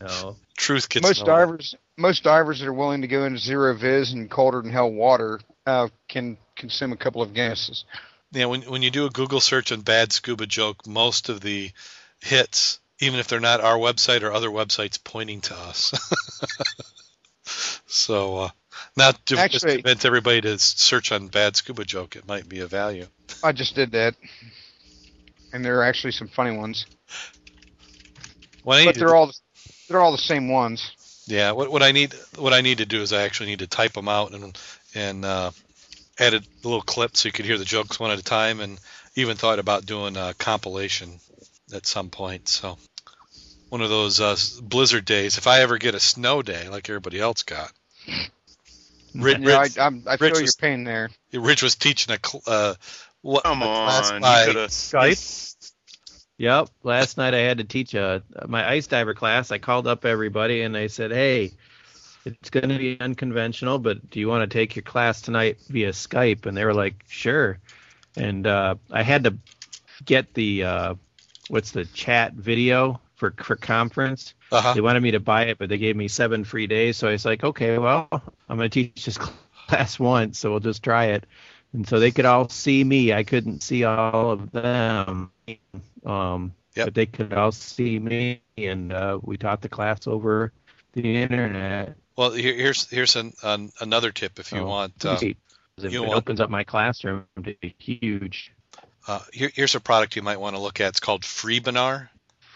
No. 0.00 0.36
truth 0.56 0.88
gets 0.88 1.06
most 1.06 1.26
known. 1.26 1.38
divers, 1.38 1.74
most 1.96 2.24
divers 2.24 2.60
that 2.60 2.66
are 2.66 2.72
willing 2.72 3.02
to 3.02 3.06
go 3.06 3.24
into 3.24 3.38
zero 3.38 3.74
vis 3.74 4.12
and 4.12 4.30
colder 4.30 4.60
than 4.60 4.72
hell 4.72 4.90
water 4.90 5.40
uh, 5.66 5.88
can 6.08 6.36
consume 6.56 6.92
a 6.92 6.96
couple 6.96 7.22
of 7.22 7.32
Guinnesses. 7.32 7.84
Yeah, 8.32 8.46
when 8.46 8.62
when 8.62 8.82
you 8.82 8.90
do 8.90 9.06
a 9.06 9.10
Google 9.10 9.40
search 9.40 9.72
on 9.72 9.82
bad 9.82 10.12
scuba 10.12 10.46
joke, 10.46 10.86
most 10.86 11.28
of 11.28 11.40
the 11.40 11.70
hits, 12.20 12.80
even 12.98 13.20
if 13.20 13.28
they're 13.28 13.40
not 13.40 13.60
our 13.60 13.76
website 13.76 14.22
or 14.22 14.32
other 14.32 14.48
websites, 14.48 15.02
pointing 15.02 15.42
to 15.42 15.54
us. 15.54 15.92
so, 17.86 18.36
uh, 18.38 18.48
not 18.96 19.14
to 19.26 19.36
just 19.36 19.54
Actually- 19.56 19.74
convince 19.82 20.04
everybody 20.04 20.40
to 20.40 20.58
search 20.58 21.12
on 21.12 21.28
bad 21.28 21.56
scuba 21.56 21.84
joke. 21.84 22.16
It 22.16 22.26
might 22.26 22.48
be 22.48 22.60
a 22.60 22.66
value. 22.66 23.06
I 23.44 23.52
just 23.52 23.74
did 23.74 23.92
that, 23.92 24.14
and 25.52 25.64
there 25.64 25.78
are 25.80 25.84
actually 25.84 26.12
some 26.12 26.28
funny 26.28 26.56
ones, 26.56 26.86
What 28.62 28.84
but 28.84 28.94
need 28.96 29.00
they're 29.00 29.14
all 29.14 29.30
they're 29.88 30.00
all 30.00 30.12
the 30.12 30.18
same 30.18 30.48
ones. 30.48 30.92
yeah, 31.26 31.52
what 31.52 31.70
what 31.70 31.82
I 31.82 31.92
need 31.92 32.14
what 32.38 32.52
I 32.54 32.60
need 32.62 32.78
to 32.78 32.86
do 32.86 33.02
is 33.02 33.12
I 33.12 33.22
actually 33.22 33.50
need 33.50 33.58
to 33.60 33.66
type 33.66 33.92
them 33.92 34.08
out 34.08 34.32
and 34.32 34.56
and 34.94 35.24
uh, 35.24 35.50
edit 36.18 36.42
a 36.44 36.68
little 36.68 36.82
clip 36.82 37.16
so 37.16 37.28
you 37.28 37.32
could 37.32 37.44
hear 37.46 37.58
the 37.58 37.64
jokes 37.64 37.98
one 38.00 38.10
at 38.10 38.18
a 38.18 38.22
time, 38.24 38.60
and 38.60 38.78
even 39.14 39.36
thought 39.36 39.58
about 39.58 39.86
doing 39.86 40.16
a 40.16 40.34
compilation 40.34 41.18
at 41.74 41.86
some 41.86 42.10
point. 42.10 42.48
So. 42.48 42.78
One 43.68 43.80
of 43.80 43.88
those 43.88 44.20
uh, 44.20 44.36
blizzard 44.62 45.06
days. 45.06 45.38
If 45.38 45.46
I 45.46 45.60
ever 45.62 45.78
get 45.78 45.94
a 45.94 45.98
snow 45.98 46.42
day 46.42 46.68
like 46.68 46.90
everybody 46.90 47.18
else 47.18 47.42
got, 47.42 47.72
Rich, 49.14 49.38
Yeah, 49.40 49.56
I, 49.56 49.62
Rich, 49.62 49.78
I'm, 49.78 50.02
I 50.06 50.10
Rich 50.12 50.18
feel 50.20 50.28
your 50.34 50.42
was- 50.42 50.56
pain 50.56 50.84
there. 50.84 51.08
Rich 51.32 51.62
was 51.62 51.74
teaching 51.76 52.14
a 52.14 52.18
cl- 52.22 52.42
uh, 52.46 52.74
what 53.22 53.44
Come 53.44 53.62
a 53.62 53.64
class 53.64 54.10
on, 54.10 54.20
by- 54.20 54.44
you. 54.46 54.52
Skype. 54.52 55.72
Yep. 56.36 56.68
Last 56.82 57.16
night 57.16 57.32
I 57.32 57.38
had 57.38 57.58
to 57.58 57.64
teach 57.64 57.94
a 57.94 58.22
my 58.46 58.68
ice 58.68 58.88
diver 58.88 59.14
class. 59.14 59.50
I 59.50 59.56
called 59.56 59.86
up 59.86 60.04
everybody 60.04 60.60
and 60.60 60.76
I 60.76 60.88
said, 60.88 61.10
"Hey, 61.10 61.52
it's 62.24 62.50
going 62.50 62.68
to 62.68 62.78
be 62.78 62.98
unconventional, 63.00 63.78
but 63.78 64.10
do 64.10 64.20
you 64.20 64.28
want 64.28 64.48
to 64.48 64.52
take 64.52 64.76
your 64.76 64.82
class 64.82 65.20
tonight 65.22 65.58
via 65.68 65.90
Skype?" 65.90 66.46
And 66.46 66.56
they 66.56 66.64
were 66.64 66.74
like, 66.74 67.04
"Sure." 67.08 67.58
And 68.16 68.46
uh, 68.46 68.76
I 68.90 69.02
had 69.02 69.24
to 69.24 69.38
get 70.04 70.34
the 70.34 70.64
uh, 70.64 70.94
what's 71.48 71.70
the 71.72 71.84
chat 71.86 72.34
video 72.34 73.00
for 73.14 73.32
for 73.38 73.56
conference. 73.56 74.34
uh-huh. 74.50 74.74
They 74.74 74.80
wanted 74.80 75.02
me 75.02 75.12
to 75.12 75.20
buy 75.20 75.44
it, 75.44 75.58
but 75.58 75.68
they 75.68 75.78
gave 75.78 75.96
me 75.96 76.08
seven 76.08 76.44
free 76.44 76.66
days. 76.66 76.96
So 76.96 77.08
I 77.08 77.12
was 77.12 77.24
like, 77.24 77.42
okay, 77.44 77.78
well, 77.78 78.08
I'm 78.48 78.56
going 78.58 78.68
to 78.70 78.82
teach 78.82 79.04
this 79.04 79.18
class 79.68 79.98
once, 79.98 80.38
so 80.38 80.50
we'll 80.50 80.60
just 80.60 80.82
try 80.82 81.06
it. 81.06 81.26
And 81.72 81.88
so 81.88 81.98
they 82.00 82.10
could 82.10 82.26
all 82.26 82.48
see 82.48 82.84
me. 82.84 83.12
I 83.14 83.24
couldn't 83.24 83.62
see 83.62 83.84
all 83.84 84.30
of 84.32 84.50
them, 84.52 85.30
um, 86.04 86.54
Yep. 86.74 86.86
but 86.86 86.94
they 86.94 87.06
could 87.06 87.32
all 87.32 87.52
see 87.52 87.98
me. 87.98 88.42
And 88.58 88.92
uh, 88.92 89.18
we 89.22 89.36
taught 89.38 89.62
the 89.62 89.68
class 89.68 90.06
over 90.06 90.52
the 90.92 91.16
internet. 91.22 91.96
Well, 92.16 92.32
here, 92.32 92.54
here's 92.54 92.88
here's 92.90 93.16
an, 93.16 93.32
an, 93.42 93.72
another 93.80 94.10
tip 94.12 94.38
if 94.38 94.52
you 94.52 94.58
So, 94.58 94.66
want. 94.66 95.04
Uh, 95.04 95.18
it 95.22 95.36
you 95.78 96.02
it 96.04 96.06
want- 96.08 96.18
opens 96.18 96.40
up 96.40 96.50
my 96.50 96.64
classroom 96.64 97.24
to 97.42 97.54
be 97.60 97.74
huge. 97.78 98.52
uh, 99.08 99.20
here, 99.32 99.50
here's 99.54 99.74
a 99.74 99.80
product 99.80 100.16
you 100.16 100.22
might 100.22 100.38
want 100.40 100.54
to 100.56 100.60
look 100.62 100.80
at. 100.80 100.88
It's 100.88 101.00
called 101.00 101.22
Freebinar. 101.22 102.08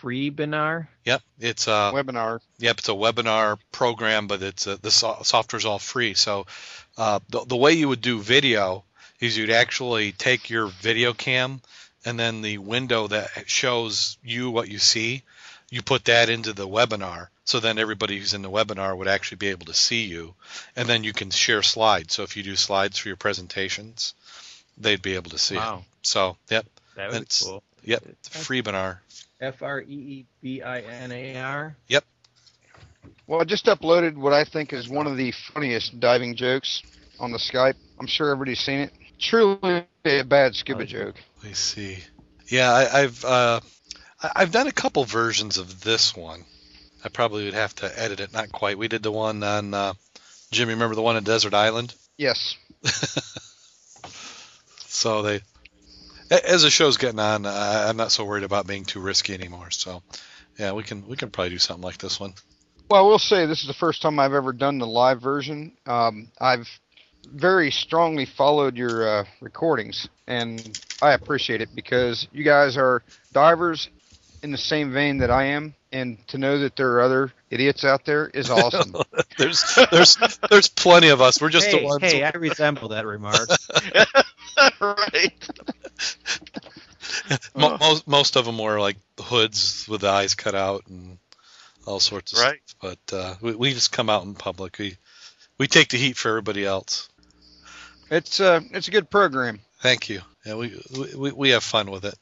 Freebinar. 0.03 0.88
Yep, 1.05 1.23
it's 1.40 1.66
a 1.69 1.90
Webinar. 1.95 2.40
Yep, 2.59 2.79
it's 2.79 2.88
a 2.88 2.92
webinar 2.92 3.59
program, 3.73 4.27
but 4.27 4.42
it's 4.42 4.66
uh, 4.66 4.77
the 4.81 4.90
so- 4.90 5.19
software's 5.23 5.64
all 5.64 5.79
free. 5.79 6.14
So 6.14 6.47
uh, 6.99 7.21
the, 7.31 7.45
the 7.47 7.57
way 7.57 7.73
you 7.73 7.88
would 7.88 8.01
do 8.03 8.21
video 8.21 8.85
is 9.21 9.37
you'd 9.37 9.51
actually 9.51 10.12
take 10.12 10.51
your 10.51 10.66
video 10.66 11.12
cam 11.14 11.61
and 12.05 12.19
then 12.21 12.42
the 12.42 12.59
window 12.59 13.07
that 13.09 13.31
shows 13.47 14.19
you 14.23 14.51
what 14.51 14.69
you 14.69 14.79
see, 14.79 15.23
you 15.70 15.83
put 15.83 16.05
that 16.07 16.29
into 16.29 16.52
the 16.52 16.68
webinar. 16.68 17.29
So 17.44 17.61
then 17.61 17.79
everybody 17.79 18.18
who's 18.18 18.35
in 18.35 18.42
the 18.42 18.50
webinar 18.50 18.96
would 18.96 19.09
actually 19.09 19.38
be 19.38 19.48
able 19.48 19.66
to 19.66 19.74
see 19.74 20.05
you, 20.05 20.35
and 20.74 20.88
then 20.88 21.05
you 21.05 21.12
can 21.12 21.31
share 21.31 21.62
slides. 21.62 22.14
So 22.14 22.22
if 22.24 22.37
you 22.37 22.42
do 22.42 22.57
slides 22.57 22.98
for 22.98 23.09
your 23.09 23.16
presentations, 23.16 24.14
they'd 24.79 25.02
be 25.02 25.14
able 25.14 25.31
to 25.31 25.38
see 25.38 25.57
it. 25.57 25.79
So 26.02 26.37
yep, 26.50 26.66
that 26.96 27.07
would 27.09 27.12
be 27.12 27.16
It's- 27.22 27.42
cool. 27.44 27.62
yep, 27.85 28.02
Freebinar. 28.24 28.98
F 29.40 29.62
R 29.62 29.81
E 29.83 29.85
E 29.87 30.26
B 30.42 30.62
I 30.62 30.81
N 30.81 31.12
A 31.12 31.37
R. 31.37 31.76
Yep 31.88 32.05
well, 33.26 33.40
I 33.40 33.44
just 33.44 33.66
uploaded 33.66 34.14
what 34.16 34.33
I 34.33 34.44
think 34.44 34.72
is 34.72 34.88
one 34.88 35.07
of 35.07 35.16
the 35.16 35.33
funniest 35.52 35.98
diving 35.98 36.37
jokes 36.37 36.83
on 37.18 37.33
the 37.33 37.38
Skype. 37.38 37.74
I'm 37.98 38.07
sure 38.07 38.31
everybody's 38.31 38.61
seen 38.61 38.81
it. 38.81 38.92
Truly 39.18 39.85
a 40.05 40.22
bad 40.22 40.55
scuba 40.55 40.83
Oh. 40.83 40.85
joke. 40.85 41.16
Let 41.38 41.48
me 41.48 41.55
see. 41.55 41.98
Yeah, 42.48 42.72
I, 42.72 43.00
I've 43.02 43.24
uh, 43.24 43.61
I- 43.62 43.68
I've 44.22 44.52
done 44.52 44.66
a 44.66 44.72
couple 44.72 45.05
versions 45.05 45.59
of 45.59 45.83
this 45.83 46.16
one. 46.16 46.44
I 47.05 47.09
probably 47.09 47.44
would 47.44 47.55
have 47.55 47.74
to 47.76 48.00
edit 48.00 48.20
it. 48.20 48.33
Not 48.33 48.50
quite. 48.50 48.79
We 48.79 48.88
did 48.88 49.02
the 49.02 49.12
one 49.12 49.42
on 49.42 49.74
uh, 49.74 49.92
Jim. 50.50 50.68
Remember 50.68 50.94
the 50.94 51.02
one 51.02 51.16
on 51.16 51.24
Desert 51.24 51.55
Island? 51.55 51.94
Yes. 52.18 52.57
So 54.96 55.20
they, 55.20 55.40
as 56.31 56.62
the 56.62 56.70
show's 56.70 56.96
getting 56.96 57.20
on, 57.20 57.44
uh, 57.44 57.87
I'm 57.88 57.98
not 57.98 58.11
so 58.11 58.24
worried 58.24 58.44
about 58.44 58.66
being 58.66 58.87
too 58.87 59.00
risky 59.00 59.35
anymore. 59.35 59.70
So, 59.70 60.02
yeah, 60.59 60.72
we 60.72 60.83
can 60.83 61.07
we 61.07 61.16
can 61.16 61.31
probably 61.31 61.50
do 61.50 61.59
something 61.59 61.85
like 61.85 61.98
this 61.98 62.18
one. 62.18 62.33
Well, 62.90 63.05
I 63.05 63.07
will 63.07 63.18
say 63.18 63.44
this 63.44 63.61
is 63.61 63.66
the 63.66 63.74
first 63.74 64.00
time 64.00 64.18
I've 64.18 64.33
ever 64.33 64.55
done 64.55 64.79
the 64.79 64.87
live 64.87 65.20
version. 65.20 65.72
Um, 65.85 66.29
I've 66.40 66.66
very 67.31 67.70
strongly 67.70 68.24
followed 68.24 68.79
your 68.79 69.07
uh, 69.07 69.24
recordings, 69.42 70.09
and 70.26 70.81
I 71.02 71.12
appreciate 71.12 71.61
it 71.61 71.68
because 71.74 72.26
you 72.33 72.42
guys 72.42 72.79
are 72.79 73.02
divers 73.35 73.90
in 74.42 74.53
the 74.53 74.59
same 74.59 74.92
vein 74.92 75.18
that 75.18 75.31
I 75.31 75.44
am, 75.46 75.75
and 75.92 76.18
to 76.29 76.38
know 76.38 76.59
that 76.61 76.77
there 76.77 76.92
are 76.94 77.01
other 77.03 77.33
idiots 77.51 77.85
out 77.85 78.05
there 78.05 78.27
is 78.29 78.51
awesome. 78.51 78.94
There's 79.38 79.62
there's 79.90 80.16
there's 80.51 80.68
plenty 80.68 81.09
of 81.09 81.20
us. 81.20 81.40
We're 81.40 81.49
just 81.51 81.68
hey, 81.68 81.81
the 81.81 81.85
ones. 81.87 82.03
hey, 82.03 82.22
I 82.22 82.31
resemble 82.31 82.88
that 82.88 83.07
remark. 83.07 83.49
right. 84.81 85.33
mo- 87.57 87.77
most 87.79 88.07
most 88.07 88.37
of 88.37 88.44
them 88.44 88.59
were 88.59 88.81
like 88.81 88.96
hoods 89.20 89.87
with 89.88 90.03
the 90.03 90.09
eyes 90.09 90.35
cut 90.35 90.55
out 90.55 90.85
and 90.88 91.18
all 91.87 92.01
sorts 92.01 92.33
of 92.33 92.38
Right. 92.40 92.61
stuff. 92.66 92.99
But 93.09 93.16
uh, 93.16 93.35
we, 93.40 93.55
we 93.55 93.72
just 93.72 93.92
come 93.92 94.11
out 94.11 94.25
in 94.25 94.35
public. 94.35 94.79
We 94.79 94.96
we 95.59 95.66
take 95.66 95.88
the 95.88 95.99
heat 95.99 96.16
for 96.16 96.29
everybody 96.29 96.64
else. 96.64 97.09
it's 98.11 98.40
uh, 98.40 98.61
it's 98.72 98.88
a 98.88 98.90
good 98.90 99.11
program. 99.11 99.61
Thank 99.81 100.09
you. 100.09 100.20
Yeah, 100.44 100.55
we 100.57 100.81
we, 101.16 101.33
we 101.33 101.51
have 101.51 101.62
fun 101.64 101.90
with 101.90 102.05
it. 102.05 102.14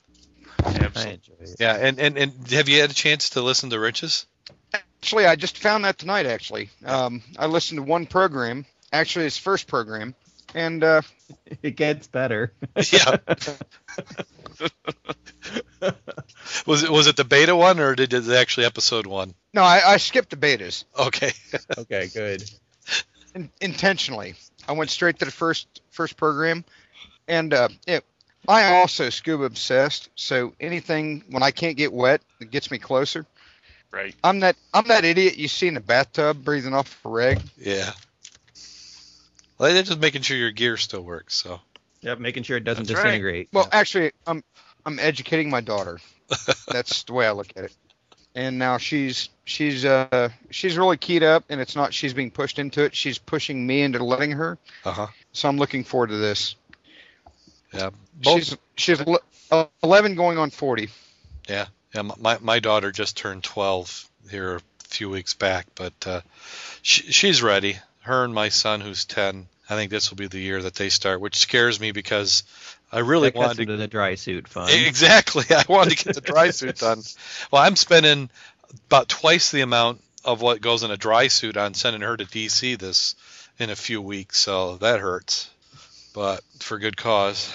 I 0.64 0.84
Absolutely. 0.84 1.14
enjoy 1.14 1.34
it. 1.40 1.56
Yeah, 1.60 1.76
and, 1.76 1.98
and, 1.98 2.16
and 2.18 2.50
have 2.50 2.68
you 2.68 2.80
had 2.80 2.90
a 2.90 2.94
chance 2.94 3.30
to 3.30 3.42
listen 3.42 3.70
to 3.70 3.78
Rich's? 3.78 4.26
Actually, 4.72 5.26
I 5.26 5.36
just 5.36 5.58
found 5.58 5.84
that 5.84 5.98
tonight. 5.98 6.26
Actually, 6.26 6.70
um, 6.84 7.22
I 7.38 7.46
listened 7.46 7.78
to 7.78 7.82
one 7.82 8.06
program, 8.06 8.64
actually 8.92 9.24
his 9.24 9.36
first 9.36 9.66
program, 9.66 10.14
and 10.54 10.82
uh, 10.82 11.02
It 11.62 11.76
gets 11.76 12.06
better. 12.06 12.52
Yeah. 12.92 13.16
was 16.66 16.82
it 16.84 16.90
was 16.90 17.06
it 17.06 17.16
the 17.16 17.24
beta 17.24 17.54
one 17.54 17.78
or 17.80 17.94
did 17.94 18.14
it 18.14 18.28
actually 18.28 18.66
episode 18.66 19.06
one? 19.06 19.34
no, 19.52 19.62
I, 19.62 19.82
I 19.92 19.96
skipped 19.98 20.30
the 20.30 20.36
betas. 20.36 20.84
Okay. 20.98 21.32
okay, 21.78 22.08
good. 22.12 22.42
in, 23.34 23.50
intentionally. 23.60 24.34
I 24.66 24.72
went 24.72 24.90
straight 24.90 25.18
to 25.18 25.24
the 25.24 25.30
first 25.30 25.82
first 25.90 26.16
program, 26.16 26.64
and 27.28 27.52
uh, 27.52 27.68
it, 27.86 28.04
I 28.48 28.74
also 28.74 29.10
scuba 29.10 29.44
obsessed. 29.44 30.10
So 30.16 30.52
anything 30.60 31.24
when 31.30 31.42
I 31.42 31.50
can't 31.50 31.76
get 31.76 31.92
wet, 31.92 32.22
it 32.40 32.50
gets 32.50 32.70
me 32.70 32.78
closer. 32.78 33.26
Right. 33.90 34.14
I'm 34.24 34.40
that 34.40 34.56
I'm 34.72 34.86
that 34.88 35.04
idiot 35.04 35.36
you 35.38 35.48
see 35.48 35.68
in 35.68 35.74
the 35.74 35.80
bathtub 35.80 36.44
breathing 36.44 36.74
off 36.74 36.98
a 37.04 37.08
reg. 37.08 37.40
Yeah. 37.56 37.92
Well, 39.58 39.72
they're 39.72 39.82
just 39.82 40.00
making 40.00 40.22
sure 40.22 40.36
your 40.36 40.50
gear 40.50 40.76
still 40.76 41.02
works. 41.02 41.34
So 41.34 41.60
Yep, 42.02 42.18
making 42.18 42.42
sure 42.42 42.58
it 42.58 42.64
doesn't 42.64 42.86
That's 42.86 42.98
right. 42.98 43.04
disintegrate. 43.04 43.48
Well, 43.52 43.68
actually, 43.72 44.12
I'm 44.26 44.44
I'm 44.84 44.98
educating 44.98 45.48
my 45.48 45.62
daughter. 45.62 45.98
That's 46.68 47.04
the 47.04 47.14
way 47.14 47.26
I 47.26 47.32
look 47.32 47.50
at 47.56 47.64
it. 47.64 47.72
And 48.34 48.58
now 48.58 48.76
she's 48.78 49.30
she's 49.44 49.84
uh 49.84 50.28
she's 50.50 50.76
really 50.76 50.98
keyed 50.98 51.22
up, 51.22 51.44
and 51.48 51.60
it's 51.60 51.76
not 51.76 51.94
she's 51.94 52.12
being 52.12 52.30
pushed 52.30 52.58
into 52.58 52.84
it. 52.84 52.94
She's 52.94 53.16
pushing 53.16 53.66
me 53.66 53.82
into 53.82 54.04
letting 54.04 54.32
her. 54.32 54.58
uh 54.84 54.92
huh. 54.92 55.06
So 55.32 55.48
I'm 55.48 55.56
looking 55.56 55.82
forward 55.84 56.08
to 56.08 56.16
this. 56.18 56.56
Yeah. 57.74 57.90
Both, 58.14 58.44
She's 58.44 58.56
she's 58.76 59.02
11 59.82 60.14
going 60.14 60.38
on 60.38 60.50
40. 60.50 60.88
yeah. 61.48 61.66
yeah. 61.94 62.02
My 62.02 62.38
my 62.40 62.58
daughter 62.60 62.92
just 62.92 63.16
turned 63.16 63.44
12 63.44 64.08
here 64.30 64.56
a 64.56 64.60
few 64.88 65.10
weeks 65.10 65.34
back, 65.34 65.66
but 65.74 65.92
uh, 66.06 66.20
she, 66.82 67.10
she's 67.12 67.42
ready. 67.42 67.78
Her 68.00 68.24
and 68.24 68.34
my 68.34 68.50
son, 68.50 68.80
who's 68.80 69.04
10, 69.06 69.46
I 69.68 69.74
think 69.76 69.90
this 69.90 70.10
will 70.10 70.16
be 70.16 70.26
the 70.26 70.38
year 70.38 70.62
that 70.62 70.74
they 70.74 70.90
start, 70.90 71.20
which 71.20 71.38
scares 71.38 71.80
me 71.80 71.92
because 71.92 72.42
I 72.92 73.00
really 73.00 73.30
that 73.30 73.36
wanted 73.38 73.56
to 73.56 73.62
into 73.62 73.76
the 73.76 73.88
dry 73.88 74.14
suit 74.14 74.46
fun. 74.46 74.68
Exactly. 74.70 75.44
I 75.50 75.64
wanted 75.68 75.96
to 75.96 76.04
get 76.04 76.14
the 76.14 76.20
dry 76.20 76.50
suit 76.50 76.78
done. 76.78 77.02
Well, 77.50 77.62
I'm 77.62 77.76
spending 77.76 78.30
about 78.86 79.08
twice 79.08 79.50
the 79.50 79.62
amount 79.62 80.02
of 80.24 80.40
what 80.40 80.60
goes 80.60 80.82
in 80.82 80.90
a 80.90 80.96
dry 80.96 81.28
suit 81.28 81.56
on 81.56 81.74
sending 81.74 82.02
her 82.02 82.16
to 82.16 82.24
DC 82.24 82.78
this 82.78 83.14
in 83.58 83.70
a 83.70 83.76
few 83.76 84.00
weeks, 84.00 84.38
so 84.38 84.76
that 84.78 85.00
hurts. 85.00 85.50
But 86.14 86.42
for 86.60 86.78
good 86.78 86.96
cause. 86.96 87.52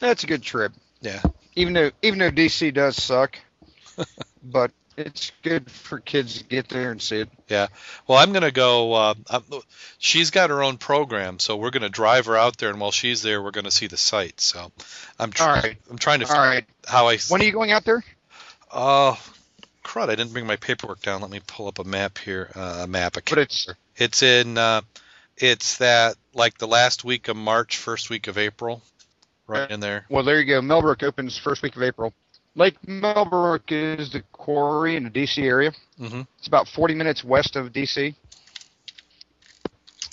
That's 0.00 0.24
a 0.24 0.26
good 0.26 0.42
trip. 0.42 0.72
Yeah. 1.00 1.20
Even 1.54 1.74
though 1.74 1.90
even 2.02 2.18
though 2.18 2.30
DC 2.30 2.72
does 2.74 3.00
suck, 3.00 3.38
but 4.42 4.72
it's 4.96 5.30
good 5.42 5.70
for 5.70 6.00
kids 6.00 6.38
to 6.38 6.44
get 6.44 6.68
there 6.68 6.90
and 6.90 7.00
see 7.00 7.20
it. 7.20 7.28
Yeah. 7.48 7.68
Well, 8.06 8.18
I'm 8.18 8.32
gonna 8.32 8.50
go. 8.50 8.94
Uh, 8.94 9.14
I'm, 9.28 9.44
she's 9.98 10.30
got 10.30 10.50
her 10.50 10.62
own 10.62 10.78
program, 10.78 11.38
so 11.38 11.56
we're 11.56 11.70
gonna 11.70 11.88
drive 11.88 12.26
her 12.26 12.36
out 12.36 12.56
there, 12.58 12.70
and 12.70 12.80
while 12.80 12.90
she's 12.90 13.22
there, 13.22 13.42
we're 13.42 13.52
gonna 13.52 13.70
see 13.70 13.86
the 13.86 13.96
sites. 13.96 14.44
So 14.44 14.72
I'm 15.18 15.30
trying. 15.30 15.62
Right. 15.62 15.76
I'm 15.90 15.98
trying 15.98 16.20
to 16.20 16.32
All 16.32 16.40
right. 16.40 16.64
how 16.86 17.08
I. 17.08 17.18
When 17.28 17.40
are 17.40 17.44
you 17.44 17.52
going 17.52 17.70
out 17.70 17.84
there? 17.84 18.02
Oh, 18.72 19.20
crud! 19.84 20.08
I 20.08 20.14
didn't 20.16 20.32
bring 20.32 20.46
my 20.46 20.56
paperwork 20.56 21.00
down. 21.02 21.20
Let 21.20 21.30
me 21.30 21.40
pull 21.46 21.68
up 21.68 21.78
a 21.78 21.84
map 21.84 22.18
here. 22.18 22.50
Uh, 22.54 22.80
a 22.82 22.86
map. 22.86 23.14
But 23.28 23.38
it's 23.38 23.68
It's 23.96 24.22
in. 24.22 24.58
It's 25.40 25.78
that 25.78 26.16
like 26.34 26.58
the 26.58 26.66
last 26.68 27.04
week 27.04 27.28
of 27.28 27.36
March, 27.36 27.76
first 27.76 28.10
week 28.10 28.26
of 28.26 28.36
April, 28.38 28.82
right 29.46 29.70
in 29.70 29.80
there. 29.80 30.04
well, 30.08 30.24
there 30.24 30.40
you 30.40 30.46
go. 30.46 30.60
Millbrook 30.60 31.02
opens 31.02 31.38
first 31.38 31.62
week 31.62 31.76
of 31.76 31.82
April. 31.82 32.12
Lake 32.54 32.76
Millbrook 32.88 33.70
is 33.70 34.10
the 34.10 34.22
quarry 34.32 34.96
in 34.96 35.04
the 35.04 35.10
DC 35.10 35.38
area. 35.44 35.72
hmm 35.96 36.22
It's 36.38 36.48
about 36.48 36.66
40 36.66 36.94
minutes 36.94 37.22
west 37.22 37.54
of 37.56 37.72
DC. 37.72 38.14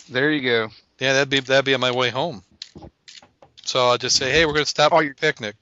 There 0.10 0.32
you 0.32 0.42
go. 0.48 0.70
Yeah, 1.00 1.14
that'd 1.14 1.30
be 1.30 1.40
that'd 1.40 1.66
be 1.66 1.74
on 1.74 1.80
my 1.82 1.92
way 1.92 2.10
home. 2.12 2.44
So 3.64 3.88
I'll 3.88 3.98
just 3.98 4.16
say, 4.18 4.32
hey, 4.32 4.46
we're 4.46 4.54
gonna 4.54 4.66
stop 4.66 4.94
Oh, 4.94 5.00
your 5.00 5.16
picnic. 5.16 5.56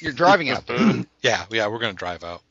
You're 0.00 0.12
driving 0.12 0.50
out. 0.50 0.64
Yeah, 1.22 1.44
yeah, 1.50 1.66
we're 1.68 1.78
gonna 1.78 1.92
drive 1.92 2.22
out. 2.24 2.42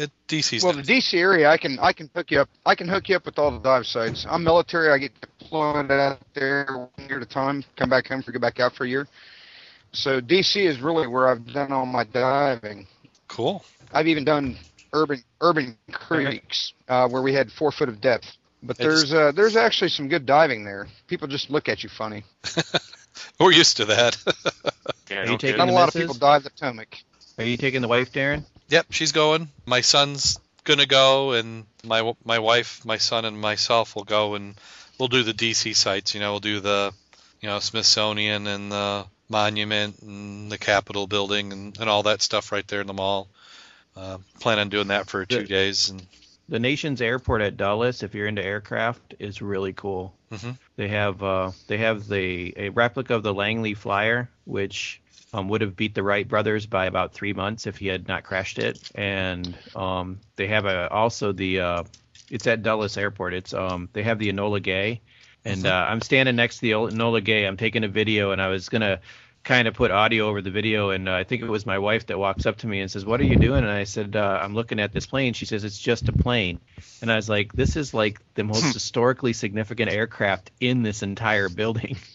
It 0.00 0.10
DC's. 0.28 0.64
Well, 0.64 0.72
the 0.72 0.82
DC 0.82 1.12
area, 1.18 1.50
I 1.50 1.58
can 1.58 1.78
I 1.78 1.92
can 1.92 2.08
hook 2.14 2.30
you 2.30 2.40
up. 2.40 2.48
I 2.64 2.74
can 2.74 2.88
hook 2.88 3.10
you 3.10 3.16
up 3.16 3.26
with 3.26 3.38
all 3.38 3.50
the 3.50 3.58
dive 3.58 3.84
sites. 3.86 4.24
I'm 4.26 4.42
military. 4.42 4.88
I 4.90 4.96
get 4.96 5.12
deployed 5.20 5.90
out 5.90 6.18
there 6.32 6.64
one 6.96 7.06
year 7.08 7.18
at 7.18 7.22
a 7.22 7.26
time. 7.26 7.62
Come 7.76 7.90
back 7.90 8.08
home 8.08 8.22
for 8.22 8.32
go 8.32 8.38
back 8.38 8.60
out 8.60 8.74
for 8.74 8.84
a 8.84 8.88
year. 8.88 9.06
So 9.92 10.20
DC 10.22 10.56
is 10.64 10.80
really 10.80 11.06
where 11.06 11.28
I've 11.28 11.52
done 11.52 11.70
all 11.70 11.84
my 11.84 12.04
diving. 12.04 12.86
cool. 13.28 13.62
I've 13.92 14.06
even 14.06 14.24
done 14.24 14.56
urban 14.94 15.22
urban 15.42 15.76
creeks 15.92 16.72
uh, 16.88 17.06
where 17.08 17.20
we 17.20 17.34
had 17.34 17.52
four 17.52 17.70
foot 17.70 17.90
of 17.90 18.00
depth. 18.00 18.32
But 18.62 18.80
It's- 18.80 18.86
there's 18.88 19.12
uh, 19.12 19.32
there's 19.32 19.56
actually 19.56 19.90
some 19.90 20.08
good 20.08 20.24
diving 20.24 20.64
there. 20.64 20.86
People 21.08 21.28
just 21.28 21.50
look 21.50 21.68
at 21.68 21.82
you 21.82 21.90
funny. 21.90 22.24
We're 23.38 23.52
used 23.52 23.76
to 23.78 23.84
that. 23.86 24.16
Yeah, 25.10 25.22
Are 25.22 25.26
you 25.26 25.36
taking. 25.36 25.58
Not 25.58 25.68
a 25.68 25.72
the 25.72 25.76
lot 25.76 25.88
of 25.88 25.94
people 25.94 26.14
dive 26.14 26.44
the 26.44 26.50
Potomac. 26.50 26.96
Are 27.36 27.44
you 27.44 27.58
taking 27.58 27.82
the 27.82 27.88
wife, 27.88 28.12
Darrin? 28.12 28.46
Yep, 28.70 28.86
she's 28.90 29.12
going. 29.12 29.48
My 29.66 29.82
son's 29.82 30.38
gonna 30.64 30.86
go, 30.86 31.32
and 31.32 31.66
my 31.84 32.14
my 32.24 32.38
wife, 32.38 32.84
my 32.84 32.96
son, 32.96 33.24
and 33.24 33.40
myself 33.40 33.94
will 33.94 34.04
go, 34.04 34.34
and 34.34 34.54
we'll 34.98 35.08
do 35.08 35.22
the 35.22 35.34
DC 35.34 35.76
sites. 35.76 36.14
You 36.14 36.20
know, 36.20 36.32
we'll 36.32 36.40
do 36.40 36.60
the, 36.60 36.92
you 37.40 37.48
know, 37.48 37.58
Smithsonian 37.58 38.46
and 38.46 38.72
the 38.72 39.04
monument 39.28 40.00
and 40.02 40.50
the 40.50 40.58
Capitol 40.58 41.06
building 41.06 41.52
and, 41.52 41.78
and 41.78 41.88
all 41.88 42.04
that 42.04 42.22
stuff 42.22 42.52
right 42.52 42.66
there 42.66 42.80
in 42.80 42.86
the 42.86 42.94
mall. 42.94 43.28
Uh, 43.96 44.18
plan 44.38 44.58
on 44.58 44.68
doing 44.68 44.88
that 44.88 45.08
for 45.08 45.26
two 45.26 45.44
days, 45.44 45.90
and 45.90 46.06
The 46.50 46.58
nation's 46.58 47.00
airport 47.00 47.42
at 47.42 47.56
Dulles, 47.56 48.02
if 48.02 48.12
you're 48.12 48.26
into 48.26 48.44
aircraft, 48.44 49.14
is 49.20 49.40
really 49.40 49.72
cool. 49.72 50.12
Mhm. 50.32 50.58
They 50.74 50.88
have 50.88 51.22
uh, 51.22 51.52
they 51.68 51.78
have 51.78 52.08
the 52.08 52.52
a 52.56 52.68
replica 52.70 53.14
of 53.14 53.22
the 53.22 53.32
Langley 53.32 53.74
Flyer, 53.74 54.28
which 54.44 55.00
um, 55.32 55.48
would 55.48 55.60
have 55.60 55.76
beat 55.76 55.94
the 55.94 56.02
Wright 56.02 56.26
brothers 56.26 56.66
by 56.66 56.86
about 56.86 57.14
three 57.14 57.32
months 57.32 57.68
if 57.68 57.76
he 57.78 57.86
had 57.86 58.08
not 58.08 58.24
crashed 58.24 58.58
it. 58.58 58.90
And 58.96 59.56
um, 59.76 60.18
they 60.34 60.48
have 60.48 60.66
a, 60.66 60.90
also 60.90 61.30
the 61.30 61.60
uh, 61.60 61.84
it's 62.30 62.48
at 62.48 62.64
Dulles 62.64 62.96
Airport. 62.96 63.32
It's 63.32 63.54
um, 63.54 63.88
they 63.92 64.02
have 64.02 64.18
the 64.18 64.32
Enola 64.32 64.60
Gay, 64.60 65.00
and 65.44 65.64
uh, 65.64 65.86
I'm 65.88 66.00
standing 66.00 66.34
next 66.34 66.56
to 66.56 66.60
the 66.62 66.72
Enola 66.72 67.22
Gay. 67.22 67.44
I'm 67.44 67.56
taking 67.56 67.84
a 67.84 67.88
video, 67.88 68.32
and 68.32 68.42
I 68.42 68.48
was 68.48 68.68
gonna 68.68 68.98
kind 69.42 69.66
of 69.66 69.74
put 69.74 69.90
audio 69.90 70.26
over 70.28 70.42
the 70.42 70.50
video 70.50 70.90
and 70.90 71.08
uh, 71.08 71.14
i 71.14 71.24
think 71.24 71.42
it 71.42 71.48
was 71.48 71.64
my 71.64 71.78
wife 71.78 72.06
that 72.06 72.18
walks 72.18 72.44
up 72.44 72.56
to 72.58 72.66
me 72.66 72.80
and 72.80 72.90
says 72.90 73.04
what 73.06 73.20
are 73.20 73.24
you 73.24 73.36
doing? 73.36 73.64
And 73.64 73.70
i 73.72 73.84
said 73.84 74.14
uh, 74.14 74.38
i'm 74.42 74.54
looking 74.54 74.78
at 74.78 74.92
this 74.92 75.06
plane. 75.06 75.32
She 75.32 75.46
says 75.46 75.64
it's 75.64 75.78
just 75.78 76.08
a 76.08 76.12
plane. 76.12 76.60
And 77.00 77.10
i 77.10 77.16
was 77.16 77.28
like 77.28 77.52
this 77.52 77.76
is 77.76 77.94
like 77.94 78.20
the 78.34 78.44
most 78.44 78.72
historically 78.74 79.32
significant 79.32 79.90
aircraft 79.90 80.50
in 80.60 80.82
this 80.82 81.02
entire 81.02 81.48
building. 81.48 81.96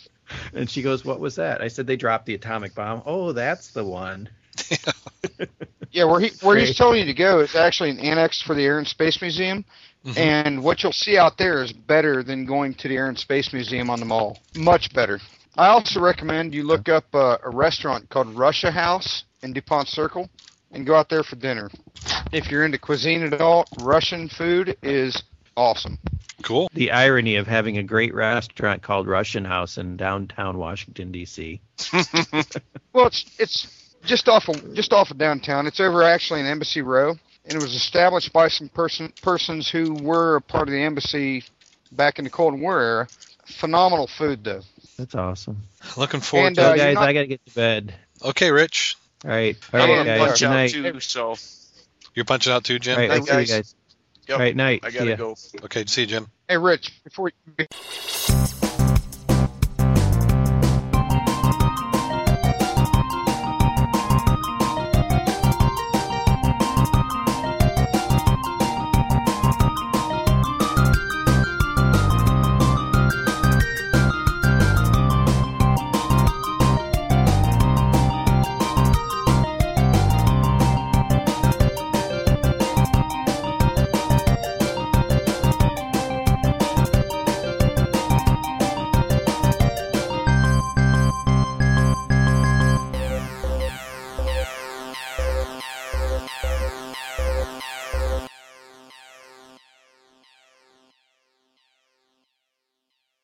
And 0.56 0.68
she 0.68 0.82
goes 0.82 1.06
what 1.06 1.20
was 1.20 1.36
that? 1.36 1.62
I 1.62 1.68
said 1.68 1.86
they 1.86 1.98
dropped 1.98 2.26
the 2.26 2.34
atomic 2.34 2.74
bomb. 2.74 3.04
Oh 3.06 3.32
that's 3.32 3.72
the 3.72 3.84
one. 3.84 4.30
Yeah, 5.92 6.04
where 6.06 6.20
he 6.20 6.32
where 6.42 6.58
he's 6.58 6.76
telling 6.76 7.00
you 7.00 7.06
to 7.06 7.14
go 7.14 7.40
is 7.40 7.56
actually 7.56 7.92
an 7.92 8.00
annex 8.00 8.42
for 8.42 8.54
the 8.54 8.64
Air 8.66 8.80
and 8.80 8.88
Space 8.88 9.22
Museum, 9.22 9.64
Mhm. 10.06 10.18
and 10.18 10.64
what 10.64 10.84
you'll 10.84 10.92
see 10.92 11.18
out 11.18 11.38
there 11.38 11.64
is 11.64 11.72
better 11.72 12.22
than 12.22 12.46
going 12.46 12.74
to 12.76 12.90
the 12.90 12.98
Air 12.98 13.08
and 13.08 13.18
Space 13.18 13.54
Museum 13.54 13.90
on 13.90 14.02
the 14.02 14.06
mall. 14.06 14.38
Much 14.58 14.94
better. 14.94 15.22
I 15.58 15.68
also 15.68 16.02
recommend 16.02 16.54
you 16.54 16.64
look 16.64 16.90
up 16.90 17.06
uh, 17.14 17.38
a 17.44 17.50
restaurant 17.50 18.10
called 18.10 18.28
Russia 18.36 18.72
House 18.72 19.24
in 19.42 19.54
Dupont 19.54 19.88
Circle 19.88 20.30
and 20.72 20.86
go 20.86 20.96
out 20.96 21.10
there 21.10 21.24
for 21.24 21.38
dinner. 21.38 21.70
If 22.34 22.52
you're 22.52 22.66
into 22.66 22.78
cuisine 22.78 23.24
at 23.24 23.40
all, 23.40 23.68
Russian 23.78 24.28
food 24.28 24.78
is 24.84 25.24
awesome. 25.56 25.98
cool. 26.44 26.70
the 26.74 26.92
irony 26.92 27.38
of 27.38 27.48
having 27.48 27.78
a 27.78 27.84
great 27.84 28.14
restaurant 28.14 28.82
called 28.84 29.08
russian 29.08 29.46
house 29.46 29.78
in 29.78 29.96
downtown 29.96 30.58
washington 30.58 31.10
d.c 31.10 31.62
Well, 32.94 33.08
it's 33.08 33.26
it's 33.40 33.68
just 34.06 34.30
off 34.30 34.48
of 34.48 34.74
just 34.74 34.94
off 34.94 35.12
of 35.12 35.18
downtown. 35.18 35.68
It's 35.68 35.80
over 35.80 36.04
actually 36.04 36.40
in 36.40 36.46
Embassy 36.46 36.82
Row, 36.82 37.16
and 37.46 37.58
it 37.58 37.60
was 37.60 37.76
established 37.76 38.32
by 38.32 38.48
some 38.48 38.70
person 38.70 39.12
persons 39.22 39.70
who 39.70 39.96
were 39.96 40.38
a 40.38 40.42
part 40.42 40.70
of 40.70 40.74
the 40.74 40.82
embassy 40.82 41.44
back 41.92 42.20
in 42.20 42.26
the 42.26 42.32
Cold 42.32 42.58
War 42.60 42.82
era. 42.82 43.10
Phenomenal 43.60 44.08
food 44.18 44.44
though. 44.44 44.62
That's 44.98 45.16
awesome. 45.16 45.64
Looking 45.98 46.20
forward 46.22 46.48
And, 46.48 46.56
to 46.58 46.70
uh, 46.70 46.74
it. 46.74 46.78
guys 46.78 46.96
not- 46.96 47.10
i 47.10 47.14
gotta 47.14 47.28
get 47.28 47.46
to 47.46 47.54
bed. 47.56 47.94
Okay, 48.24 48.52
Rich, 48.52 48.96
all 49.24 49.32
right. 49.32 49.58
All 49.74 49.82
I'm 49.82 49.90
gonna 49.90 50.06
guys. 50.06 50.20
punch 50.20 50.40
good 50.40 50.46
out 50.46 50.52
night. 50.52 50.72
too, 50.72 51.00
so. 51.00 51.36
You're 52.16 52.26
punching 52.26 52.54
out 52.54 52.64
too, 52.64 52.80
Jim. 52.80 52.94
all 52.96 53.00
right 53.02 53.10
Night, 53.10 53.16
we'll 53.20 53.26
see 53.26 53.32
you 53.34 53.38
guys. 53.40 53.52
guys. 53.52 53.76
Yep, 54.28 54.38
all 54.38 54.44
right 54.44 54.56
night. 54.56 54.80
I 54.84 54.92
gotta 54.92 55.16
go. 55.16 55.36
Okay, 55.66 55.86
see 55.86 56.02
you, 56.02 56.08
Jim. 56.08 56.28
Hey, 56.48 56.58
Rich, 56.58 57.04
before 57.04 57.32
you, 57.58 57.66